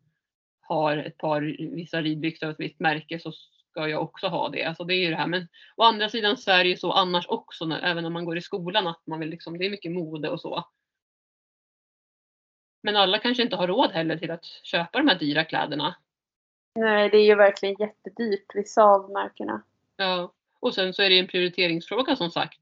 har 0.62 0.98
ett 0.98 1.18
par 1.18 1.42
vissa 1.76 2.02
ridbyxor 2.02 2.48
av 2.48 2.52
ett 2.52 2.60
visst 2.60 2.80
märke 2.80 3.20
så 3.20 3.32
ska 3.32 3.88
jag 3.88 4.04
också 4.04 4.28
ha 4.28 4.50
det. 4.50 4.64
Alltså 4.64 4.84
det 4.84 4.94
är 4.94 5.00
ju 5.00 5.10
det 5.10 5.16
här. 5.16 5.28
Men 5.28 5.48
å 5.76 5.84
andra 5.84 6.10
sidan 6.10 6.38
så 6.38 6.52
är 6.52 6.64
det 6.64 6.70
ju 6.70 6.78
så 6.78 6.92
annars 6.92 7.28
också 7.28 7.66
när, 7.66 7.80
även 7.80 8.04
när 8.04 8.10
man 8.10 8.26
går 8.26 8.38
i 8.38 8.42
skolan 8.42 8.88
att 8.88 9.08
man 9.08 9.20
vill 9.20 9.30
liksom, 9.30 9.58
det 9.58 9.66
är 9.66 9.70
mycket 9.70 9.92
mode 9.92 10.30
och 10.30 10.42
så. 10.42 10.68
Men 12.84 12.96
alla 12.96 13.20
kanske 13.20 13.44
inte 13.44 13.56
har 13.56 13.68
råd 13.68 13.92
heller 13.92 14.18
till 14.18 14.32
att 14.32 14.46
köpa 14.46 14.98
de 14.98 15.08
här 15.08 15.20
dyra 15.20 15.44
kläderna. 15.44 15.96
Nej, 16.76 17.10
det 17.10 17.18
är 17.18 17.26
ju 17.26 17.36
verkligen 17.36 17.76
jättedyrt, 17.80 18.46
vissa 18.56 18.84
av 18.84 19.12
märkena. 19.12 19.64
Ja, 19.98 20.34
och 20.60 20.74
sen 20.74 20.94
så 20.94 21.02
är 21.02 21.10
det 21.10 21.20
en 21.20 21.28
prioriteringsfråga 21.28 22.16
som 22.16 22.30
sagt. 22.30 22.60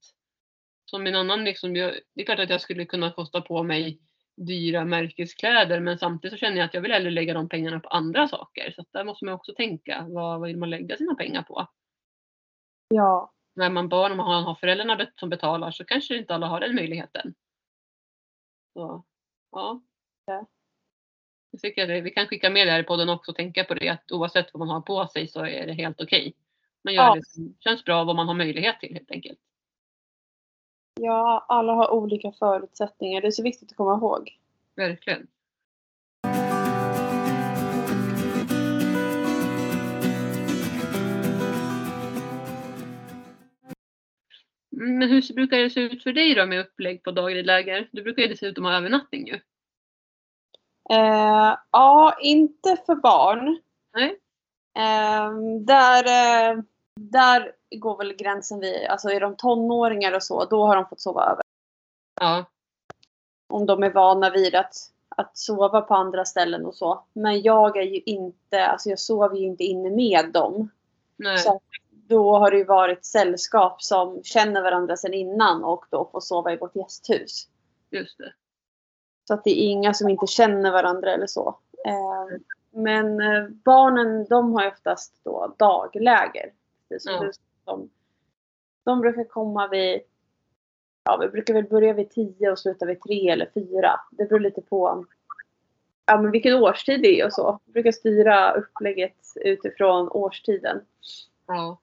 Som 0.86 1.08
en 1.08 1.15
annan 1.15 1.43
liksom, 1.43 1.75
jag, 1.75 1.93
det 2.13 2.21
är 2.21 2.25
klart 2.25 2.39
att 2.39 2.49
jag 2.49 2.62
skulle 2.62 2.86
kunna 2.86 3.12
kosta 3.12 3.41
på 3.41 3.63
mig 3.63 3.99
dyra 4.36 4.86
märkeskläder 4.86 5.80
men 5.80 5.98
samtidigt 5.98 6.39
så 6.39 6.46
känner 6.46 6.58
jag 6.58 6.65
att 6.65 6.74
jag 6.74 6.82
vill 6.82 6.91
hellre 6.91 7.12
lägga 7.12 7.34
de 7.34 7.50
pengarna 7.50 7.80
på 7.80 7.89
andra 7.89 8.28
saker. 8.28 8.72
Så 8.76 8.86
där 8.91 9.04
måste 9.04 9.26
man 9.26 9.34
också 9.34 9.54
tänka, 9.54 10.06
vad, 10.10 10.39
vad 10.39 10.48
vill 10.48 10.58
man 10.58 10.70
lägga 10.70 10.98
sina 10.98 11.15
pengar 11.15 11.44
på? 11.44 11.67
Ja. 12.88 13.32
När 13.56 13.70
man 13.70 13.89
barn, 13.89 14.12
om 14.12 14.17
man 14.17 14.44
har 14.44 14.56
föräldrarna 14.56 15.08
som 15.15 15.30
betalar 15.30 15.72
så 15.72 15.86
kanske 15.86 16.17
inte 16.17 16.36
alla 16.36 16.48
har 16.48 16.60
den 16.60 16.76
möjligheten. 16.76 17.34
Så, 18.74 19.06
ja. 19.52 19.82
Ja. 20.26 20.48
Jag 21.52 21.62
tycker 21.62 21.88
det, 21.88 22.02
vi 22.02 22.12
kan 22.12 22.28
skicka 22.28 22.50
med 22.50 22.67
det 22.67 22.72
här 22.72 22.80
i 22.80 22.84
podden 22.84 23.10
också 23.10 23.32
och 23.32 23.38
tänka 23.38 23.63
på 23.63 23.74
det 23.74 23.89
att 23.89 24.12
oavsett 24.12 24.54
vad 24.54 24.60
man 24.60 24.70
har 24.70 24.82
på 24.82 25.08
sig 25.08 25.28
så 25.28 25.46
är 25.46 25.67
det 25.67 25.74
helt 25.74 26.02
okej. 26.02 26.34
Man 26.84 26.94
gör 26.94 27.04
Ja. 27.04 27.15
det 27.15 27.26
som 27.26 27.56
känns 27.60 27.84
bra 27.84 28.04
vad 28.04 28.15
man 28.15 28.28
har 28.28 28.36
möjlighet 28.36 28.80
till 28.80 28.94
helt 28.94 29.12
enkelt. 29.12 29.39
Ja, 31.02 31.46
alla 31.48 31.74
har 31.74 31.92
olika 31.92 32.32
förutsättningar. 32.32 33.22
Det 33.22 33.28
är 33.28 33.32
så 33.32 33.44
viktigt 33.44 33.72
att 33.72 33.78
komma 33.78 33.98
ihåg. 33.98 34.38
Verkligen. 34.76 35.28
Men 44.70 45.10
hur 45.10 45.34
brukar 45.34 45.58
det 45.58 45.70
se 45.70 45.82
ut 45.82 46.04
för 46.04 46.14
dig 46.14 46.36
då 46.36 46.46
med 46.46 46.60
upplägg 46.60 47.04
på 47.04 47.12
dagridläger? 47.12 47.90
Du 47.92 48.04
brukar 48.04 48.22
ju 48.22 48.28
dessutom 48.28 48.66
ha 48.66 48.74
övernattning 48.74 49.28
ju. 49.28 49.34
Eh, 50.90 51.58
ja, 51.72 52.18
inte 52.22 52.78
för 52.86 52.96
barn. 52.96 53.60
Nej. 53.94 54.20
Eh, 54.78 55.32
där, 55.66 56.04
eh, 56.06 56.64
där 56.95 57.51
går 57.75 57.97
väl 57.97 58.13
gränsen 58.13 58.60
vid, 58.60 58.88
alltså 58.88 59.10
är 59.10 59.19
de 59.19 59.36
tonåringar 59.36 60.15
och 60.15 60.23
så, 60.23 60.45
då 60.45 60.65
har 60.65 60.75
de 60.75 60.86
fått 60.86 61.01
sova 61.01 61.23
över. 61.23 61.41
Ja, 62.21 62.45
Om 63.47 63.65
de 63.65 63.84
är 63.84 63.89
vana 63.89 64.30
vid 64.30 64.56
att, 64.56 64.73
att 65.10 65.38
sova 65.38 65.82
på 65.82 65.95
andra 65.95 66.25
ställen 66.25 66.65
och 66.65 66.75
så. 66.75 67.04
Men 67.13 67.41
jag 67.41 67.77
är 67.77 67.82
ju 67.82 67.99
inte, 68.06 68.65
alltså 68.65 68.89
jag 68.89 68.99
sover 68.99 69.38
ju 69.38 69.45
inte 69.45 69.63
inne 69.63 69.89
med 69.89 70.32
dem. 70.32 70.69
nej. 71.17 71.38
Så 71.38 71.62
då 71.89 72.38
har 72.38 72.51
det 72.51 72.58
ju 72.58 72.63
varit 72.63 73.06
sällskap 73.06 73.82
som 73.82 74.23
känner 74.23 74.62
varandra 74.62 74.97
sedan 74.97 75.13
innan 75.13 75.63
och 75.63 75.86
då 75.89 76.10
får 76.12 76.19
sova 76.19 76.54
i 76.54 76.58
vårt 76.58 76.75
gästhus. 76.75 77.47
Just 77.91 78.17
det. 78.17 78.34
Så 79.27 79.34
att 79.34 79.43
det 79.43 79.49
är 79.49 79.71
inga 79.71 79.93
som 79.93 80.10
inte 80.10 80.27
känner 80.27 80.71
varandra 80.71 81.13
eller 81.13 81.27
så. 81.27 81.60
Eh, 81.86 82.39
men 82.71 83.21
eh, 83.21 83.49
barnen 83.49 84.25
de 84.25 84.54
har 84.54 84.63
ju 84.63 84.67
oftast 84.67 85.13
då 85.23 85.56
dagläger. 85.58 86.51
Precis 86.91 87.39
sa. 87.65 87.71
de, 87.71 87.89
de 88.84 89.01
brukar 89.01 89.23
komma 89.23 89.67
vid, 89.67 90.01
ja 91.04 91.17
vi 91.17 91.27
brukar 91.27 91.54
väl 91.54 91.69
börja 91.69 91.93
vid 91.93 92.10
tio 92.10 92.51
och 92.51 92.60
sluta 92.60 92.86
vid 92.86 93.01
tre 93.01 93.30
eller 93.30 93.51
fyra. 93.54 93.99
Det 94.12 94.25
beror 94.25 94.39
lite 94.39 94.62
på 94.62 95.06
ja, 96.06 96.21
men 96.21 96.32
vilken 96.32 96.54
årstid 96.54 97.01
det 97.01 97.19
är 97.19 97.25
och 97.25 97.34
så. 97.34 97.60
Jag 97.65 97.73
brukar 97.73 97.91
styra 97.91 98.54
upplägget 98.54 99.17
utifrån 99.36 100.10
årstiden. 100.12 100.82
Ja. 101.47 101.77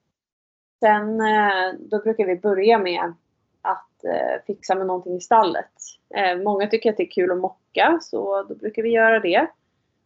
Sen 0.81 1.21
eh, 1.21 1.73
då 1.79 1.99
brukar 1.99 2.27
vi 2.27 2.37
börja 2.37 2.79
med 2.79 3.15
att 3.63 4.05
eh, 4.05 4.45
fixa 4.47 4.75
med 4.75 4.87
någonting 4.87 5.17
i 5.17 5.21
stallet. 5.21 5.73
Eh, 6.15 6.39
många 6.39 6.67
tycker 6.67 6.91
att 6.91 6.97
det 6.97 7.03
är 7.03 7.11
kul 7.11 7.31
att 7.31 7.39
mocka 7.39 7.99
så 8.03 8.43
då 8.43 8.55
brukar 8.55 8.83
vi 8.83 8.91
göra 8.91 9.21
det. 9.21 9.47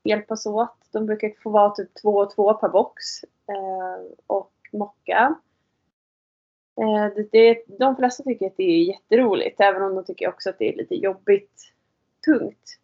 Hjälpas 0.04 0.46
åt. 0.46 0.76
De 0.92 1.06
brukar 1.06 1.32
få 1.42 1.50
vara 1.50 1.70
typ 1.70 1.94
två 2.02 2.14
och 2.14 2.34
två 2.34 2.54
per 2.54 2.68
box 2.68 3.04
och 4.26 4.52
mocka. 4.72 5.34
Eh, 6.80 7.14
det, 7.14 7.28
det, 7.32 7.64
de 7.78 7.96
flesta 7.96 8.22
tycker 8.22 8.46
att 8.46 8.56
det 8.56 8.62
är 8.62 8.84
jätteroligt 8.84 9.60
även 9.60 9.82
om 9.82 9.94
de 9.94 10.04
tycker 10.04 10.28
också 10.28 10.50
att 10.50 10.58
det 10.58 10.72
är 10.72 10.76
lite 10.76 10.94
jobbigt 10.94 11.72
tungt. 12.26 12.78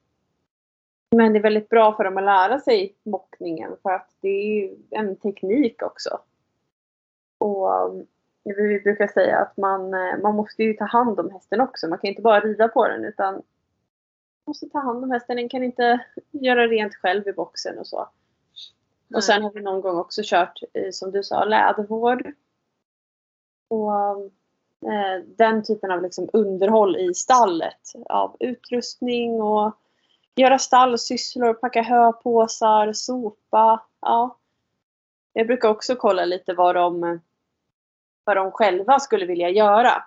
Men 1.17 1.33
det 1.33 1.39
är 1.39 1.43
väldigt 1.43 1.69
bra 1.69 1.97
för 1.97 2.05
dem 2.05 2.17
att 2.17 2.25
lära 2.25 2.61
sig 2.61 2.95
mockningen 3.03 3.77
för 3.83 3.91
att 3.91 4.11
det 4.21 4.29
är 4.29 4.77
en 4.91 5.17
teknik 5.17 5.83
också. 5.83 6.21
Och 7.39 7.73
eh, 7.73 8.05
vi 8.45 8.81
brukar 8.81 9.07
säga 9.07 9.39
att 9.39 9.57
man, 9.57 9.95
eh, 9.95 10.19
man 10.23 10.35
måste 10.35 10.63
ju 10.63 10.75
ta 10.75 10.85
hand 10.85 11.21
om 11.21 11.31
hästen 11.31 11.61
också. 11.61 11.89
Man 11.89 11.99
kan 11.99 12.11
inte 12.11 12.23
bara 12.23 12.41
rida 12.41 12.69
på 12.69 12.89
den 12.89 13.05
utan 13.05 13.35
man 13.35 13.43
måste 14.47 14.69
ta 14.69 14.79
hand 14.79 15.05
om 15.05 15.11
hästen. 15.11 15.37
Den 15.37 15.49
kan 15.49 15.63
inte 15.63 16.01
göra 16.31 16.67
rent 16.67 16.95
själv 16.95 17.29
i 17.29 17.33
boxen 17.33 17.79
och 17.79 17.87
så. 17.87 18.09
Och 19.15 19.25
sen 19.25 19.43
har 19.43 19.51
vi 19.51 19.61
någon 19.61 19.81
gång 19.81 19.99
också 19.99 20.23
kört, 20.25 20.63
eh, 20.73 20.91
som 20.91 21.11
du 21.11 21.23
sa, 21.23 21.45
lädervård. 21.45 22.33
Och 23.69 23.93
eh, 24.93 25.25
den 25.27 25.65
typen 25.65 25.91
av 25.91 26.03
liksom 26.03 26.29
underhåll 26.33 26.97
i 26.97 27.15
stallet 27.15 27.93
av 28.09 28.37
utrustning 28.41 29.43
och 29.43 29.77
göra 30.37 30.59
stallsysslor, 30.59 31.55
packa 31.55 31.83
höpåsar, 31.83 32.93
sopa. 32.93 33.83
Ja. 34.01 34.39
Jag 35.33 35.47
brukar 35.47 35.69
också 35.69 35.97
kolla 35.97 36.25
lite 36.25 36.55
vad 36.55 36.75
de 36.75 37.21
vad 38.25 38.37
de 38.37 38.53
själva 38.53 39.01
skulle 39.01 39.27
vilja 39.27 39.51
göra. 39.51 40.05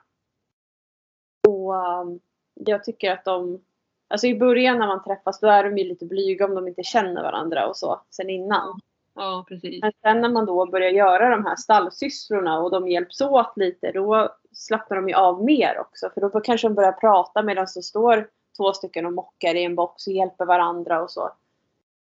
Och 1.47 1.73
um, 1.73 2.19
jag 2.53 2.83
tycker 2.83 3.11
att 3.11 3.25
de, 3.25 3.61
alltså 4.07 4.27
i 4.27 4.39
början 4.39 4.79
när 4.79 4.87
man 4.87 5.03
träffas 5.03 5.39
då 5.39 5.47
är 5.47 5.63
de 5.63 5.77
ju 5.77 5.83
lite 5.83 6.05
blyga 6.05 6.45
om 6.45 6.55
de 6.55 6.67
inte 6.67 6.83
känner 6.83 7.23
varandra 7.23 7.67
och 7.67 7.77
så 7.77 8.01
sen 8.09 8.29
innan. 8.29 8.79
Ja, 9.13 9.45
precis. 9.47 9.81
Men 9.81 9.91
sen 10.01 10.21
när 10.21 10.29
man 10.29 10.45
då 10.45 10.65
börjar 10.65 10.89
göra 10.89 11.29
de 11.29 11.45
här 11.45 11.55
stallsysslorna 11.55 12.59
och 12.59 12.71
de 12.71 12.87
hjälps 12.87 13.21
åt 13.21 13.53
lite 13.55 13.91
då 13.91 14.35
slappnar 14.51 14.97
de 14.97 15.09
ju 15.09 15.15
av 15.15 15.43
mer 15.43 15.79
också. 15.79 16.09
För 16.13 16.21
då 16.21 16.39
kanske 16.39 16.67
de 16.67 16.73
börjar 16.73 16.91
prata 16.91 17.43
medan 17.43 17.67
det 17.75 17.83
står 17.83 18.29
två 18.57 18.73
stycken 18.73 19.05
och 19.05 19.13
mockar 19.13 19.55
i 19.55 19.63
en 19.63 19.75
box 19.75 20.07
och 20.07 20.13
hjälper 20.13 20.45
varandra 20.45 21.01
och 21.01 21.11
så. 21.11 21.31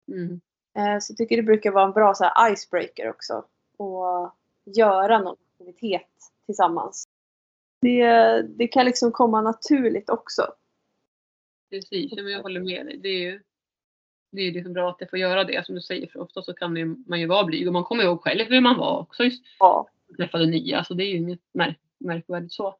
Mm. 0.09 0.41
Eh, 0.75 1.01
så 1.01 1.11
jag 1.13 1.17
tycker 1.17 1.37
det 1.37 1.43
brukar 1.43 1.71
vara 1.71 1.85
en 1.85 1.93
bra 1.93 2.15
så 2.15 2.25
här, 2.25 2.53
icebreaker 2.53 3.11
också. 3.11 3.45
Och 3.77 4.35
göra 4.65 5.19
något 5.19 5.39
aktivitet 5.53 6.11
tillsammans. 6.47 7.09
Det, 7.81 8.43
det 8.43 8.69
kan 8.69 8.85
liksom 8.85 9.13
komma 9.13 9.41
naturligt 9.41 10.11
också. 10.11 10.53
Precis, 11.71 12.13
jag 12.17 12.43
håller 12.43 12.61
med 12.61 12.87
dig. 12.87 12.99
Det 12.99 13.09
är 13.09 13.21
ju 13.21 13.43
det 14.31 14.41
är 14.41 14.53
liksom 14.53 14.73
bra 14.73 14.91
att 14.91 14.99
det 14.99 15.07
får 15.07 15.19
göra 15.19 15.45
det 15.45 15.67
som 15.67 15.75
du 15.75 15.81
säger 15.81 16.07
för 16.07 16.21
ofta 16.21 16.43
så 16.43 16.55
kan 16.55 16.97
man 17.07 17.21
ju 17.21 17.27
vara 17.27 17.45
blyg 17.45 17.67
och 17.67 17.73
man 17.73 17.85
kommer 17.85 18.05
ihåg 18.05 18.23
själv 18.23 18.45
hur 18.49 18.61
man 18.61 18.79
var 18.79 18.99
också 18.99 19.25
just 19.25 19.43
ja. 19.59 19.89
träffade 20.17 20.47
nya 20.47 20.85
så 20.85 20.95
det 20.95 21.05
är 21.05 21.09
ju 21.09 21.17
inget 21.17 21.41
märk 21.53 21.79
märkvärdigt 21.99 22.53
så. 22.53 22.77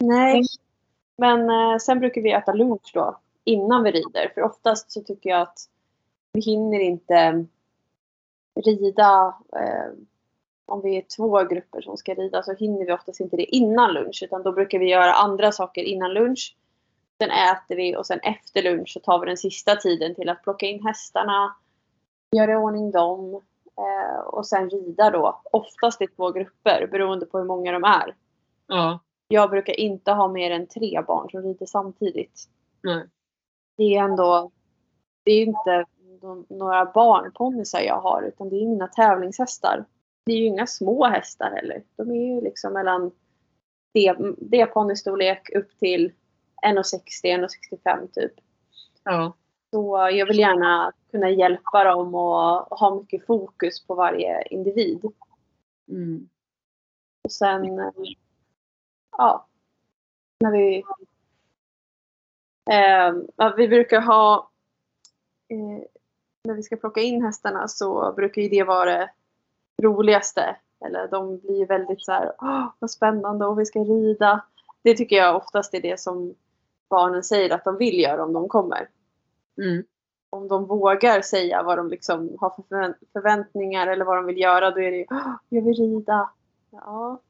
Nej, 0.00 0.42
men 1.16 1.50
eh, 1.50 1.78
sen 1.78 2.00
brukar 2.00 2.22
vi 2.22 2.32
äta 2.32 2.52
lunch 2.52 2.90
då 2.94 3.20
innan 3.44 3.82
vi 3.82 3.90
rider 3.90 4.32
för 4.34 4.42
oftast 4.42 4.92
så 4.92 5.00
tycker 5.00 5.30
jag 5.30 5.40
att 5.40 5.58
vi 6.32 6.40
hinner 6.40 6.80
inte 6.80 7.46
rida 8.64 9.34
eh, 9.56 9.92
om 10.66 10.82
vi 10.82 10.96
är 10.96 11.04
två 11.16 11.44
grupper 11.44 11.80
som 11.80 11.96
ska 11.96 12.14
rida 12.14 12.42
så 12.42 12.54
hinner 12.54 12.86
vi 12.86 12.92
oftast 12.92 13.20
inte 13.20 13.36
det 13.36 13.56
innan 13.56 13.92
lunch 13.92 14.22
utan 14.22 14.42
då 14.42 14.52
brukar 14.52 14.78
vi 14.78 14.90
göra 14.90 15.12
andra 15.12 15.52
saker 15.52 15.82
innan 15.82 16.14
lunch. 16.14 16.56
Sen 17.22 17.30
äter 17.30 17.76
vi 17.76 17.96
och 17.96 18.06
sen 18.06 18.20
efter 18.20 18.62
lunch 18.62 18.92
så 18.92 19.00
tar 19.00 19.20
vi 19.20 19.26
den 19.26 19.36
sista 19.36 19.76
tiden 19.76 20.14
till 20.14 20.28
att 20.28 20.42
plocka 20.42 20.66
in 20.66 20.82
hästarna, 20.82 21.56
göra 22.36 22.52
i 22.52 22.56
ordning 22.56 22.90
dem 22.90 23.34
eh, 23.78 24.20
och 24.26 24.46
sen 24.46 24.70
rida 24.70 25.10
då. 25.10 25.40
Oftast 25.44 26.02
i 26.02 26.06
två 26.06 26.30
grupper 26.30 26.86
beroende 26.86 27.26
på 27.26 27.38
hur 27.38 27.44
många 27.44 27.72
de 27.72 27.84
är. 27.84 28.14
Ja. 28.66 28.98
Jag 29.28 29.50
brukar 29.50 29.80
inte 29.80 30.12
ha 30.12 30.28
mer 30.28 30.50
än 30.50 30.66
tre 30.66 31.02
barn 31.06 31.30
som 31.30 31.42
rider 31.42 31.66
samtidigt. 31.66 32.48
Nej. 32.82 33.06
Det 33.76 33.96
är 33.96 34.04
ändå, 34.04 34.50
det 35.24 35.32
är 35.32 35.42
inte 35.42 35.84
några 36.48 36.84
barnponnysar 36.84 37.80
jag 37.80 38.00
har 38.00 38.22
utan 38.22 38.48
det 38.48 38.56
är 38.56 38.66
mina 38.66 38.88
tävlingshästar 38.88 39.84
det 40.26 40.32
är 40.32 40.36
ju 40.36 40.46
inga 40.46 40.66
små 40.66 41.04
hästar 41.06 41.50
heller. 41.50 41.82
De 41.96 42.10
är 42.10 42.34
ju 42.34 42.40
liksom 42.40 42.72
mellan 42.72 43.10
D-ponnystorlek 44.38 45.50
upp 45.54 45.78
till 45.78 46.12
1,60-1,65 46.64 48.08
typ. 48.12 48.32
Ja. 49.04 49.36
Så 49.70 50.08
jag 50.12 50.26
vill 50.26 50.38
gärna 50.38 50.92
kunna 51.10 51.30
hjälpa 51.30 51.84
dem 51.84 52.14
och 52.14 52.78
ha 52.78 53.00
mycket 53.00 53.26
fokus 53.26 53.86
på 53.86 53.94
varje 53.94 54.42
individ. 54.42 55.04
Mm. 55.88 56.28
Och 57.24 57.32
sen, 57.32 57.92
ja, 59.18 59.46
när 60.40 60.50
vi 60.50 60.84
eh, 62.70 63.52
vi 63.56 63.68
brukar 63.68 64.00
ha 64.00 64.50
eh, 65.48 65.84
när 66.44 66.54
vi 66.54 66.62
ska 66.62 66.76
plocka 66.76 67.00
in 67.00 67.22
hästarna 67.22 67.68
så 67.68 68.12
brukar 68.12 68.42
ju 68.42 68.48
det 68.48 68.64
vara 68.64 69.08
roligaste. 69.82 70.56
Eller 70.86 71.08
de 71.08 71.38
blir 71.38 71.66
väldigt 71.66 72.04
så 72.04 72.12
här, 72.12 72.32
Åh, 72.38 72.66
vad 72.78 72.90
spännande 72.90 73.46
och 73.46 73.60
vi 73.60 73.66
ska 73.66 73.78
rida. 73.78 74.44
Det 74.82 74.94
tycker 74.94 75.16
jag 75.16 75.36
oftast 75.36 75.74
är 75.74 75.80
det 75.80 76.00
som 76.00 76.34
barnen 76.88 77.22
säger 77.22 77.54
att 77.54 77.64
de 77.64 77.76
vill 77.76 78.00
göra 78.00 78.24
om 78.24 78.32
de 78.32 78.48
kommer. 78.48 78.88
Mm. 79.58 79.84
Om 80.30 80.48
de 80.48 80.66
vågar 80.66 81.20
säga 81.20 81.62
vad 81.62 81.78
de 81.78 81.88
liksom 81.88 82.36
har 82.40 82.50
för 82.50 82.94
förväntningar 83.12 83.86
eller 83.86 84.04
vad 84.04 84.16
de 84.16 84.26
vill 84.26 84.38
göra 84.38 84.70
då 84.70 84.80
är 84.80 84.90
det 84.90 84.96
ju, 84.96 85.06
jag 85.48 85.62
vill 85.62 85.74
rida. 85.74 86.30
Ja. 86.70 87.20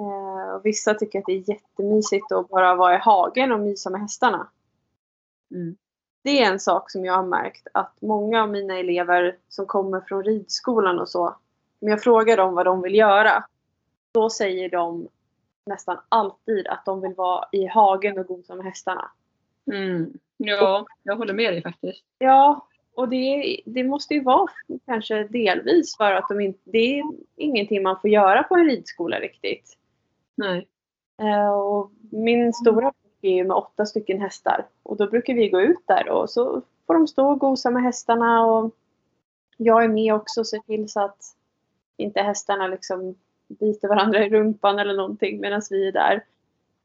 Eh, 0.00 0.54
och 0.54 0.66
vissa 0.66 0.94
tycker 0.94 1.18
att 1.18 1.26
det 1.26 1.32
är 1.32 1.50
jättemysigt 1.50 2.32
att 2.32 2.48
bara 2.48 2.74
vara 2.74 2.94
i 2.94 2.98
hagen 2.98 3.52
och 3.52 3.60
mysa 3.60 3.90
med 3.90 4.00
hästarna. 4.00 4.48
Mm 5.54 5.76
det 6.22 6.42
är 6.42 6.52
en 6.52 6.60
sak 6.60 6.90
som 6.90 7.04
jag 7.04 7.14
har 7.14 7.26
märkt 7.26 7.66
att 7.74 8.00
många 8.00 8.42
av 8.42 8.50
mina 8.50 8.78
elever 8.78 9.36
som 9.48 9.66
kommer 9.66 10.00
från 10.00 10.24
ridskolan 10.24 10.98
och 10.98 11.08
så, 11.08 11.26
om 11.80 11.88
jag 11.88 12.02
frågar 12.02 12.36
dem 12.36 12.54
vad 12.54 12.66
de 12.66 12.82
vill 12.82 12.94
göra, 12.94 13.44
då 14.12 14.30
säger 14.30 14.70
de 14.70 15.08
nästan 15.66 15.98
alltid 16.08 16.66
att 16.66 16.84
de 16.84 17.00
vill 17.00 17.14
vara 17.14 17.48
i 17.52 17.66
hagen 17.66 18.18
och 18.18 18.26
gosa 18.26 18.54
med 18.54 18.66
hästarna. 18.66 19.10
Mm. 19.72 20.12
Ja, 20.36 20.86
jag 21.02 21.16
håller 21.16 21.34
med 21.34 21.52
dig 21.52 21.62
faktiskt. 21.62 22.04
Ja, 22.18 22.66
och 22.94 23.08
det, 23.08 23.60
det 23.66 23.84
måste 23.84 24.14
ju 24.14 24.22
vara 24.22 24.46
kanske 24.86 25.24
delvis 25.24 25.96
för 25.96 26.12
att 26.12 26.28
de 26.28 26.40
inte, 26.40 26.60
det 26.64 26.98
är 26.98 27.04
ingenting 27.36 27.82
man 27.82 28.00
får 28.00 28.10
göra 28.10 28.42
på 28.42 28.54
en 28.54 28.64
ridskola 28.64 29.20
riktigt. 29.20 29.76
Nej. 30.34 30.68
Uh, 31.22 31.50
och 31.50 31.90
min 32.10 32.52
stora 32.52 32.92
är 33.22 33.30
ju 33.30 33.44
med 33.44 33.56
åtta 33.56 33.86
stycken 33.86 34.20
hästar. 34.20 34.66
Och 34.82 34.96
då 34.96 35.06
brukar 35.06 35.34
vi 35.34 35.48
gå 35.48 35.60
ut 35.60 35.86
där 35.86 36.08
och 36.08 36.30
så 36.30 36.62
får 36.86 36.94
de 36.94 37.06
stå 37.08 37.30
och 37.30 37.38
gosa 37.38 37.70
med 37.70 37.82
hästarna 37.82 38.46
och 38.46 38.74
jag 39.56 39.84
är 39.84 39.88
med 39.88 40.14
också 40.14 40.40
och 40.40 40.46
ser 40.46 40.58
till 40.58 40.88
så 40.88 41.00
att 41.00 41.36
inte 41.96 42.22
hästarna 42.22 42.66
liksom 42.66 43.14
biter 43.58 43.88
varandra 43.88 44.26
i 44.26 44.30
rumpan 44.30 44.78
eller 44.78 44.94
någonting 44.94 45.40
medan 45.40 45.62
vi 45.70 45.88
är 45.88 45.92
där. 45.92 46.24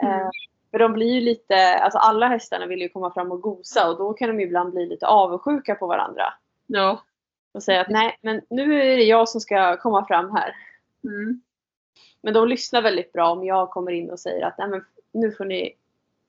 Mm. 0.03 0.21
Eh, 0.21 0.29
för 0.71 0.79
de 0.79 0.93
blir 0.93 1.13
ju 1.13 1.21
lite, 1.21 1.75
alltså 1.75 1.99
alla 1.99 2.27
hästarna 2.27 2.65
vill 2.65 2.81
ju 2.81 2.89
komma 2.89 3.13
fram 3.13 3.31
och 3.31 3.41
gosa 3.41 3.89
och 3.89 3.97
då 3.97 4.13
kan 4.13 4.29
de 4.29 4.39
ibland 4.39 4.73
bli 4.73 4.85
lite 4.85 5.07
avundsjuka 5.07 5.75
på 5.75 5.87
varandra. 5.87 6.33
Ja. 6.67 7.03
Och 7.51 7.63
säga 7.63 7.81
att 7.81 7.89
nej, 7.89 8.19
men 8.21 8.41
nu 8.49 8.81
är 8.81 8.97
det 8.97 9.03
jag 9.03 9.29
som 9.29 9.41
ska 9.41 9.77
komma 9.77 10.05
fram 10.05 10.31
här. 10.31 10.55
Mm. 11.03 11.41
Men 12.21 12.33
de 12.33 12.47
lyssnar 12.47 12.81
väldigt 12.81 13.13
bra 13.13 13.31
om 13.31 13.45
jag 13.45 13.69
kommer 13.69 13.91
in 13.91 14.09
och 14.09 14.19
säger 14.19 14.45
att 14.45 14.57
nej 14.57 14.67
men 14.67 14.85
nu 15.11 15.31
får 15.31 15.45
ni 15.45 15.73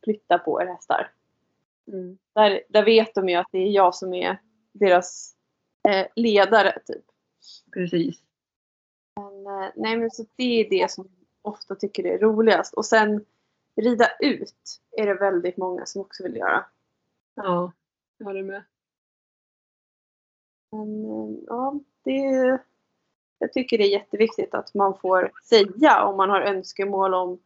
flytta 0.04 0.38
på 0.38 0.62
er 0.62 0.66
hästar. 0.66 1.10
Mm. 1.92 2.18
Där, 2.34 2.62
där 2.68 2.84
vet 2.84 3.14
de 3.14 3.28
ju 3.28 3.34
att 3.34 3.48
det 3.52 3.58
är 3.58 3.70
jag 3.70 3.94
som 3.94 4.14
är 4.14 4.38
deras 4.72 5.34
eh, 5.88 6.06
ledare. 6.16 6.78
Typ. 6.86 7.04
Precis. 7.74 8.25
Men, 9.16 9.46
eh, 9.46 9.70
nej, 9.76 9.96
men 9.96 10.10
så 10.10 10.24
det 10.36 10.60
är 10.60 10.70
det 10.70 10.90
som 10.90 11.08
ofta 11.42 11.74
tycker 11.74 12.06
är 12.06 12.18
roligast. 12.18 12.74
Och 12.74 12.86
sen 12.86 13.24
rida 13.76 14.08
ut 14.20 14.80
är 14.90 15.06
det 15.06 15.14
väldigt 15.14 15.56
många 15.56 15.86
som 15.86 16.00
också 16.00 16.22
vill 16.22 16.36
göra. 16.36 16.64
Ja, 17.34 17.72
jag 18.18 18.26
håller 18.26 18.42
med. 18.42 18.62
Men 20.70 21.04
eh, 21.04 21.38
ja, 21.46 21.80
det 22.02 22.26
är, 22.26 22.62
jag 23.38 23.52
tycker 23.52 23.78
det 23.78 23.84
är 23.84 23.98
jätteviktigt 23.98 24.54
att 24.54 24.74
man 24.74 24.98
får 24.98 25.32
säga 25.44 26.04
om 26.04 26.16
man 26.16 26.30
har 26.30 26.40
önskemål 26.40 27.14
om 27.14 27.38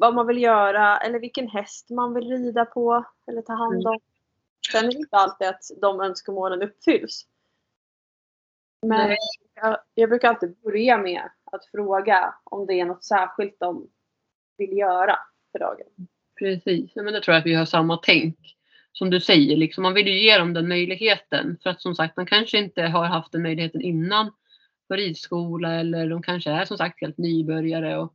vad 0.00 0.14
man 0.14 0.26
vill 0.26 0.42
göra 0.42 0.98
eller 0.98 1.18
vilken 1.18 1.48
häst 1.48 1.90
man 1.90 2.14
vill 2.14 2.28
rida 2.28 2.64
på 2.64 3.04
eller 3.26 3.42
ta 3.42 3.52
hand 3.52 3.86
om. 3.86 3.98
Sen 4.72 4.84
är 4.84 4.92
det 4.92 4.98
inte 4.98 5.16
alltid 5.16 5.48
att 5.48 5.62
de 5.80 6.00
önskemålen 6.00 6.62
uppfylls. 6.62 7.26
Men 8.86 9.16
jag, 9.54 9.78
jag 9.94 10.08
brukar 10.08 10.28
alltid 10.28 10.56
börja 10.64 10.98
med 10.98 11.22
att 11.52 11.64
fråga 11.64 12.34
om 12.44 12.66
det 12.66 12.80
är 12.80 12.84
något 12.84 13.04
särskilt 13.04 13.60
de 13.60 13.88
vill 14.58 14.78
göra 14.78 15.18
för 15.52 15.58
dagen. 15.58 15.86
Precis, 16.38 16.96
men 16.96 17.12
det 17.12 17.20
tror 17.20 17.34
jag 17.34 17.40
att 17.40 17.46
vi 17.46 17.54
har 17.54 17.64
samma 17.64 17.96
tänk. 17.96 18.36
Som 18.92 19.10
du 19.10 19.20
säger, 19.20 19.56
liksom, 19.56 19.82
man 19.82 19.94
vill 19.94 20.08
ju 20.08 20.22
ge 20.22 20.38
dem 20.38 20.54
den 20.54 20.68
möjligheten. 20.68 21.58
För 21.62 21.70
att 21.70 21.82
som 21.82 21.94
sagt, 21.94 22.16
de 22.16 22.26
kanske 22.26 22.58
inte 22.58 22.82
har 22.82 23.04
haft 23.04 23.32
den 23.32 23.42
möjligheten 23.42 23.80
innan 23.80 24.32
på 24.88 24.94
ridskola 24.94 25.74
eller 25.74 26.08
de 26.08 26.22
kanske 26.22 26.50
är 26.50 26.64
som 26.64 26.78
sagt 26.78 27.00
helt 27.00 27.18
nybörjare. 27.18 27.98
Och, 27.98 28.14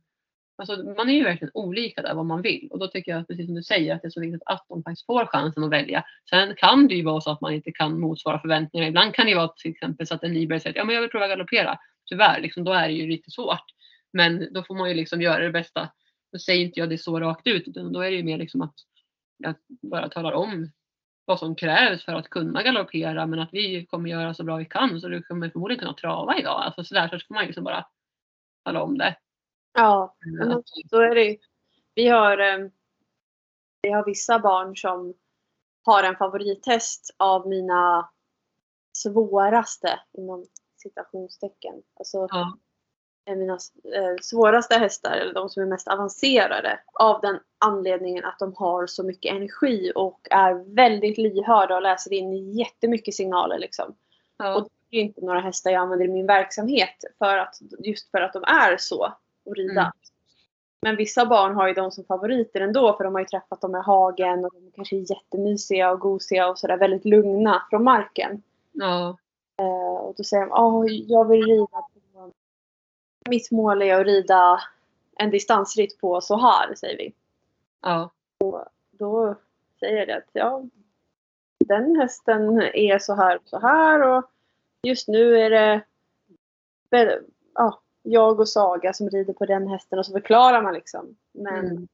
alltså, 0.56 0.76
man 0.76 1.08
är 1.08 1.14
ju 1.14 1.24
verkligen 1.24 1.50
olika 1.54 2.02
där 2.02 2.14
vad 2.14 2.26
man 2.26 2.42
vill. 2.42 2.68
Och 2.70 2.78
då 2.78 2.88
tycker 2.88 3.12
jag, 3.12 3.28
precis 3.28 3.46
som 3.46 3.54
du 3.54 3.62
säger, 3.62 3.94
att 3.94 4.02
det 4.02 4.08
är 4.08 4.10
så 4.10 4.20
viktigt 4.20 4.42
att 4.46 4.66
de 4.68 4.82
faktiskt 4.82 5.06
får 5.06 5.26
chansen 5.26 5.64
att 5.64 5.70
välja. 5.70 6.04
Sen 6.30 6.54
kan 6.56 6.88
det 6.88 6.94
ju 6.94 7.04
vara 7.04 7.20
så 7.20 7.30
att 7.30 7.40
man 7.40 7.54
inte 7.54 7.72
kan 7.72 8.00
motsvara 8.00 8.40
förväntningarna. 8.40 8.88
Ibland 8.88 9.14
kan 9.14 9.24
det 9.24 9.30
ju 9.30 9.36
vara 9.36 9.48
till 9.48 9.70
exempel 9.70 10.06
så 10.06 10.14
att 10.14 10.24
en 10.24 10.32
nybörjare 10.32 10.60
säger 10.60 10.72
att 10.72 10.76
ja, 10.76 10.84
men 10.84 10.94
jag 10.94 11.02
vill 11.02 11.10
prova 11.10 11.28
galoppera. 11.28 11.78
Tyvärr, 12.08 12.40
liksom, 12.40 12.64
då 12.64 12.72
är 12.72 12.88
det 12.88 12.94
ju 12.94 13.08
lite 13.08 13.30
svårt. 13.30 13.64
Men 14.12 14.52
då 14.52 14.62
får 14.62 14.74
man 14.74 14.88
ju 14.88 14.94
liksom 14.94 15.22
göra 15.22 15.44
det 15.44 15.50
bästa 15.50 15.90
då 16.34 16.38
säger 16.38 16.64
inte 16.64 16.80
jag 16.80 16.90
det 16.90 16.98
så 16.98 17.20
rakt 17.20 17.46
ut 17.46 17.68
utan 17.68 17.92
då 17.92 18.00
är 18.00 18.10
det 18.10 18.16
ju 18.16 18.22
mer 18.22 18.38
liksom 18.38 18.62
att 18.62 18.74
jag 19.38 19.54
bara 19.82 20.08
talar 20.08 20.32
om 20.32 20.72
vad 21.24 21.38
som 21.38 21.54
krävs 21.54 22.04
för 22.04 22.12
att 22.12 22.30
kunna 22.30 22.62
galoppera 22.62 23.26
men 23.26 23.38
att 23.38 23.48
vi 23.52 23.86
kommer 23.86 24.10
göra 24.10 24.34
så 24.34 24.44
bra 24.44 24.56
vi 24.56 24.64
kan 24.64 25.00
så 25.00 25.08
du 25.08 25.22
kommer 25.22 25.50
förmodligen 25.50 25.80
kunna 25.80 25.94
trava 25.94 26.38
idag. 26.38 26.62
Alltså 26.62 26.84
sådär 26.84 27.08
så 27.08 27.18
ska 27.18 27.34
man 27.34 27.42
ju 27.42 27.46
liksom 27.46 27.64
bara 27.64 27.86
tala 28.64 28.82
om 28.82 28.98
det. 28.98 29.16
Ja, 29.74 30.14
Att, 30.40 30.90
så 30.90 31.00
är 31.00 31.14
det. 31.14 31.36
Vi 31.94 32.08
har, 32.08 32.38
eh, 32.38 32.68
vi 33.82 33.90
har 33.90 34.04
vissa 34.04 34.38
barn 34.38 34.76
som 34.76 35.14
har 35.84 36.02
en 36.02 36.16
favorithäst 36.16 37.14
av 37.16 37.48
mina 37.48 38.10
svåraste 38.96 40.00
inom 40.12 40.46
citationstecken. 40.76 41.74
Alltså 41.98 42.26
ja, 42.30 42.58
mina 43.26 43.52
eh, 43.94 44.16
svåraste 44.22 44.74
hästar, 44.74 45.16
eller 45.16 45.34
de 45.34 45.48
som 45.48 45.62
är 45.62 45.66
mest 45.66 45.88
avancerade, 45.88 46.80
av 46.92 47.20
den 47.20 47.40
anledningen 47.58 48.24
att 48.24 48.38
de 48.38 48.54
har 48.56 48.86
så 48.86 49.02
mycket 49.04 49.34
energi 49.34 49.92
och 49.94 50.20
är 50.30 50.74
väldigt 50.74 51.18
lyhörda 51.18 51.76
och 51.76 51.82
läser 51.82 52.12
in 52.12 52.52
jättemycket 52.52 53.14
signaler. 53.14 53.58
Liksom. 53.58 53.94
ja, 54.36 54.54
Och 54.54 54.68
det 54.90 54.96
är 54.96 55.00
ju 55.00 55.06
inte 55.06 55.20
några 55.20 55.40
hästar 55.40 55.70
jag 55.70 55.82
använder 55.82 56.06
i 56.06 56.12
min 56.12 56.26
verksamhet 56.26 57.04
för 57.18 57.38
att, 57.38 57.54
just 57.78 58.10
för 58.10 58.20
att 58.20 58.32
de 58.32 58.44
är 58.44 58.76
så 58.76 59.14
att 59.46 59.56
rida. 59.56 59.80
Mm. 59.80 59.92
Men 60.82 60.96
vissa 60.96 61.26
barn 61.26 61.54
har 61.54 61.68
ju 61.68 61.74
dem 61.74 61.90
som 61.90 62.04
favoriter 62.04 62.60
ändå 62.60 62.96
för 62.96 63.04
de 63.04 63.14
har 63.14 63.20
ju 63.20 63.26
träffat 63.26 63.60
dem 63.60 63.76
i 63.76 63.78
hagen 63.78 64.44
och 64.44 64.52
de 64.54 64.70
kanske 64.74 64.96
är 64.96 65.10
jättemysiga 65.10 65.92
och 65.92 66.00
gosiga 66.00 66.48
och 66.48 66.58
sådär 66.58 66.76
väldigt 66.76 67.04
lugna 67.04 67.66
från 67.70 67.84
marken. 67.84 68.42
ja, 68.72 69.16
Eh, 69.56 69.96
och 69.96 70.14
då 70.16 70.24
säger 70.24 70.46
de 70.46 70.52
åh 70.52 70.86
jag 70.88 71.28
vill 71.28 71.44
rida 71.46 71.66
på 72.12 72.32
mitt 73.28 73.50
mål 73.50 73.82
är 73.82 74.00
att 74.00 74.06
rida 74.06 74.60
en 75.16 75.30
distansritt 75.30 76.00
på 76.00 76.20
så 76.20 76.36
här, 76.36 76.74
säger 76.74 76.96
vi. 76.98 77.14
ja, 77.82 78.10
Då 78.90 79.34
säger 79.80 79.98
jag 79.98 80.08
det 80.08 80.16
att 80.16 80.30
ja, 80.32 80.62
den 81.58 81.96
hästen 81.96 82.62
är 82.62 82.98
så 82.98 83.14
här 83.14 83.36
och 83.36 83.48
så 83.48 83.58
här 83.58 84.02
och 84.02 84.24
just 84.82 85.08
nu 85.08 85.38
är 85.38 85.50
det 85.50 85.82
ja, 87.54 87.80
jag 88.04 88.40
och 88.40 88.48
Saga 88.48 88.92
som 88.92 89.10
rider 89.10 89.32
på 89.32 89.46
den 89.46 89.68
hästen 89.68 89.98
och 89.98 90.06
så 90.06 90.12
förklarar 90.12 90.62
man 90.62 90.74
liksom. 90.74 91.16
Men 91.32 91.66
mm, 91.66 91.88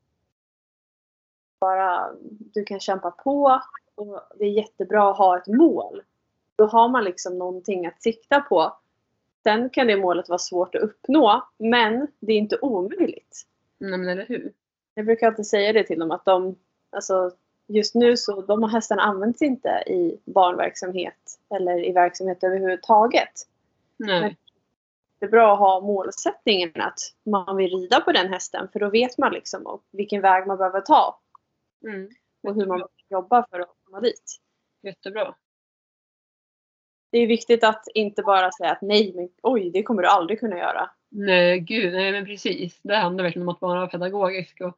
bara 1.61 2.11
du 2.55 2.65
kan 2.65 2.81
kämpa 2.81 3.11
på 3.11 3.63
och 3.95 4.21
det 4.39 4.45
är 4.45 4.51
jättebra 4.51 5.11
att 5.11 5.19
ha 5.19 5.39
ett 5.39 5.47
mål. 5.47 6.03
Då 6.57 6.67
har 6.67 6.89
man 6.89 7.05
liksom 7.05 7.39
någonting 7.39 7.87
att 7.87 8.03
sikta 8.03 8.41
på. 8.41 8.77
Sen 9.43 9.71
kan 9.71 9.87
det 9.87 9.97
målet 9.97 10.29
vara 10.29 10.39
svårt 10.39 10.75
att 10.75 10.83
uppnå 10.83 11.43
men 11.59 12.07
det 12.21 12.33
är 12.33 12.39
inte 12.39 12.59
omöjligt. 12.63 13.47
nej 13.79 13.99
men 13.99 14.09
eller 14.09 14.27
hur. 14.27 14.53
Jag 14.95 15.07
brukar 15.07 15.27
alltid 15.27 15.47
säga 15.47 15.73
det 15.73 15.85
till 15.85 15.99
dem 15.99 16.11
att 16.11 16.25
de, 16.25 16.57
alltså 16.91 17.31
just 17.67 17.95
nu 17.95 18.17
så 18.17 18.41
de 18.41 18.65
hästarna 18.65 19.03
används 19.03 19.43
inte 19.43 19.69
i 19.87 20.21
barnverksamhet 20.25 21.39
eller 21.55 21.89
i 21.89 21.93
verksamhet 21.93 22.45
överhuvudtaget. 22.45 23.33
Nej, 23.97 24.37
Det 25.21 25.27
är 25.27 25.31
bra 25.31 25.53
att 25.53 25.59
ha 25.59 25.81
målsättningen 25.81 26.73
att 26.75 26.99
man 27.31 27.57
vill 27.57 27.71
rida 27.71 28.01
på 28.01 28.13
den 28.13 28.29
hästen 28.29 28.69
för 28.73 28.81
då 28.81 28.91
vet 28.91 29.19
man 29.19 29.33
liksom 29.33 29.67
om 29.67 29.83
vilken 29.91 30.21
väg 30.23 30.47
man 30.47 30.57
behöver 30.57 30.81
ta 30.81 31.21
mm, 31.87 32.09
och 32.43 32.55
hur 32.55 32.67
man 32.67 32.89
jobbar 33.11 33.47
för 33.51 33.61
att 33.61 33.75
komma 33.85 34.01
dit. 34.01 34.37
jättebra. 34.83 35.35
Det 37.13 37.19
är 37.19 37.27
viktigt 37.27 37.65
att 37.65 37.85
inte 37.95 38.23
bara 38.23 38.53
säga 38.53 38.73
att 38.73 38.83
nej, 38.83 39.13
men 39.15 39.29
oj, 39.43 39.71
det 39.71 39.83
kommer 39.83 40.03
du 40.03 40.09
aldrig 40.09 40.41
kunna 40.41 40.59
göra. 40.59 40.91
Nej, 41.09 41.61
gud, 41.61 41.93
nej 41.93 42.13
men 42.13 42.25
precis. 42.25 42.81
Det 42.83 42.97
handlar 42.97 43.25
verkligen 43.25 43.49
om 43.49 43.55
att 43.55 43.61
vara 43.61 43.87
pedagogisk 43.87 44.61
och 44.61 44.77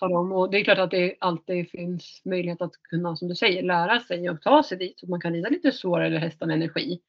tala 0.00 0.18
om. 0.18 0.32
Och 0.32 0.50
det 0.50 0.60
är 0.60 0.64
klart 0.64 0.78
att 0.78 0.90
det 0.90 1.16
alltid 1.20 1.70
finns 1.70 2.22
möjlighet 2.24 2.62
att 2.62 2.82
kunna, 2.82 3.16
som 3.16 3.28
du 3.28 3.34
säger, 3.34 3.62
lära 3.62 4.00
sig 4.00 4.30
och 4.30 4.42
ta 4.42 4.62
sig 4.62 4.78
dit 4.78 4.98
så 4.98 5.06
att 5.06 5.10
man 5.10 5.20
kan 5.20 5.32
rida 5.32 5.48
lite 5.48 5.72
svårare 5.72 6.18
hästar 6.18 6.46
med 6.46 6.56
energi. 6.56 7.00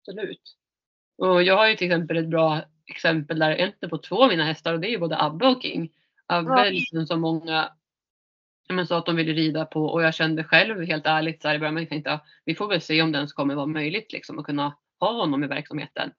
Absolut. 0.00 0.56
Och 1.22 1.42
jag 1.42 1.56
har 1.56 1.68
ju 1.68 1.76
till 1.76 1.86
exempel 1.86 2.16
ett 2.16 2.28
bra 2.28 2.62
exempel 2.86 3.38
där 3.38 3.66
inte 3.66 3.88
på 3.88 3.98
två 3.98 4.22
av 4.22 4.28
mina 4.28 4.44
hästar 4.44 4.74
och 4.74 4.80
det 4.80 4.88
är 4.88 4.90
ju 4.90 4.98
både 4.98 5.22
Abbe 5.22 5.46
och 5.46 5.62
King. 5.62 5.92
Abbe 6.26 6.66
är 6.66 6.70
liksom 6.70 7.06
som 7.06 7.20
många 7.20 7.72
men 8.68 8.86
sa 8.86 8.98
att 8.98 9.06
de 9.06 9.16
ville 9.16 9.32
rida 9.32 9.64
på 9.64 9.84
och 9.84 10.02
jag 10.02 10.14
kände 10.14 10.44
själv 10.44 10.82
helt 10.82 11.06
ärligt 11.06 11.42
så 11.42 11.48
här 11.48 11.54
i 11.54 11.58
början, 11.58 11.74
men 11.74 11.82
jag 11.82 11.90
tänkte 11.90 12.10
ja, 12.10 12.24
vi 12.44 12.54
får 12.54 12.68
väl 12.68 12.80
se 12.80 13.02
om 13.02 13.12
det 13.12 13.16
ens 13.16 13.32
kommer 13.32 13.54
vara 13.54 13.66
möjligt 13.66 14.12
liksom 14.12 14.38
att 14.38 14.44
kunna 14.44 14.76
ha 15.00 15.12
honom 15.12 15.44
i 15.44 15.46
verksamheten. 15.46 16.12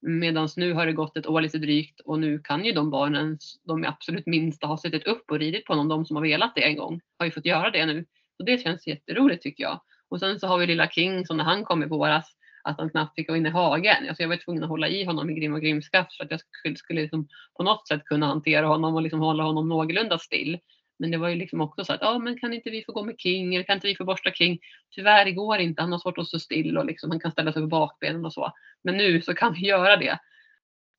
Medan 0.00 0.48
nu 0.56 0.72
har 0.72 0.86
det 0.86 0.92
gått 0.92 1.16
ett 1.16 1.26
år 1.26 1.40
lite 1.40 1.58
drygt 1.58 2.00
och 2.00 2.18
nu 2.18 2.38
kan 2.38 2.64
ju 2.64 2.72
de 2.72 2.90
barnen, 2.90 3.38
de 3.66 3.84
absolut 3.84 4.26
minsta, 4.26 4.66
ha 4.66 4.76
suttit 4.76 5.06
upp 5.06 5.30
och 5.30 5.38
ridit 5.38 5.64
på 5.64 5.72
honom. 5.72 5.88
De 5.88 6.06
som 6.06 6.16
har 6.16 6.22
velat 6.22 6.54
det 6.54 6.64
en 6.64 6.76
gång 6.76 7.00
har 7.18 7.26
ju 7.26 7.32
fått 7.32 7.46
göra 7.46 7.70
det 7.70 7.86
nu. 7.86 8.06
Och 8.38 8.44
det 8.44 8.62
känns 8.62 8.86
jätteroligt 8.86 9.42
tycker 9.42 9.64
jag. 9.64 9.80
Och 10.08 10.20
sen 10.20 10.40
så 10.40 10.46
har 10.46 10.58
vi 10.58 10.66
lilla 10.66 10.88
King 10.88 11.26
som 11.26 11.36
när 11.36 11.44
han 11.44 11.64
kom 11.64 11.82
i 11.82 11.86
våras 11.86 12.36
att 12.64 12.78
han 12.78 12.90
knappt 12.90 13.14
fick 13.14 13.28
gå 13.28 13.36
in 13.36 13.46
i 13.46 13.50
hagen. 13.50 14.08
Alltså 14.08 14.22
jag 14.22 14.28
var 14.28 14.36
tvungen 14.36 14.62
att 14.62 14.68
hålla 14.68 14.88
i 14.88 15.04
honom 15.04 15.30
i 15.30 15.34
grim 15.34 15.54
och 15.54 15.60
grimskaft 15.60 16.16
för 16.16 16.24
att 16.24 16.30
jag 16.30 16.40
skulle, 16.40 16.76
skulle 16.76 17.02
liksom 17.02 17.28
på 17.56 17.62
något 17.62 17.88
sätt 17.88 18.04
kunna 18.04 18.26
hantera 18.26 18.66
honom 18.66 18.94
och 18.94 19.02
liksom 19.02 19.20
hålla 19.20 19.42
honom 19.42 19.68
någorlunda 19.68 20.18
still. 20.18 20.58
Men 20.98 21.10
det 21.10 21.18
var 21.18 21.28
ju 21.28 21.34
liksom 21.34 21.60
också 21.60 21.84
så 21.84 21.92
att, 21.92 22.00
ja 22.00 22.18
men 22.18 22.38
kan 22.38 22.54
inte 22.54 22.70
vi 22.70 22.84
få 22.84 22.92
gå 22.92 23.02
med 23.02 23.14
King 23.18 23.54
eller 23.54 23.64
kan 23.64 23.74
inte 23.74 23.86
vi 23.86 23.96
få 23.96 24.04
borsta 24.04 24.30
King? 24.30 24.58
Tyvärr 24.90 25.24
det 25.24 25.32
går 25.32 25.58
inte, 25.58 25.82
han 25.82 25.92
har 25.92 25.98
svårt 25.98 26.18
att 26.18 26.28
stå 26.28 26.38
still 26.38 26.78
och 26.78 26.86
liksom, 26.86 27.10
han 27.10 27.20
kan 27.20 27.32
ställa 27.32 27.52
sig 27.52 27.62
på 27.62 27.68
bakbenen 27.68 28.24
och 28.24 28.32
så. 28.32 28.52
Men 28.84 28.96
nu 28.96 29.22
så 29.22 29.34
kan 29.34 29.52
vi 29.52 29.60
göra 29.60 29.96
det. 29.96 30.18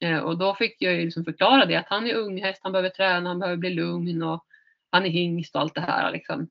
Eh, 0.04 0.18
och 0.18 0.38
då 0.38 0.56
fick 0.56 0.76
jag 0.80 0.94
ju 0.94 1.06
liksom 1.06 1.26
förklara 1.26 1.66
det 1.66 1.76
att 1.76 1.90
han 1.90 2.08
är 2.08 2.16
unghäst, 2.16 2.60
han 2.64 2.72
behöver 2.72 2.90
träna, 2.90 3.30
han 3.30 3.40
behöver 3.40 3.58
bli 3.58 3.70
lugn 3.70 4.24
och 4.24 4.46
han 4.90 5.06
är 5.06 5.10
hingst 5.10 5.56
och 5.56 5.62
allt 5.62 5.76
det 5.76 5.82
här 5.82 6.12
liksom. 6.12 6.50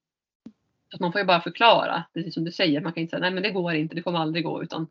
Så 0.93 0.97
att 0.97 1.01
man 1.01 1.12
får 1.12 1.20
ju 1.20 1.26
bara 1.26 1.40
förklara, 1.40 2.05
precis 2.14 2.34
som 2.34 2.45
du 2.45 2.53
säger, 2.53 2.80
man 2.80 2.93
kan 2.93 3.01
inte 3.01 3.11
säga 3.11 3.20
nej 3.20 3.30
men 3.30 3.43
det 3.43 3.51
går 3.51 3.74
inte, 3.74 3.95
det 3.95 4.03
kommer 4.03 4.18
aldrig 4.18 4.45
gå 4.45 4.62
utan 4.62 4.86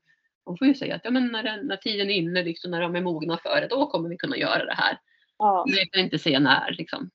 man 0.45 0.57
får 0.57 0.67
ju 0.67 0.75
säga 0.75 0.95
att 0.95 1.01
ja, 1.03 1.11
men 1.11 1.27
när, 1.27 1.43
den, 1.43 1.67
när 1.67 1.77
tiden 1.77 2.09
är 2.09 2.13
inne, 2.13 2.43
liksom, 2.43 2.71
när 2.71 2.81
de 2.81 2.95
är 2.95 3.01
mogna 3.01 3.37
för 3.37 3.61
det, 3.61 3.67
då 3.67 3.85
kommer 3.85 4.09
vi 4.09 4.17
kunna 4.17 4.37
göra 4.37 4.65
det 4.65 4.73
här. 4.73 4.99
Ja. 5.37 5.65
Men 5.67 5.77
jag 5.77 5.91
kan 5.91 6.01
inte 6.03 6.19
säga 6.19 6.39
när 6.39 6.71
liksom. 6.71 7.09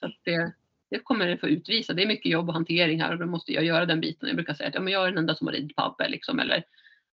Så 0.00 0.10
det, 0.24 0.52
det 0.90 0.98
kommer 0.98 1.26
det 1.26 1.38
få 1.38 1.48
utvisa. 1.48 1.92
Det 1.92 2.02
är 2.02 2.06
mycket 2.06 2.32
jobb 2.32 2.48
och 2.48 2.54
hantering 2.54 3.00
här 3.00 3.12
och 3.12 3.18
då 3.18 3.26
måste 3.26 3.52
jag 3.52 3.64
göra 3.64 3.86
den 3.86 4.00
biten. 4.00 4.28
Jag 4.28 4.36
brukar 4.36 4.54
säga 4.54 4.68
att 4.68 4.74
ja, 4.74 4.80
men 4.80 4.92
jag 4.92 5.02
är 5.02 5.08
den 5.08 5.18
enda 5.18 5.34
som 5.34 5.46
har 5.46 5.54
ridit 5.54 5.72
Abbe 5.76 6.08
liksom, 6.08 6.38
eller 6.38 6.64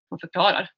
man 0.09 0.19
förklarar. 0.19 0.69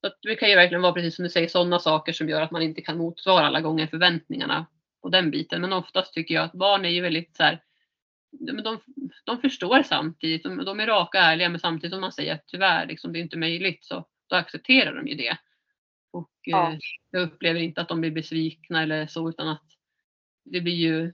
Så 0.00 0.06
att 0.06 0.18
det 0.22 0.34
kan 0.34 0.50
ju 0.50 0.56
verkligen 0.56 0.82
vara 0.82 0.92
precis 0.92 1.16
som 1.16 1.22
du 1.22 1.30
säger 1.30 1.48
sådana 1.48 1.78
saker 1.78 2.12
som 2.12 2.28
gör 2.28 2.42
att 2.42 2.50
man 2.50 2.62
inte 2.62 2.80
kan 2.80 2.98
motsvara 2.98 3.46
alla 3.46 3.60
gånger 3.60 3.86
förväntningarna 3.86 4.66
på 5.02 5.08
den 5.08 5.30
biten. 5.30 5.60
Men 5.60 5.72
oftast 5.72 6.14
tycker 6.14 6.34
jag 6.34 6.44
att 6.44 6.52
barn 6.52 6.84
är 6.84 6.88
ju 6.88 7.00
väldigt 7.00 7.36
så 7.36 7.42
här, 7.42 7.62
de, 8.40 8.62
de, 8.62 8.78
de 9.24 9.40
förstår 9.40 9.82
samtidigt, 9.82 10.42
de, 10.42 10.64
de 10.64 10.80
är 10.80 10.86
raka 10.86 11.18
och 11.18 11.24
ärliga 11.24 11.48
men 11.48 11.60
samtidigt 11.60 11.92
som 11.92 12.00
man 12.00 12.12
säger 12.12 12.34
att 12.34 12.46
tyvärr 12.46 12.86
liksom, 12.86 13.12
det 13.12 13.18
är 13.18 13.22
inte 13.22 13.38
möjligt 13.38 13.84
så 13.84 14.06
då 14.26 14.36
accepterar 14.36 14.94
de 14.94 15.08
ju 15.08 15.14
det. 15.14 15.38
Och 16.12 16.30
Ja. 16.42 16.72
eh, 16.72 16.78
jag 17.10 17.22
upplever 17.22 17.60
inte 17.60 17.80
att 17.80 17.88
de 17.88 18.00
blir 18.00 18.10
besvikna 18.10 18.82
eller 18.82 19.06
så 19.06 19.28
utan 19.28 19.48
att 19.48 19.64
det 20.44 20.60
blir 20.60 20.74
ju 20.74 21.12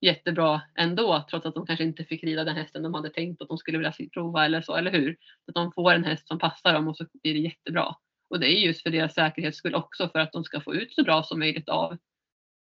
jättebra 0.00 0.62
ändå 0.78 1.26
trots 1.30 1.46
att 1.46 1.54
de 1.54 1.66
kanske 1.66 1.84
inte 1.84 2.04
fick 2.04 2.24
rida 2.24 2.44
den 2.44 2.56
hästen 2.56 2.82
de 2.82 2.94
hade 2.94 3.10
tänkt 3.10 3.42
att 3.42 3.48
de 3.48 3.58
skulle 3.58 3.78
vilja 3.78 3.92
prova 4.12 4.44
eller 4.44 4.60
så, 4.62 4.76
eller 4.76 4.90
hur? 4.90 5.16
Att 5.48 5.54
de 5.54 5.72
får 5.72 5.92
en 5.94 6.04
häst 6.04 6.28
som 6.28 6.38
passar 6.38 6.72
dem 6.72 6.88
och 6.88 6.96
så 6.96 7.06
blir 7.22 7.34
det 7.34 7.40
jättebra. 7.40 7.96
Och 8.28 8.40
det 8.40 8.46
är 8.46 8.66
just 8.66 8.82
för 8.82 8.90
deras 8.90 9.14
säkerhets 9.14 9.58
skull 9.58 9.74
också 9.74 10.08
för 10.08 10.18
att 10.18 10.32
de 10.32 10.44
ska 10.44 10.60
få 10.60 10.74
ut 10.74 10.94
så 10.94 11.02
bra 11.02 11.22
som 11.22 11.38
möjligt 11.38 11.68
av, 11.68 11.96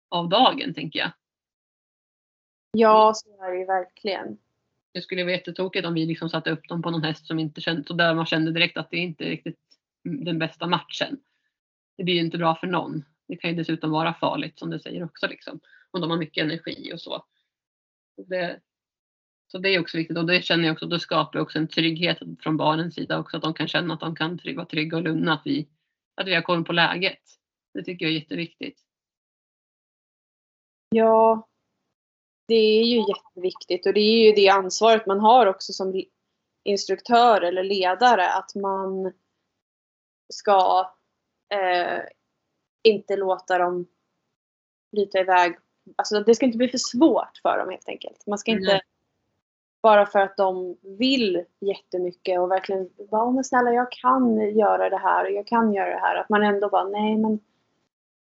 av 0.10 0.30
dagen 0.30 0.74
tänker 0.74 1.00
jag. 1.00 1.12
Ja, 2.74 3.14
så 3.16 3.44
är 3.44 3.52
det 3.52 3.60
ju 3.60 3.66
verkligen. 3.66 4.38
Det 4.94 5.02
skulle 5.02 5.24
vara 5.24 5.34
jättetokigt 5.34 5.86
om 5.86 5.94
vi 5.94 6.06
liksom 6.06 6.30
satte 6.30 6.52
upp 6.52 6.68
dem 6.68 6.82
på 6.82 6.92
någon 6.92 7.04
häst 7.04 7.28
som 7.28 7.40
inte 7.40 7.62
kände, 7.62 7.84
så 7.88 7.94
där 7.94 8.14
man 8.14 8.26
kände 8.26 8.52
direkt 8.52 8.78
att 8.78 8.90
det 8.92 8.98
inte 8.98 9.26
är 9.26 9.30
riktigt 9.30 9.60
den 10.04 10.40
bästa 10.40 10.68
matchen. 10.68 11.20
Det 11.98 12.04
blir 12.04 12.14
ju 12.14 12.22
inte 12.22 12.38
bra 12.38 12.56
för 12.56 12.68
någon. 12.68 13.06
Det 13.28 13.36
kan 13.36 13.50
ju 13.50 13.56
dessutom 13.56 13.92
vara 13.92 14.14
farligt 14.14 14.60
som 14.60 14.70
du 14.70 14.80
säger 14.80 15.04
också 15.04 15.28
liksom. 15.28 15.60
Om 15.92 16.02
de 16.02 16.10
har 16.10 16.18
mycket 16.18 16.44
energi 16.44 16.92
och 16.94 17.02
så. 17.02 17.26
Det, 18.28 18.60
Så 19.48 19.58
det 19.58 19.70
är 19.70 19.80
också 19.80 19.98
viktigt 19.98 20.18
och 20.18 20.26
det 20.26 20.46
känner 20.46 20.64
jag 20.64 20.74
också, 20.74 20.86
då 20.86 21.00
skapar 21.00 21.40
också 21.40 21.60
en 21.60 21.68
trygghet 21.68 22.18
från 22.40 22.58
barnens 22.58 22.96
sida 22.96 23.20
också, 23.20 23.38
att 23.38 23.44
de 23.44 23.54
kan 23.54 23.68
känna 23.68 23.94
att 23.94 24.00
de 24.00 24.16
kan 24.16 24.40
vara 24.56 24.66
trygga 24.66 24.98
och 24.98 25.04
lugna, 25.04 25.34
att 25.34 25.42
vi, 25.46 25.70
att 26.16 26.28
vi 26.28 26.36
har 26.36 26.42
koll 26.42 26.66
på 26.66 26.74
läget. 26.74 27.22
Det 27.74 27.84
tycker 27.84 28.06
jag 28.06 28.16
är 28.16 28.20
jätteviktigt. 28.20 28.80
Ja, 30.90 31.48
det 32.48 32.56
är 32.56 32.84
ju 32.84 32.98
jätteviktigt 32.98 33.86
och 33.86 33.94
det 33.94 34.00
är 34.00 34.26
ju 34.26 34.32
det 34.32 34.50
ansvaret 34.50 35.06
man 35.06 35.20
har 35.20 35.46
också 35.46 35.74
som 35.74 36.04
instruktör 36.64 37.42
eller 37.42 37.64
ledare 37.64 38.34
att 38.34 38.56
man 38.56 39.14
ska 40.34 40.92
eh, 41.54 42.00
inte 42.84 43.16
låta 43.16 43.58
dem 43.58 43.88
bryta 44.92 45.20
iväg. 45.20 45.58
Alltså 45.96 46.20
det 46.20 46.36
ska 46.36 46.46
inte 46.46 46.58
bli 46.58 46.68
för 46.68 46.78
svårt 46.78 47.40
för 47.42 47.58
dem 47.58 47.70
helt 47.70 47.90
enkelt. 47.90 48.28
Man 48.28 48.38
ska 48.38 48.52
inte 48.52 48.72
mm. 48.72 48.82
bara 49.82 50.06
för 50.06 50.20
att 50.20 50.38
de 50.38 50.78
vill 50.82 51.46
jättemycket 51.60 52.40
och 52.40 52.52
verkligen 52.52 52.90
bara 53.12 53.32
men 53.32 53.44
snälla 53.44 53.74
jag 53.74 53.92
kan 53.92 54.58
göra 54.58 54.90
det 54.90 54.98
här 54.98 55.26
och 55.26 55.32
jag 55.32 55.48
kan 55.48 55.74
göra 55.74 55.90
det 55.90 56.00
här. 56.00 56.16
Att 56.16 56.30
man 56.30 56.44
ändå 56.44 56.70
bara 56.70 56.84
nej 56.84 57.18
men 57.18 57.40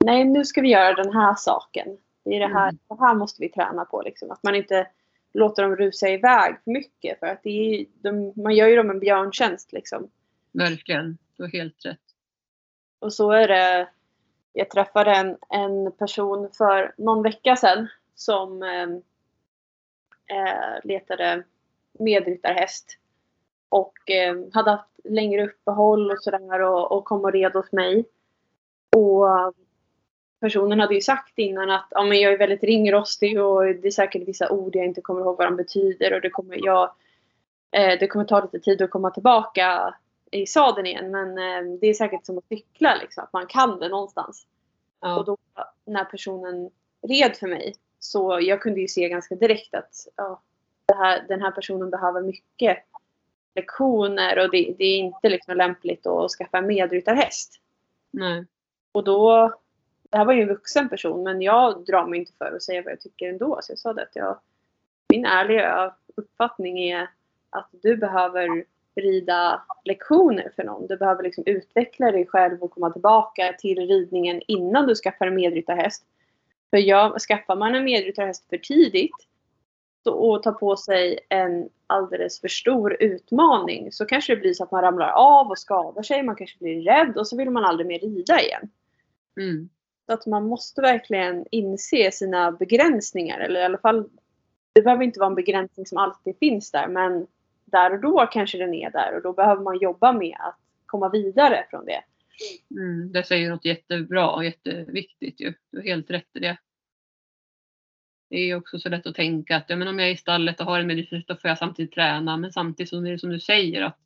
nej 0.04 0.24
nu 0.24 0.44
ska 0.44 0.60
vi 0.60 0.70
göra 0.70 0.94
den 0.94 1.12
här 1.12 1.34
saken. 1.34 1.98
Det 2.24 2.36
är 2.36 2.40
det 2.40 2.54
här, 2.54 2.68
mm. 2.68 2.78
det 2.88 3.00
här 3.00 3.14
måste 3.14 3.42
vi 3.42 3.48
träna 3.48 3.84
på 3.84 4.02
liksom. 4.02 4.30
Att 4.30 4.42
man 4.42 4.54
inte 4.54 4.86
låter 5.32 5.62
dem 5.62 5.76
rusa 5.76 6.08
iväg 6.08 6.56
för 6.64 6.70
mycket 6.70 7.18
för 7.18 7.26
att 7.26 7.46
är, 7.46 7.86
de, 8.02 8.32
man 8.36 8.54
gör 8.54 8.68
ju 8.68 8.76
dem 8.76 8.90
en 8.90 9.00
björntjänst 9.00 9.72
liksom. 9.72 10.10
Verkligen, 10.52 11.18
du 11.36 11.42
har 11.42 11.50
helt 11.50 11.84
rätt. 11.84 11.98
Och 12.98 13.12
så 13.12 13.30
är 13.30 13.48
det. 13.48 13.88
Jag 14.52 14.70
träffade 14.70 15.10
en, 15.10 15.36
en 15.48 15.92
person 15.92 16.50
för 16.52 16.94
någon 16.96 17.22
vecka 17.22 17.56
sedan 17.56 17.88
som 18.14 18.62
eh, 18.62 18.88
eh 20.36 20.80
letade 20.84 21.42
medryttarhäst. 21.98 22.98
Och 23.68 24.10
eh, 24.10 24.36
hade 24.52 24.70
haft 24.70 25.00
längre 25.04 25.44
uppehåll 25.44 26.10
och 26.10 26.22
sådär 26.22 26.60
och, 26.60 26.92
och 26.92 27.04
kom 27.04 27.24
och 27.24 27.32
red 27.32 27.52
hos 27.52 27.72
mig. 27.72 28.04
Och 28.96 29.54
personen 30.42 30.80
hade 30.80 30.94
ju 30.94 31.00
sagt 31.00 31.38
innan 31.38 31.70
att 31.70 31.86
ja, 31.90 32.02
men 32.02 32.20
jag 32.20 32.32
är 32.32 32.38
väldigt 32.38 32.62
ringrostig 32.62 33.40
och 33.40 33.64
det 33.64 33.86
är 33.86 33.90
säkert 33.90 34.28
vissa 34.28 34.50
ord 34.50 34.76
jag 34.76 34.84
inte 34.84 35.00
kommer 35.00 35.20
ihåg 35.20 35.38
vad 35.38 35.46
de 35.46 35.56
betyder 35.56 36.12
och 36.12 36.20
det 36.20 36.30
kommer, 36.30 36.66
jag, 36.66 36.90
eh, 37.70 37.98
det 38.00 38.06
kommer 38.06 38.24
ta 38.24 38.40
lite 38.40 38.58
tid 38.58 38.82
att 38.82 38.90
komma 38.90 39.10
tillbaka 39.10 39.94
i 40.30 40.46
sadeln 40.46 40.86
igen 40.86 41.10
men 41.10 41.28
eh, 41.38 41.78
det 41.80 41.86
är 41.86 41.94
säkert 41.94 42.26
som 42.26 42.38
att 42.38 42.48
cykla 42.48 42.94
liksom, 43.00 43.24
att 43.24 43.32
man 43.32 43.46
kan 43.46 43.78
det 43.78 43.88
någonstans. 43.88 44.46
Ja. 45.00 45.18
Och 45.18 45.24
då 45.24 45.36
när 45.84 46.04
personen 46.04 46.70
red 47.08 47.36
för 47.36 47.46
mig 47.46 47.74
så 47.98 48.38
jag 48.42 48.62
kunde 48.62 48.80
ju 48.80 48.88
se 48.88 49.08
ganska 49.08 49.34
direkt 49.34 49.74
att 49.74 50.06
ja, 50.16 50.42
här, 50.94 51.24
den 51.28 51.42
här 51.42 51.50
personen 51.50 51.90
behöver 51.90 52.22
mycket 52.22 52.78
lektioner 53.54 54.38
och 54.38 54.50
det, 54.50 54.74
det 54.78 54.84
är 54.84 54.98
inte 54.98 55.28
liksom 55.28 55.56
lämpligt 55.56 56.06
att 56.06 56.30
skaffa 56.30 56.58
en 56.58 56.66
medryttarhäst. 56.66 57.60
Nej. 58.10 58.46
Och 58.92 59.04
då 59.04 59.52
det 60.12 60.18
här 60.18 60.24
var 60.24 60.32
ju 60.32 60.42
en 60.42 60.48
vuxen 60.48 60.88
person 60.88 61.22
men 61.22 61.42
jag 61.42 61.84
drar 61.84 62.06
mig 62.06 62.18
inte 62.18 62.32
för 62.38 62.56
att 62.56 62.62
säga 62.62 62.82
vad 62.82 62.92
jag 62.92 63.00
tycker 63.00 63.28
ändå. 63.28 63.58
Så 63.62 63.72
jag 63.72 63.78
sa 63.78 63.92
det 63.92 64.02
att 64.02 64.16
jag, 64.16 64.38
min 65.08 65.24
ärliga 65.24 65.94
uppfattning 66.16 66.78
är 66.78 67.08
att 67.50 67.68
du 67.70 67.96
behöver 67.96 68.64
rida 68.94 69.62
lektioner 69.84 70.52
för 70.56 70.64
någon. 70.64 70.86
Du 70.86 70.96
behöver 70.96 71.22
liksom 71.22 71.44
utveckla 71.46 72.12
dig 72.12 72.26
själv 72.26 72.62
och 72.62 72.70
komma 72.70 72.90
tillbaka 72.90 73.54
till 73.58 73.78
ridningen 73.78 74.42
innan 74.46 74.86
du 74.86 74.94
skaffar 74.94 75.26
en 75.26 75.34
medryttarhäst. 75.34 76.04
För 76.70 76.78
jag, 76.78 77.20
skaffar 77.20 77.56
man 77.56 77.74
en 77.74 77.84
medryttarhäst 77.84 78.48
för 78.48 78.58
tidigt 78.58 79.26
och 80.04 80.42
tar 80.42 80.52
på 80.52 80.76
sig 80.76 81.18
en 81.28 81.68
alldeles 81.86 82.40
för 82.40 82.48
stor 82.48 82.96
utmaning 83.00 83.92
så 83.92 84.06
kanske 84.06 84.34
det 84.34 84.40
blir 84.40 84.54
så 84.54 84.64
att 84.64 84.70
man 84.70 84.82
ramlar 84.82 85.08
av 85.08 85.50
och 85.50 85.58
skadar 85.58 86.02
sig. 86.02 86.22
Man 86.22 86.36
kanske 86.36 86.58
blir 86.58 86.82
rädd 86.82 87.16
och 87.16 87.26
så 87.28 87.36
vill 87.36 87.50
man 87.50 87.64
aldrig 87.64 87.86
mer 87.86 87.98
rida 87.98 88.40
igen. 88.40 88.70
Mm 89.36 89.68
att 90.06 90.26
man 90.26 90.46
måste 90.46 90.80
verkligen 90.80 91.46
inse 91.50 92.10
sina 92.12 92.52
begränsningar. 92.52 93.40
Eller 93.40 93.60
i 93.60 93.64
alla 93.64 93.78
fall, 93.78 94.08
det 94.72 94.82
behöver 94.82 95.04
inte 95.04 95.20
vara 95.20 95.30
en 95.30 95.34
begränsning 95.34 95.86
som 95.86 95.98
alltid 95.98 96.38
finns 96.38 96.70
där. 96.70 96.88
Men 96.88 97.26
där 97.64 97.92
och 97.92 98.00
då 98.00 98.26
kanske 98.32 98.58
den 98.58 98.74
är 98.74 98.90
där 98.90 99.16
och 99.16 99.22
då 99.22 99.32
behöver 99.32 99.62
man 99.62 99.78
jobba 99.78 100.12
med 100.12 100.36
att 100.40 100.58
komma 100.86 101.08
vidare 101.08 101.66
från 101.70 101.84
det. 101.84 102.02
Mm, 102.70 103.12
det 103.12 103.24
säger 103.24 103.50
något 103.50 103.64
jättebra 103.64 104.30
och 104.30 104.44
jätteviktigt 104.44 105.40
ju. 105.40 105.54
Du 105.70 105.78
har 105.78 105.84
helt 105.84 106.10
rätt 106.10 106.36
i 106.36 106.38
det. 106.38 106.56
Det 108.30 108.36
är 108.36 108.54
också 108.54 108.78
så 108.78 108.88
lätt 108.88 109.06
att 109.06 109.14
tänka 109.14 109.56
att 109.56 109.70
ja, 109.70 109.76
men 109.76 109.88
om 109.88 109.98
jag 109.98 110.08
är 110.08 110.12
i 110.12 110.16
stallet 110.16 110.60
och 110.60 110.66
har 110.66 110.80
en 110.80 110.86
medicin 110.86 111.24
då 111.26 111.36
får 111.36 111.48
jag 111.48 111.58
samtidigt 111.58 111.92
träna. 111.94 112.36
Men 112.36 112.52
samtidigt 112.52 112.90
så 112.90 113.06
är 113.06 113.10
det 113.10 113.18
som 113.18 113.30
du 113.30 113.40
säger 113.40 113.82
att 113.82 113.98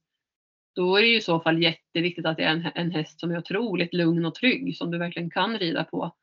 då 0.77 0.97
är 0.97 1.03
det 1.03 1.17
i 1.17 1.21
så 1.21 1.41
fall 1.41 1.63
jätteviktigt 1.63 2.27
att 2.27 2.37
det 2.37 2.43
är 2.43 2.51
en, 2.51 2.71
en 2.75 2.91
häst 2.91 3.21
som 3.21 3.31
är 3.31 3.39
otroligt 3.39 3.95
lugn 3.95 4.25
och 4.25 4.35
trygg 4.35 4.77
som 4.77 4.91
du 4.91 4.99
verkligen 4.99 5.31
kan 5.31 5.59
rida 5.59 5.85
på. 5.85 6.15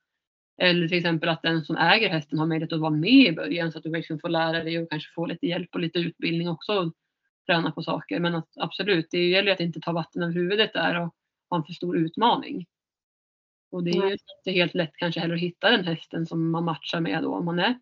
Eller 0.58 0.88
till 0.88 0.98
exempel 0.98 1.30
att 1.30 1.42
den 1.42 1.62
som 1.62 1.78
äger 1.78 2.10
hästen 2.10 2.40
har 2.40 2.46
möjlighet 2.46 2.74
att 2.74 2.80
vara 2.80 2.92
med 2.92 3.28
i 3.28 3.32
början 3.32 3.72
så 3.72 3.78
att 3.78 3.84
du 3.84 3.90
verkligen 3.90 4.20
får 4.20 4.30
lära 4.30 4.64
dig 4.64 4.80
och 4.80 4.90
kanske 4.90 5.14
få 5.14 5.26
lite 5.26 5.48
hjälp 5.48 5.70
och 5.74 5.80
lite 5.80 6.00
utbildning 6.00 6.50
också 6.50 6.80
och 6.80 6.94
träna 7.46 7.72
på 7.72 7.84
saker. 7.84 8.20
Men 8.20 8.36
att, 8.36 8.50
absolut, 8.56 9.08
det 9.12 9.30
gäller 9.30 9.52
att 9.52 9.60
inte 9.60 9.80
ta 9.80 9.92
vatten 9.92 10.24
över 10.24 10.34
huvudet 10.34 10.74
där 10.74 11.02
och 11.02 11.14
ha 11.50 11.58
en 11.58 11.64
för 11.64 11.74
stor 11.74 11.98
utmaning. 11.98 12.66
Och 13.72 13.84
det 13.84 13.92
är 13.92 14.08
ju 14.08 14.12
inte 14.12 14.52
helt 14.52 14.74
lätt 14.74 14.96
kanske 14.96 15.20
heller 15.20 15.36
att 15.36 15.42
hitta 15.42 15.72
den 15.72 15.86
hästen 15.86 16.26
som 16.26 16.52
man 16.52 16.64
matchar 16.64 17.00
med 17.00 17.24
då 17.24 17.36
om 17.36 17.46
man 17.46 17.60
är 17.60 17.80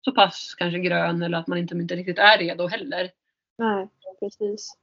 så 0.00 0.12
pass 0.12 0.54
kanske 0.58 0.78
grön 0.78 1.22
eller 1.22 1.38
att 1.38 1.46
man 1.46 1.58
inte, 1.58 1.74
inte 1.74 1.96
riktigt 1.96 2.18
är 2.18 2.38
redo 2.38 2.66
heller. 2.66 3.10
Nej, 3.58 3.88
precis. 4.20 4.76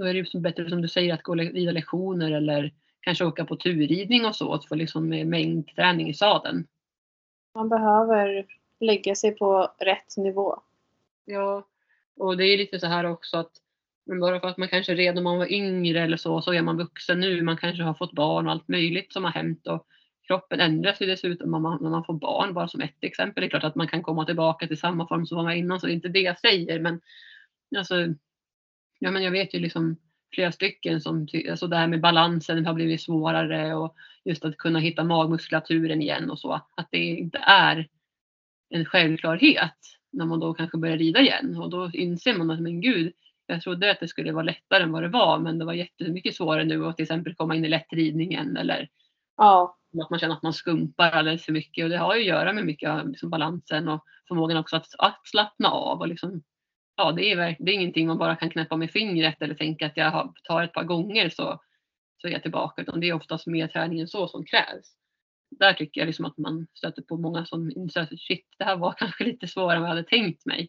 Då 0.00 0.06
är 0.06 0.14
det 0.14 0.40
bättre 0.40 0.70
som 0.70 0.82
du 0.82 0.88
säger 0.88 1.14
att 1.14 1.22
gå 1.22 1.34
rida 1.34 1.72
lektioner 1.72 2.30
eller 2.30 2.72
kanske 3.00 3.24
åka 3.24 3.44
på 3.44 3.56
turridning 3.56 4.24
och 4.24 4.36
så, 4.36 4.52
att 4.52 4.64
få 4.64 4.74
liksom 4.74 5.08
mängdträning 5.08 6.08
i 6.08 6.14
sadeln. 6.14 6.66
Man 7.54 7.68
behöver 7.68 8.46
lägga 8.80 9.14
sig 9.14 9.36
på 9.36 9.72
rätt 9.78 10.16
nivå. 10.16 10.62
Ja, 11.24 11.66
och 12.16 12.36
det 12.36 12.44
är 12.44 12.58
lite 12.58 12.80
så 12.80 12.86
här 12.86 13.04
också 13.04 13.36
att 13.36 13.50
men 14.04 14.20
bara 14.20 14.40
för 14.40 14.48
att 14.48 14.56
man 14.56 14.68
kanske 14.68 14.94
redan 14.94 15.14
när 15.14 15.22
man 15.22 15.38
var 15.38 15.52
yngre 15.52 16.00
eller 16.00 16.16
så, 16.16 16.42
så 16.42 16.52
är 16.52 16.62
man 16.62 16.76
vuxen 16.76 17.20
nu. 17.20 17.42
Man 17.42 17.56
kanske 17.56 17.82
har 17.82 17.94
fått 17.94 18.12
barn 18.12 18.46
och 18.46 18.52
allt 18.52 18.68
möjligt 18.68 19.12
som 19.12 19.24
har 19.24 19.30
hänt 19.30 19.66
och 19.66 19.86
kroppen 20.26 20.60
ändras 20.60 21.02
ju 21.02 21.06
dessutom 21.06 21.50
när 21.50 21.58
man, 21.58 21.82
när 21.82 21.90
man 21.90 22.04
får 22.04 22.14
barn, 22.14 22.54
bara 22.54 22.68
som 22.68 22.80
ett 22.80 23.04
exempel. 23.04 23.40
Det 23.40 23.46
är 23.46 23.50
klart 23.50 23.64
att 23.64 23.74
man 23.74 23.88
kan 23.88 24.02
komma 24.02 24.24
tillbaka 24.24 24.66
till 24.66 24.78
samma 24.78 25.08
form 25.08 25.26
som 25.26 25.36
man 25.36 25.44
var 25.44 25.52
innan, 25.52 25.80
så 25.80 25.86
det 25.86 25.92
är 25.92 25.94
inte 25.94 26.08
det 26.08 26.20
jag 26.20 26.38
säger. 26.38 26.80
Men 26.80 27.00
alltså, 27.76 27.94
ja, 29.00 29.10
men 29.10 29.22
jag 29.22 29.30
vet 29.30 29.54
ju 29.54 29.58
liksom 29.58 29.96
flera 30.34 30.52
stycken 30.52 31.00
som, 31.00 31.26
alltså 31.50 31.66
det 31.66 31.76
här 31.76 31.86
med 31.86 32.00
balansen 32.00 32.66
har 32.66 32.74
blivit 32.74 33.02
svårare 33.02 33.74
och 33.74 33.96
just 34.24 34.44
att 34.44 34.56
kunna 34.56 34.78
hitta 34.78 35.04
magmuskulaturen 35.04 36.02
igen 36.02 36.30
och 36.30 36.38
så. 36.38 36.52
Att 36.76 36.88
det 36.90 36.98
inte 36.98 37.38
är 37.38 37.88
en 38.70 38.84
självklarhet 38.84 39.76
när 40.12 40.26
man 40.26 40.40
då 40.40 40.54
kanske 40.54 40.78
börjar 40.78 40.96
rida 40.96 41.20
igen 41.20 41.56
och 41.56 41.70
då 41.70 41.90
inser 41.92 42.34
man 42.34 42.50
att 42.50 42.60
men 42.60 42.80
gud, 42.80 43.12
jag 43.46 43.62
trodde 43.62 43.90
att 43.90 44.00
det 44.00 44.08
skulle 44.08 44.32
vara 44.32 44.44
lättare 44.44 44.82
än 44.82 44.92
vad 44.92 45.02
det 45.02 45.08
var 45.08 45.38
men 45.38 45.58
det 45.58 45.64
var 45.64 45.72
jättemycket 45.72 46.36
svårare 46.36 46.64
nu 46.64 46.86
att 46.86 46.96
till 46.96 47.02
exempel 47.02 47.34
komma 47.34 47.56
in 47.56 47.64
i 47.64 47.68
lättridningen 47.68 48.56
eller 48.56 48.88
ja. 49.36 49.78
att 50.02 50.10
man 50.10 50.18
känner 50.18 50.34
att 50.34 50.42
man 50.42 50.52
skumpar 50.52 51.10
alldeles 51.10 51.44
för 51.44 51.52
mycket 51.52 51.84
och 51.84 51.90
det 51.90 51.98
har 51.98 52.14
ju 52.14 52.20
att 52.20 52.26
göra 52.26 52.52
med 52.52 52.66
mycket 52.66 53.06
liksom 53.06 53.30
balansen 53.30 53.88
och 53.88 54.04
förmågan 54.28 54.56
också 54.56 54.76
att, 54.76 54.86
att 54.98 55.20
slappna 55.24 55.68
av 55.68 56.00
och 56.00 56.08
liksom 56.08 56.42
ja, 56.96 57.12
det 57.12 57.32
är, 57.32 57.56
det 57.58 57.72
är 57.72 57.74
ingenting 57.74 58.06
man 58.06 58.18
bara 58.18 58.36
kan 58.36 58.50
knäppa 58.50 58.76
med 58.76 58.90
fingret 58.90 59.42
eller 59.42 59.54
tänka 59.54 59.86
att 59.86 59.96
jag 59.96 60.34
tar 60.44 60.62
ett 60.62 60.72
par 60.72 60.84
gånger 60.84 61.28
så, 61.28 61.60
så 62.20 62.26
är 62.28 62.32
jag 62.32 62.42
tillbaka. 62.42 62.82
Utan 62.82 63.00
det 63.00 63.08
är 63.08 63.12
oftast 63.12 63.46
mer 63.46 63.68
träning 63.68 64.00
än 64.00 64.08
så 64.08 64.28
som 64.28 64.44
krävs. 64.44 64.96
Där 65.50 65.72
tycker 65.72 66.00
jag 66.00 66.06
liksom 66.06 66.24
att 66.24 66.38
man 66.38 66.66
stöter 66.74 67.02
på 67.02 67.16
många 67.16 67.44
som 67.44 67.70
inser 67.70 68.00
att 68.00 68.20
shit, 68.20 68.46
det 68.58 68.64
här 68.64 68.76
var 68.76 68.92
kanske 68.98 69.24
lite 69.24 69.48
svårare 69.48 69.76
än 69.76 69.82
vad 69.82 69.90
jag 69.90 69.96
hade 69.96 70.08
tänkt 70.08 70.46
mig. 70.46 70.68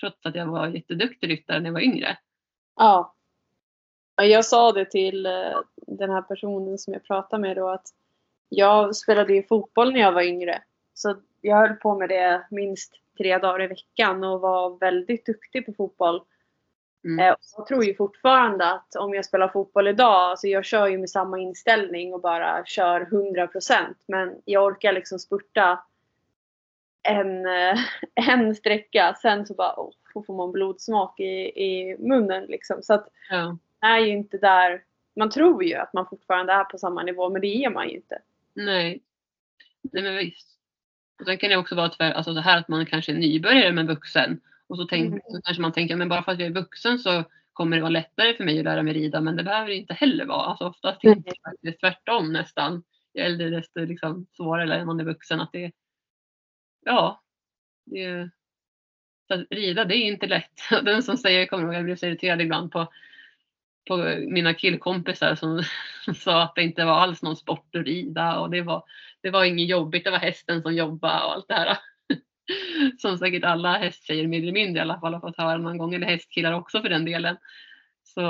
Trots 0.00 0.26
att 0.26 0.34
jag 0.34 0.46
var 0.46 0.68
jätteduktig 0.68 1.30
ryttare 1.30 1.60
när 1.60 1.66
jag 1.66 1.72
var 1.72 1.80
yngre. 1.80 2.18
Ja. 2.76 3.14
Jag 4.22 4.44
sa 4.44 4.72
det 4.72 4.84
till 4.84 5.26
eh, 5.26 5.60
den 5.76 6.10
här 6.10 6.22
personen 6.22 6.78
som 6.78 6.92
jag 6.92 7.04
pratade 7.04 7.42
med 7.42 7.56
då 7.56 7.68
att 7.68 7.86
jag 8.48 8.96
spelade 8.96 9.34
ju 9.34 9.42
fotboll 9.42 9.92
när 9.92 10.00
jag 10.00 10.12
var 10.12 10.22
yngre. 10.22 10.62
Så 10.94 11.16
jag 11.40 11.56
höll 11.56 11.76
på 11.76 11.98
med 11.98 12.08
det 12.08 12.46
minst 12.50 12.94
tre 13.18 13.38
dagar 13.38 13.62
i 13.62 13.66
veckan 13.66 14.24
och 14.24 14.40
var 14.40 14.78
väldigt 14.78 15.26
duktig 15.26 15.66
på 15.66 15.72
fotboll. 15.72 16.22
Mm. 17.04 17.18
Eh, 17.18 17.34
jag 17.56 17.66
tror 17.66 17.84
ju 17.84 17.94
fortfarande 17.94 18.70
att 18.72 18.96
om 18.96 19.14
jag 19.14 19.24
spelar 19.24 19.48
fotboll 19.48 19.88
idag, 19.88 20.30
alltså 20.30 20.46
jag 20.46 20.64
kör 20.64 20.86
ju 20.86 20.98
med 20.98 21.10
samma 21.10 21.38
inställning 21.38 22.14
och 22.14 22.20
bara 22.20 22.64
kör 22.64 23.00
100% 23.00 23.94
men 24.06 24.42
jag 24.44 24.64
orkar 24.64 24.92
liksom 24.92 25.18
spurta 25.18 25.84
en, 27.02 27.46
eh, 27.46 27.78
en 28.30 28.54
sträcka 28.54 29.14
sen 29.22 29.46
så 29.46 29.54
bara 29.54 29.74
oh, 29.76 29.92
får 30.26 30.36
man 30.36 30.52
blodsmak 30.52 31.20
i, 31.20 31.64
i 31.64 31.96
munnen 31.98 32.44
liksom. 32.44 32.82
Så 32.82 32.94
att 32.94 33.08
ja. 33.30 33.58
är 33.80 33.98
ju 33.98 34.08
inte 34.08 34.38
där. 34.38 34.82
Man 35.16 35.30
tror 35.30 35.64
ju 35.64 35.74
att 35.74 35.92
man 35.92 36.06
fortfarande 36.06 36.52
är 36.52 36.64
på 36.64 36.78
samma 36.78 37.02
nivå 37.02 37.30
men 37.30 37.40
det 37.40 37.64
är 37.64 37.70
man 37.70 37.88
ju 37.88 37.94
inte. 37.94 38.18
Nej. 38.54 39.02
Nej 39.82 40.02
men 40.02 40.16
visst. 40.16 40.57
Och 41.20 41.26
sen 41.26 41.38
kan 41.38 41.50
det 41.50 41.56
också 41.56 41.74
vara 41.74 41.88
tvär, 41.88 42.12
alltså 42.12 42.34
så 42.34 42.40
här 42.40 42.58
att 42.58 42.68
man 42.68 42.86
kanske 42.86 43.12
är 43.12 43.16
nybörjare 43.16 43.72
men 43.72 43.86
vuxen 43.86 44.40
Och 44.68 44.76
så, 44.76 44.84
tänk, 44.84 45.06
Mm. 45.06 45.20
så 45.26 45.42
kanske 45.42 45.60
man 45.62 45.72
tänker, 45.72 45.96
men 45.96 46.08
bara 46.08 46.22
för 46.22 46.32
att 46.32 46.38
jag 46.38 46.46
är 46.48 46.54
vuxen 46.54 46.98
så 46.98 47.24
kommer 47.52 47.76
det 47.76 47.82
vara 47.82 47.90
lättare 47.90 48.34
för 48.36 48.44
mig 48.44 48.58
att 48.58 48.64
lära 48.64 48.82
mig 48.82 48.92
rida, 48.94 49.20
men 49.20 49.36
det 49.36 49.42
behöver 49.42 49.68
det 49.68 49.74
inte 49.76 49.94
heller 49.94 50.26
vara. 50.26 50.46
Alltså 50.46 50.66
oftast 50.66 51.04
är 51.04 51.14
det 51.14 51.32
faktiskt 51.44 51.80
tvärtom 51.80 52.32
nästan. 52.32 52.82
Ju 53.14 53.22
äldre 53.22 53.50
desto 53.50 53.84
liksom 53.84 54.26
svårare 54.36 54.74
är 54.74 54.84
man 54.84 55.00
är 55.00 55.04
vuxen. 55.04 55.40
Att 55.40 55.52
det, 55.52 55.72
ja, 56.84 57.22
det, 57.86 58.30
så 59.28 59.34
att 59.34 59.46
rida 59.50 59.84
det 59.84 59.96
är 59.96 60.06
inte 60.06 60.26
lätt. 60.26 60.52
Den 60.84 61.02
som 61.02 61.16
säger, 61.16 61.38
jag 61.38 61.50
kommer 61.50 61.64
ihåg, 61.64 61.74
jag 61.74 61.84
blev 61.84 61.96
så 61.96 62.06
irriterad 62.06 62.40
ibland 62.40 62.72
på, 62.72 62.92
på 63.88 63.96
mina 64.28 64.54
killkompisar 64.54 65.34
som 65.34 65.62
sa 66.14 66.42
att 66.42 66.54
det 66.54 66.62
inte 66.62 66.84
var 66.84 66.94
alls 67.00 67.22
någon 67.22 67.36
sport 67.36 67.74
att 67.74 67.86
rida 67.86 68.40
och 68.40 68.50
det 68.50 68.62
var, 68.62 68.82
det 69.22 69.30
var 69.30 69.44
inget 69.44 69.68
jobbigt, 69.68 70.04
det 70.04 70.10
var 70.10 70.18
hästen 70.18 70.62
som 70.62 70.74
jobbade 70.74 71.24
och 71.24 71.32
allt 71.32 71.48
det 71.48 71.54
här. 71.54 71.78
Som 72.98 73.18
säkert 73.18 73.44
alla 73.44 73.78
hästtjejer 73.78 74.26
mer 74.26 74.42
eller 74.42 74.52
mindre 74.52 74.78
i 74.78 74.82
alla 74.82 75.00
fall 75.00 75.14
har 75.14 75.20
fått 75.20 75.36
höra 75.36 75.58
någon 75.58 75.78
gång, 75.78 75.94
eller 75.94 76.06
hästkillar 76.06 76.52
också 76.52 76.82
för 76.82 76.88
den 76.88 77.04
delen. 77.04 77.36
Så 78.02 78.20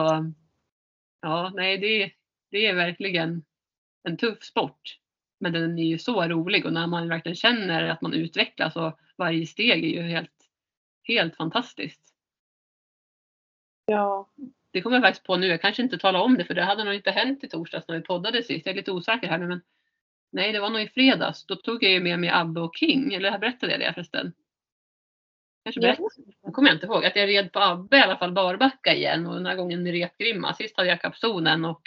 ja, 1.20 1.53
nej 1.55 1.78
det, 1.78 2.12
det 2.51 2.66
är 2.66 2.74
verkligen 2.74 3.45
en 4.03 4.16
tuff 4.16 4.43
sport. 4.43 4.99
Men 5.41 5.53
den 5.53 5.78
är 5.78 5.84
ju 5.84 5.99
så 5.99 6.28
rolig 6.28 6.66
och 6.66 6.72
när 6.72 6.86
man 6.86 7.09
verkligen 7.09 7.36
känner 7.36 7.89
att 7.89 8.01
man 8.01 8.14
utvecklas 8.14 8.76
och 8.76 8.99
varje 9.16 9.47
steg 9.47 9.84
är 9.84 10.03
ju 10.03 10.03
helt, 10.03 10.51
helt 11.03 11.36
fantastiskt. 11.36 12.14
Ja. 13.86 14.30
Det 14.70 14.82
kommer 14.82 14.97
jag 14.97 15.05
faktiskt 15.05 15.26
på 15.26 15.36
nu. 15.36 15.47
Jag 15.47 15.61
kanske 15.61 15.82
inte 15.82 15.99
talar 15.99 16.20
om 16.20 16.34
det 16.34 16.45
för 16.45 16.55
det 16.55 16.64
hade 16.64 16.84
nog 16.84 16.95
inte 16.95 17.11
hänt 17.11 17.45
i 17.45 17.49
torsdags 17.49 17.89
när 17.89 17.97
vi 17.97 18.03
poddade 18.03 18.43
sist. 18.43 18.66
Jag 18.66 18.72
är 18.72 18.76
lite 18.76 18.93
osäker 18.93 19.28
här 19.28 19.39
nu 19.39 19.47
men 19.47 19.61
nej 20.31 20.53
det 20.53 20.61
var 20.61 20.70
nog 20.70 20.83
i 20.83 20.89
fredags. 20.89 21.47
Då 21.47 21.57
tog 21.57 21.85
jag 21.85 21.93
ju 21.93 22.01
med 22.01 22.18
mig 22.18 22.31
Abbe 22.31 22.61
och 22.61 22.76
King. 22.76 23.14
Eller 23.14 23.39
berättade 23.39 23.72
jag 23.72 23.81
det 23.81 23.93
förresten? 23.95 24.33
Kanske 25.64 25.81
berättade. 25.81 26.09
Det 26.43 26.51
kommer 26.53 26.68
jag 26.68 26.76
inte 26.76 26.87
ihåg. 26.87 27.05
Att 27.05 27.16
jag 27.16 27.29
red 27.29 27.53
på 27.53 27.61
Abbe 27.61 27.97
i 27.97 28.01
alla 28.01 28.16
fall 28.16 28.33
barbacka 28.33 28.95
igen 28.95 29.26
och 29.26 29.35
den 29.35 29.47
här 29.47 29.57
gången 29.57 29.83
med 29.83 29.93
repgrimma. 29.93 30.55
Sist 30.55 30.76
hade 30.76 30.89
jag 30.89 31.01
kapsonen 31.01 31.64
och 31.64 31.83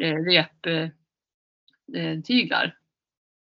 eh, 0.00 0.16
reptyglar. 0.16 0.90
Eh, 1.96 2.20
tyglar. 2.20 2.78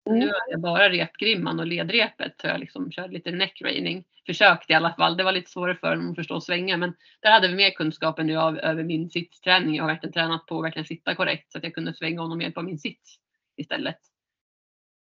Mm. 0.06 0.18
Nu 0.18 0.26
har 0.26 0.50
jag 0.50 0.60
bara 0.60 0.90
repgrimman 0.90 1.60
och 1.60 1.66
ledrepet. 1.66 2.34
Så 2.40 2.46
jag 2.46 2.60
liksom 2.60 2.92
körde 2.92 3.12
lite 3.12 3.30
neckreining. 3.30 4.04
Försökte 4.26 4.72
i 4.72 4.76
alla 4.76 4.94
fall. 4.94 5.16
Det 5.16 5.24
var 5.24 5.32
lite 5.32 5.50
svårare 5.50 5.76
för 5.76 5.96
dem 5.96 6.10
att 6.10 6.16
förstå 6.16 6.40
svänga. 6.40 6.76
Men 6.76 6.94
där 7.20 7.30
hade 7.30 7.48
vi 7.48 7.54
mer 7.54 7.70
kunskap 7.70 8.18
än 8.18 8.26
nu 8.26 8.36
av, 8.36 8.58
över 8.58 8.82
min 8.82 9.10
sittsträning. 9.10 9.76
Jag 9.76 9.82
har 9.84 9.90
verkligen 9.90 10.12
tränat 10.12 10.46
på 10.46 10.58
att 10.58 10.64
verkligen 10.64 10.86
sitta 10.86 11.14
korrekt. 11.14 11.52
Så 11.52 11.58
att 11.58 11.64
jag 11.64 11.74
kunde 11.74 11.94
svänga 11.94 12.20
honom 12.20 12.38
med 12.38 12.44
hjälp 12.44 12.58
av 12.58 12.64
min 12.64 12.78
sits 12.78 13.20
istället. 13.56 13.98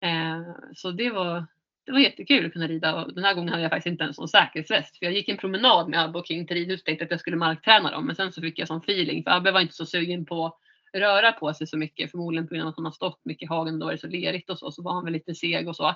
Eh, 0.03 0.43
så 0.75 0.91
det 0.91 1.11
var, 1.11 1.47
det 1.87 1.93
var 1.93 1.99
jättekul 1.99 2.47
att 2.47 2.53
kunna 2.53 2.69
rida. 2.69 2.95
Och 3.05 3.15
den 3.15 3.25
här 3.25 3.35
gången 3.35 3.49
hade 3.49 3.63
jag 3.63 3.71
faktiskt 3.71 3.93
inte 3.93 4.05
ens 4.05 4.19
någon 4.19 4.29
säkerhetsväst. 4.29 4.99
För 4.99 5.07
jag 5.07 5.15
gick 5.15 5.29
en 5.29 5.37
promenad 5.37 5.89
med 5.89 6.05
Abbe 6.05 6.19
och 6.19 6.27
King 6.27 6.47
till 6.47 6.57
ridhuset. 6.57 6.83
och 6.83 6.87
Tänkte 6.87 7.05
att 7.05 7.11
jag 7.11 7.21
skulle 7.21 7.37
markträna 7.37 7.91
dem. 7.91 8.07
Men 8.07 8.17
sen 8.17 8.33
så 8.33 8.41
fick 8.41 8.59
jag 8.59 8.69
sån 8.69 8.79
feeling. 8.79 9.25
För 9.25 9.31
Abbe 9.31 9.51
var 9.51 9.61
inte 9.61 9.75
så 9.75 9.87
sugen 9.87 10.25
på 10.25 10.47
att 10.47 10.59
röra 10.93 11.33
på 11.33 11.55
sig 11.55 11.67
så 11.67 11.77
mycket. 11.77 12.11
Förmodligen 12.11 12.49
på 12.49 12.55
grund 12.55 12.67
av 12.67 12.69
att 12.71 12.77
han 12.77 12.85
har 12.85 12.93
stått 12.93 13.25
mycket 13.25 13.43
i 13.43 13.49
hagen. 13.49 13.75
och 13.75 13.81
Då 13.81 13.87
var 13.87 13.93
det 13.93 13.99
så 13.99 14.07
lerigt 14.09 14.51
och 14.51 14.59
så. 14.59 14.73
Så 14.73 14.83
var 14.83 14.93
han 14.93 15.05
väl 15.05 15.13
lite 15.13 15.35
seg 15.35 15.69
och 15.69 15.77
så. 15.77 15.95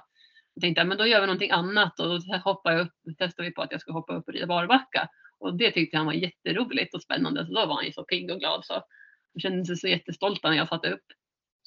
Jag 0.54 0.60
tänkte 0.62 0.84
men 0.84 0.98
då 0.98 1.06
gör 1.06 1.20
vi 1.20 1.26
någonting 1.26 1.50
annat. 1.50 2.00
Och 2.00 2.08
då 2.08 2.36
hoppar 2.44 2.72
jag 2.72 2.80
upp. 2.80 2.92
testar 3.18 3.44
vi 3.44 3.50
på 3.50 3.62
att 3.62 3.72
jag 3.72 3.80
ska 3.80 3.92
hoppa 3.92 4.14
upp 4.14 4.28
och 4.28 4.34
rida 4.34 4.46
barbacka. 4.46 5.08
Och 5.38 5.56
det 5.56 5.70
tyckte 5.70 5.96
han 5.96 6.06
var 6.06 6.12
jätteroligt 6.12 6.94
och 6.94 7.02
spännande. 7.02 7.46
Så 7.46 7.52
då 7.52 7.66
var 7.66 7.74
han 7.74 7.84
ju 7.84 7.92
så 7.92 8.04
pigg 8.04 8.30
och 8.30 8.38
glad. 8.38 8.64
Så 8.64 8.82
jag 9.32 9.42
kände 9.42 9.64
sig 9.64 9.76
så 9.76 9.88
jättestolt 9.88 10.42
när 10.42 10.52
jag 10.52 10.68
satte 10.68 10.90
upp. 10.90 11.04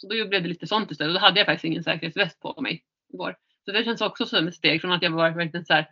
Så 0.01 0.07
då 0.07 0.27
blev 0.27 0.43
det 0.43 0.49
lite 0.49 0.67
sånt 0.67 0.91
istället. 0.91 1.09
Och 1.09 1.21
då 1.21 1.25
hade 1.25 1.39
jag 1.39 1.45
faktiskt 1.45 1.65
ingen 1.65 1.83
säkerhetsväst 1.83 2.39
på 2.39 2.61
mig 2.61 2.83
igår. 3.13 3.35
Så 3.65 3.71
det 3.71 3.83
känns 3.83 4.01
också 4.01 4.25
som 4.25 4.47
ett 4.47 4.55
steg 4.55 4.81
från 4.81 4.91
att 4.91 5.03
jag 5.03 5.11
var 5.11 5.29
verkligen 5.29 5.65
så 5.65 5.73
här 5.73 5.89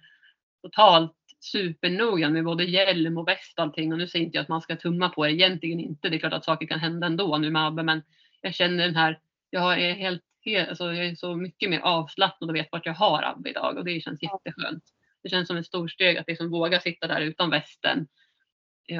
totalt 0.62 1.14
supernoggrann 1.40 2.34
med 2.34 2.44
både 2.44 2.64
hjälm 2.64 3.18
och 3.18 3.28
väst 3.28 3.58
och 3.58 3.64
allting. 3.64 3.92
Och 3.92 3.98
nu 3.98 4.08
säger 4.08 4.26
inte 4.26 4.38
jag 4.38 4.42
att 4.42 4.50
man 4.50 4.62
ska 4.62 4.76
tumma 4.76 5.10
på 5.10 5.26
det, 5.26 5.32
egentligen 5.32 5.80
inte. 5.80 6.10
Det 6.10 6.16
är 6.16 6.20
klart 6.20 6.34
att 6.34 6.46
saker 6.46 6.68
kan 6.68 6.80
hända 6.80 7.08
ändå 7.08 7.38
nu 7.38 7.50
med 7.50 7.68
Abbe, 7.68 7.84
men 7.84 8.04
jag 8.42 8.56
känner 8.56 8.86
den 8.86 8.96
här, 8.96 9.20
jag 9.50 9.82
är 9.82 9.94
helt, 9.94 10.24
helt 10.46 10.70
alltså 10.70 10.94
jag 10.94 11.06
är 11.06 11.16
så 11.16 11.36
mycket 11.36 11.70
mer 11.70 11.80
avslappnad 11.80 12.50
och 12.50 12.56
vet 12.56 12.72
vart 12.72 12.86
jag 12.86 12.94
har 12.94 13.24
Abbe 13.24 13.50
idag 13.50 13.78
och 13.78 13.86
det 13.86 14.02
känns 14.02 14.24
jätteskönt. 14.24 14.84
Det 15.24 15.30
känns 15.30 15.48
som 15.48 15.58
ett 15.58 15.66
stort 15.66 15.92
steg 15.92 16.18
att 16.18 16.28
liksom 16.28 16.50
våga 16.50 16.80
sitta 16.80 17.08
där 17.08 17.22
utan 17.22 17.50
västen 17.50 18.08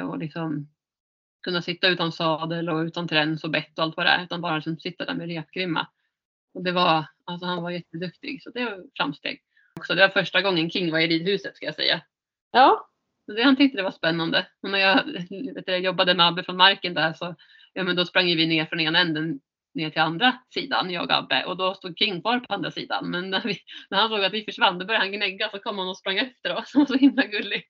och 0.08 0.18
liksom 0.18 0.68
kunna 1.42 1.62
sitta 1.62 1.88
utan 1.88 2.12
sadel 2.12 2.68
och 2.68 2.78
utan 2.78 3.08
träns 3.08 3.44
och 3.44 3.50
bett 3.50 3.78
och 3.78 3.84
allt 3.84 3.96
vad 3.96 4.06
det 4.06 4.10
är, 4.10 4.24
utan 4.24 4.40
bara 4.40 4.56
liksom 4.56 4.78
sitta 4.78 5.04
där 5.04 5.14
med 5.14 5.28
repgrimma. 5.28 5.86
Och 6.54 6.64
det 6.64 6.72
var, 6.72 7.04
alltså 7.24 7.46
han 7.46 7.62
var 7.62 7.70
jätteduktig, 7.70 8.42
så 8.42 8.50
det 8.50 8.64
var 8.64 8.84
framsteg. 8.96 9.40
Också, 9.78 9.94
det 9.94 10.00
var 10.00 10.08
första 10.08 10.42
gången 10.42 10.70
King 10.70 10.92
var 10.92 10.98
i 10.98 11.06
ridhuset 11.06 11.56
ska 11.56 11.66
jag 11.66 11.74
säga. 11.74 12.00
Ja. 12.50 12.88
Så 13.26 13.32
det, 13.32 13.42
han 13.42 13.56
tyckte 13.56 13.78
det 13.78 13.82
var 13.82 13.90
spännande. 13.90 14.46
Och 14.62 14.70
när 14.70 14.78
jag, 14.78 15.26
jag 15.66 15.80
jobbade 15.80 16.14
med 16.14 16.26
Abbe 16.26 16.42
från 16.42 16.56
marken 16.56 16.94
där 16.94 17.12
så 17.12 17.34
ja, 17.72 17.82
men 17.82 17.96
då 17.96 18.04
sprang 18.04 18.26
vi 18.26 18.46
ner 18.46 18.66
från 18.66 18.80
ena 18.80 18.98
änden 18.98 19.40
ner 19.74 19.90
till 19.90 20.00
andra 20.00 20.38
sidan, 20.54 20.90
jag 20.90 21.04
och 21.04 21.16
Abbe. 21.16 21.44
Och 21.44 21.56
då 21.56 21.74
stod 21.74 21.98
King 21.98 22.20
kvar 22.20 22.40
på 22.40 22.54
andra 22.54 22.70
sidan. 22.70 23.10
Men 23.10 23.30
när, 23.30 23.42
vi, 23.44 23.58
när 23.90 23.98
han 23.98 24.08
såg 24.08 24.24
att 24.24 24.32
vi 24.32 24.44
försvann 24.44 24.78
då 24.78 24.86
började 24.86 25.04
han 25.04 25.12
gnägga 25.12 25.50
så 25.50 25.58
kom 25.58 25.78
han 25.78 25.88
och 25.88 25.98
sprang 25.98 26.18
efter 26.18 26.56
oss. 26.56 26.70
Han 26.74 26.80
var 26.80 26.86
så 26.86 26.94
himla 26.94 27.22
gullig. 27.22 27.66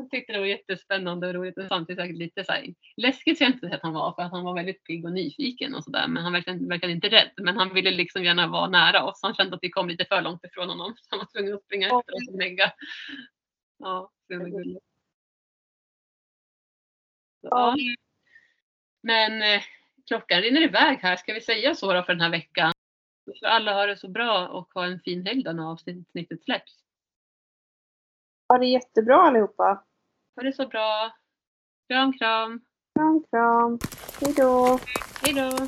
Jag 0.00 0.10
tyckte 0.10 0.32
det 0.32 0.38
var 0.38 0.46
jättespännande 0.46 1.26
och 1.26 1.34
roligt 1.34 1.58
och 1.58 1.68
samtidigt 1.68 2.00
säkert 2.00 2.16
lite 2.16 2.44
så 2.44 2.52
här, 2.52 2.74
läskigt 2.96 3.38
kändes 3.38 3.60
det 3.60 3.74
att 3.74 3.82
han 3.82 3.92
var 3.92 4.12
för 4.12 4.22
att 4.22 4.30
han 4.30 4.44
var 4.44 4.54
väldigt 4.54 4.84
pigg 4.84 5.04
och 5.04 5.12
nyfiken 5.12 5.74
och 5.74 5.84
sådär. 5.84 6.08
Men 6.08 6.22
han 6.22 6.32
verkade, 6.32 6.68
verkade 6.68 6.92
inte 6.92 7.08
rädd. 7.08 7.30
Men 7.36 7.56
han 7.56 7.74
ville 7.74 7.90
liksom 7.90 8.24
gärna 8.24 8.46
vara 8.46 8.68
nära 8.68 9.04
oss. 9.04 9.20
Han 9.22 9.34
kände 9.34 9.56
att 9.56 9.62
vi 9.62 9.70
kom 9.70 9.88
lite 9.88 10.04
för 10.04 10.22
långt 10.22 10.44
ifrån 10.44 10.68
honom. 10.68 10.94
Så 10.96 11.06
han 11.10 11.18
var 11.18 11.26
tvungen 11.26 11.54
att 11.54 11.62
springa 11.62 11.86
efter 11.86 12.14
oss 12.14 12.28
och 12.28 12.34
gnägga. 12.34 12.72
Ja, 13.78 14.10
det 14.28 14.36
var 14.36 14.46
gulligt. 14.46 14.84
Ja. 17.40 17.76
Men 19.02 19.42
eh, 19.42 19.62
klockan 20.06 20.40
rinner 20.40 20.62
iväg 20.62 20.98
här. 20.98 21.16
Ska 21.16 21.32
vi 21.34 21.40
säga 21.40 21.74
så 21.74 21.92
då 21.92 22.02
för 22.02 22.12
den 22.12 22.20
här 22.20 22.30
veckan? 22.30 22.72
Så 23.34 23.46
alla 23.46 23.74
har 23.74 23.86
det 23.86 23.96
så 23.96 24.08
bra 24.08 24.48
och 24.48 24.74
ha 24.74 24.86
en 24.86 25.00
fin 25.00 25.26
helg 25.26 25.42
då 25.42 25.52
när 25.52 25.70
avsnittet 25.70 26.44
släpps. 26.44 26.72
Ha 28.48 28.58
det 28.58 28.66
jättebra 28.66 29.16
allihopa. 29.16 29.84
Ha 30.36 30.42
det 30.42 30.52
så 30.52 30.66
bra. 30.66 31.12
Kram, 31.88 32.12
kram. 32.12 32.60
Kram, 32.94 33.24
kram. 33.30 33.78
Hej 34.20 34.34
då. 34.36 34.78
Hej 35.22 35.34
då. 35.34 35.66